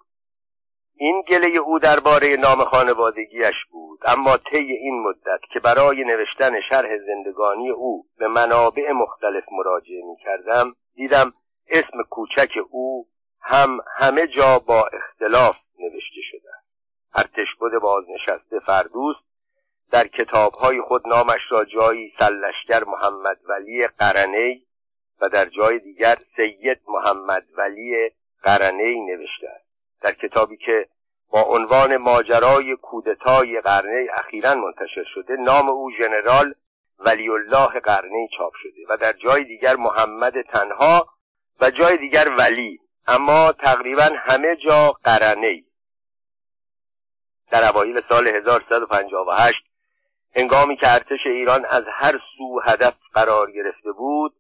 این 1.01 1.23
گله 1.29 1.59
او 1.59 1.79
درباره 1.79 2.37
نام 2.37 2.65
خانوادگیش 2.65 3.65
بود 3.71 4.01
اما 4.05 4.37
طی 4.37 4.73
این 4.73 5.03
مدت 5.03 5.41
که 5.53 5.61
برای 5.61 6.05
نوشتن 6.05 6.61
شرح 6.71 6.99
زندگانی 6.99 7.71
او 7.71 8.07
به 8.19 8.29
منابع 8.29 8.93
مختلف 8.93 9.45
مراجعه 9.53 10.03
می 10.05 10.17
کردم 10.25 10.77
دیدم 10.95 11.33
اسم 11.69 12.03
کوچک 12.11 12.53
او 12.71 13.07
هم 13.41 13.79
همه 13.97 14.27
جا 14.27 14.59
با 14.59 14.89
اختلاف 14.93 15.57
نوشته 15.79 16.21
شده. 16.31 16.51
ارتشبد 17.15 17.81
بازنشسته 17.83 18.61
فردوست 18.67 19.21
در 19.91 20.07
کتابهای 20.07 20.81
خود 20.81 21.09
نامش 21.09 21.41
را 21.51 21.65
جایی 21.65 22.13
سلشگر 22.19 22.85
محمد 22.85 23.39
ولی 23.49 23.87
قرنی 23.87 24.68
و 25.21 25.29
در 25.29 25.45
جای 25.45 25.79
دیگر 25.79 26.17
سید 26.37 26.81
محمد 26.89 27.45
ولی 27.57 28.11
قرنی 28.43 29.01
نوشته 29.01 29.49
است. 29.49 29.69
در 30.01 30.13
کتابی 30.13 30.57
که 30.57 30.89
با 31.31 31.43
عنوان 31.43 31.97
ماجرای 31.97 32.77
کودتای 32.77 33.61
قرنه 33.61 34.07
اخیرا 34.15 34.55
منتشر 34.55 35.05
شده 35.15 35.37
نام 35.37 35.71
او 35.71 35.91
ژنرال 35.91 36.55
ولی 36.99 37.29
الله 37.29 37.81
قرنه 37.81 38.29
چاپ 38.39 38.53
شده 38.63 38.81
و 38.89 38.97
در 38.97 39.13
جای 39.13 39.45
دیگر 39.45 39.77
محمد 39.77 40.43
تنها 40.43 41.09
و 41.61 41.71
جای 41.71 41.97
دیگر 41.97 42.29
ولی 42.39 42.81
اما 43.07 43.53
تقریبا 43.53 44.11
همه 44.17 44.57
جا 44.57 44.93
قرنه 45.05 45.65
در 47.51 47.69
اوایل 47.71 48.01
سال 48.09 48.29
1358 48.29 49.57
هنگامی 50.37 50.77
که 50.77 50.93
ارتش 50.93 51.27
ایران 51.27 51.65
از 51.65 51.85
هر 51.93 52.21
سو 52.39 52.61
هدف 52.69 52.95
قرار 53.15 53.53
گرفته 53.53 53.93
بود 53.93 54.35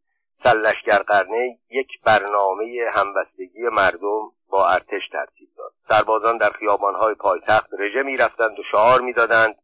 سلشگر 0.45 0.99
قرنه 0.99 1.59
یک 1.71 1.89
برنامه 2.05 2.65
همبستگی 2.95 3.63
مردم 3.73 4.33
با 4.49 4.69
ارتش 4.69 5.03
ترتیب 5.13 5.49
داد. 5.57 5.73
سربازان 5.89 6.37
در 6.37 6.51
خیابانهای 6.51 7.15
پایتخت 7.15 7.69
رژه 7.79 8.03
می‌رفتند 8.03 8.59
و 8.59 8.63
شعار 8.73 9.01
می‌دادند 9.01 9.57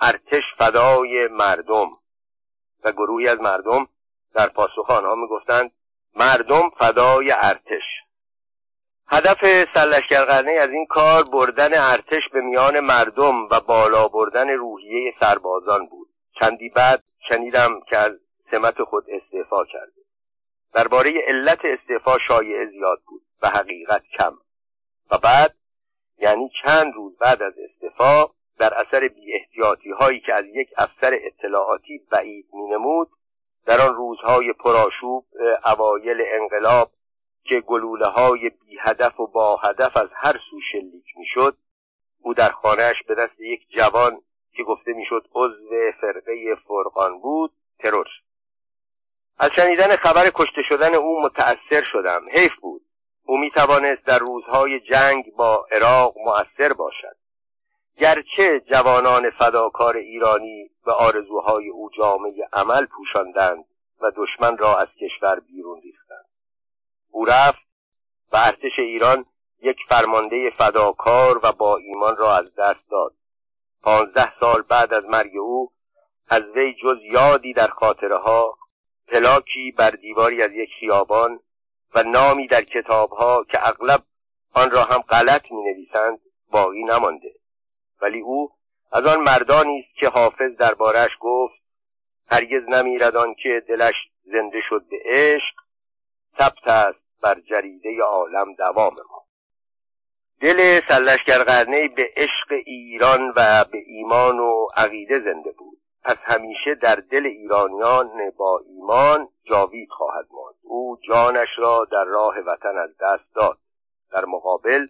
ارتش 0.00 0.42
فدای 0.58 1.28
مردم. 1.30 1.90
و 2.84 2.92
گروهی 2.92 3.28
از 3.28 3.40
مردم 3.40 3.88
در 4.34 4.46
پاسخ 4.46 4.90
آنها 4.90 5.14
می‌گفتند 5.14 5.72
مردم 6.16 6.70
فدای 6.78 7.32
ارتش. 7.32 7.82
هدف 9.08 9.38
سلشگرقرنه 9.74 10.52
از 10.52 10.70
این 10.70 10.86
کار 10.86 11.22
بردن 11.32 11.70
ارتش 11.74 12.22
به 12.32 12.40
میان 12.40 12.80
مردم 12.80 13.48
و 13.50 13.60
بالا 13.60 14.08
بردن 14.08 14.48
روحیه 14.48 15.14
سربازان 15.20 15.86
بود. 15.86 16.08
چندی 16.40 16.68
بعد 16.68 17.02
شنیدم 17.32 17.80
که 17.90 17.96
از 17.98 18.12
سمت 18.50 18.82
خود 18.82 19.04
استعفا 19.08 19.64
کرده. 19.64 20.00
درباره 20.72 21.12
علت 21.26 21.60
استعفا 21.64 22.18
شایعه 22.28 22.66
زیاد 22.66 23.02
بود 23.06 23.22
و 23.42 23.48
حقیقت 23.48 24.02
کم. 24.18 24.38
و 25.10 25.18
بعد 25.18 25.54
یعنی 26.18 26.50
چند 26.64 26.94
روز 26.94 27.18
بعد 27.18 27.42
از 27.42 27.52
استعفا 27.58 28.24
در 28.58 28.74
اثر 28.74 29.08
بی 29.08 29.34
احتیاطی 29.34 29.90
هایی 29.90 30.20
که 30.20 30.34
از 30.34 30.44
یک 30.44 30.68
افسر 30.78 31.18
اطلاعاتی 31.22 31.98
بعید 32.10 32.46
می 32.52 32.66
نمود 32.66 33.10
در 33.66 33.80
آن 33.80 33.94
روزهای 33.94 34.52
پراشوب 34.52 35.26
اوایل 35.64 36.22
انقلاب 36.32 36.90
که 37.44 37.60
گلوله 37.60 38.06
های 38.06 38.48
بی 38.48 38.78
هدف 38.80 39.20
و 39.20 39.26
با 39.26 39.56
هدف 39.56 39.96
از 39.96 40.08
هر 40.14 40.36
سو 40.50 40.60
شلیک 40.72 41.04
می 41.16 41.26
شد 41.34 41.56
او 42.22 42.34
در 42.34 42.50
خانهش 42.50 43.02
به 43.08 43.14
دست 43.14 43.40
یک 43.40 43.60
جوان 43.70 44.22
که 44.52 44.62
گفته 44.62 44.92
می‌شد 44.92 45.28
عضو 45.34 45.92
فرقه 46.00 46.54
فرقان 46.68 47.20
بود 47.20 47.52
ترور 47.78 48.06
از 49.38 49.49
شنیدن 49.60 49.96
خبر 49.96 50.30
کشته 50.34 50.62
شدن 50.68 50.94
او 50.94 51.22
متأثر 51.22 51.84
شدم. 51.92 52.20
حیف 52.32 52.52
بود. 52.60 52.82
او 53.24 53.38
می 53.38 53.50
توانست 53.50 54.04
در 54.06 54.18
روزهای 54.18 54.80
جنگ 54.80 55.32
با 55.36 55.66
عراق 55.72 56.14
مؤثر 56.18 56.72
باشد. 56.72 57.16
گرچه 57.98 58.60
جوانان 58.72 59.30
فداکار 59.30 59.96
ایرانی 59.96 60.70
به 60.84 60.92
آرزوهای 60.92 61.68
او 61.68 61.90
جامعه 61.98 62.48
عمل 62.52 62.86
پوشاندند 62.86 63.64
و 64.00 64.06
دشمن 64.16 64.58
را 64.58 64.76
از 64.76 64.88
کشور 65.00 65.40
بیرون 65.40 65.80
ریختند. 65.82 66.26
او 67.10 67.24
رفت 67.24 67.62
و 68.32 68.36
ارتش 68.36 68.78
ایران 68.78 69.24
یک 69.62 69.76
فرمانده 69.88 70.50
فداکار 70.58 71.40
و 71.42 71.52
با 71.52 71.76
ایمان 71.76 72.16
را 72.16 72.36
از 72.36 72.54
دست 72.54 72.90
داد. 72.90 73.12
پانزده 73.82 74.32
سال 74.40 74.62
بعد 74.62 74.94
از 74.94 75.04
مرگ 75.04 75.36
او 75.36 75.72
از 76.28 76.42
وی 76.42 76.74
جز 76.82 76.98
یادی 77.02 77.52
در 77.52 77.68
خاطره 77.68 78.16
ها 78.18 78.59
پلاکی 79.10 79.74
بر 79.76 79.90
دیواری 79.90 80.42
از 80.42 80.50
یک 80.52 80.70
خیابان 80.80 81.40
و 81.94 82.02
نامی 82.02 82.46
در 82.46 82.62
کتابها 82.62 83.44
که 83.52 83.68
اغلب 83.68 84.02
آن 84.54 84.70
را 84.70 84.82
هم 84.84 84.98
غلط 84.98 85.52
می 85.52 85.62
نویسند 85.62 86.20
باقی 86.50 86.84
نمانده. 86.84 87.34
ولی 88.02 88.20
او 88.20 88.50
از 88.92 89.06
آن 89.06 89.20
مردانی 89.20 89.78
است 89.80 90.00
که 90.00 90.08
حافظ 90.08 90.56
دربارش 90.58 91.10
گفت 91.20 91.60
هرگز 92.30 92.68
نمیرد 92.68 93.16
آن 93.16 93.34
که 93.34 93.62
دلش 93.68 93.94
زنده 94.24 94.60
شد 94.68 94.84
به 94.90 94.96
عشق 95.04 95.54
ثبت 96.38 96.68
است 96.68 97.04
بر 97.20 97.40
جریده 97.40 98.02
عالم 98.02 98.54
دوام 98.54 98.96
ما. 99.10 99.24
دل 100.40 100.80
سلشگر 100.88 101.38
قرنه 101.38 101.88
به 101.88 102.10
عشق 102.16 102.52
ایران 102.66 103.32
و 103.36 103.64
به 103.72 103.78
ایمان 103.86 104.38
و 104.38 104.68
عقیده 104.76 105.20
زنده 105.20 105.52
بود. 105.52 105.79
پس 106.04 106.16
همیشه 106.24 106.74
در 106.82 106.94
دل 106.94 107.26
ایرانیان 107.26 108.30
با 108.38 108.60
ایمان 108.66 109.28
جاوید 109.44 109.88
خواهد 109.90 110.26
ماند. 110.30 110.54
او 110.62 110.98
جانش 111.08 111.48
را 111.58 111.86
در 111.92 112.04
راه 112.04 112.34
وطن 112.38 112.78
از 112.78 112.90
دست 113.00 113.34
داد. 113.34 113.58
در 114.12 114.24
مقابل 114.24 114.86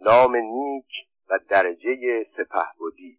نام 0.00 0.36
نیک 0.36 0.86
و 1.30 1.38
درجه 1.48 2.26
سپهبدی. 2.36 3.18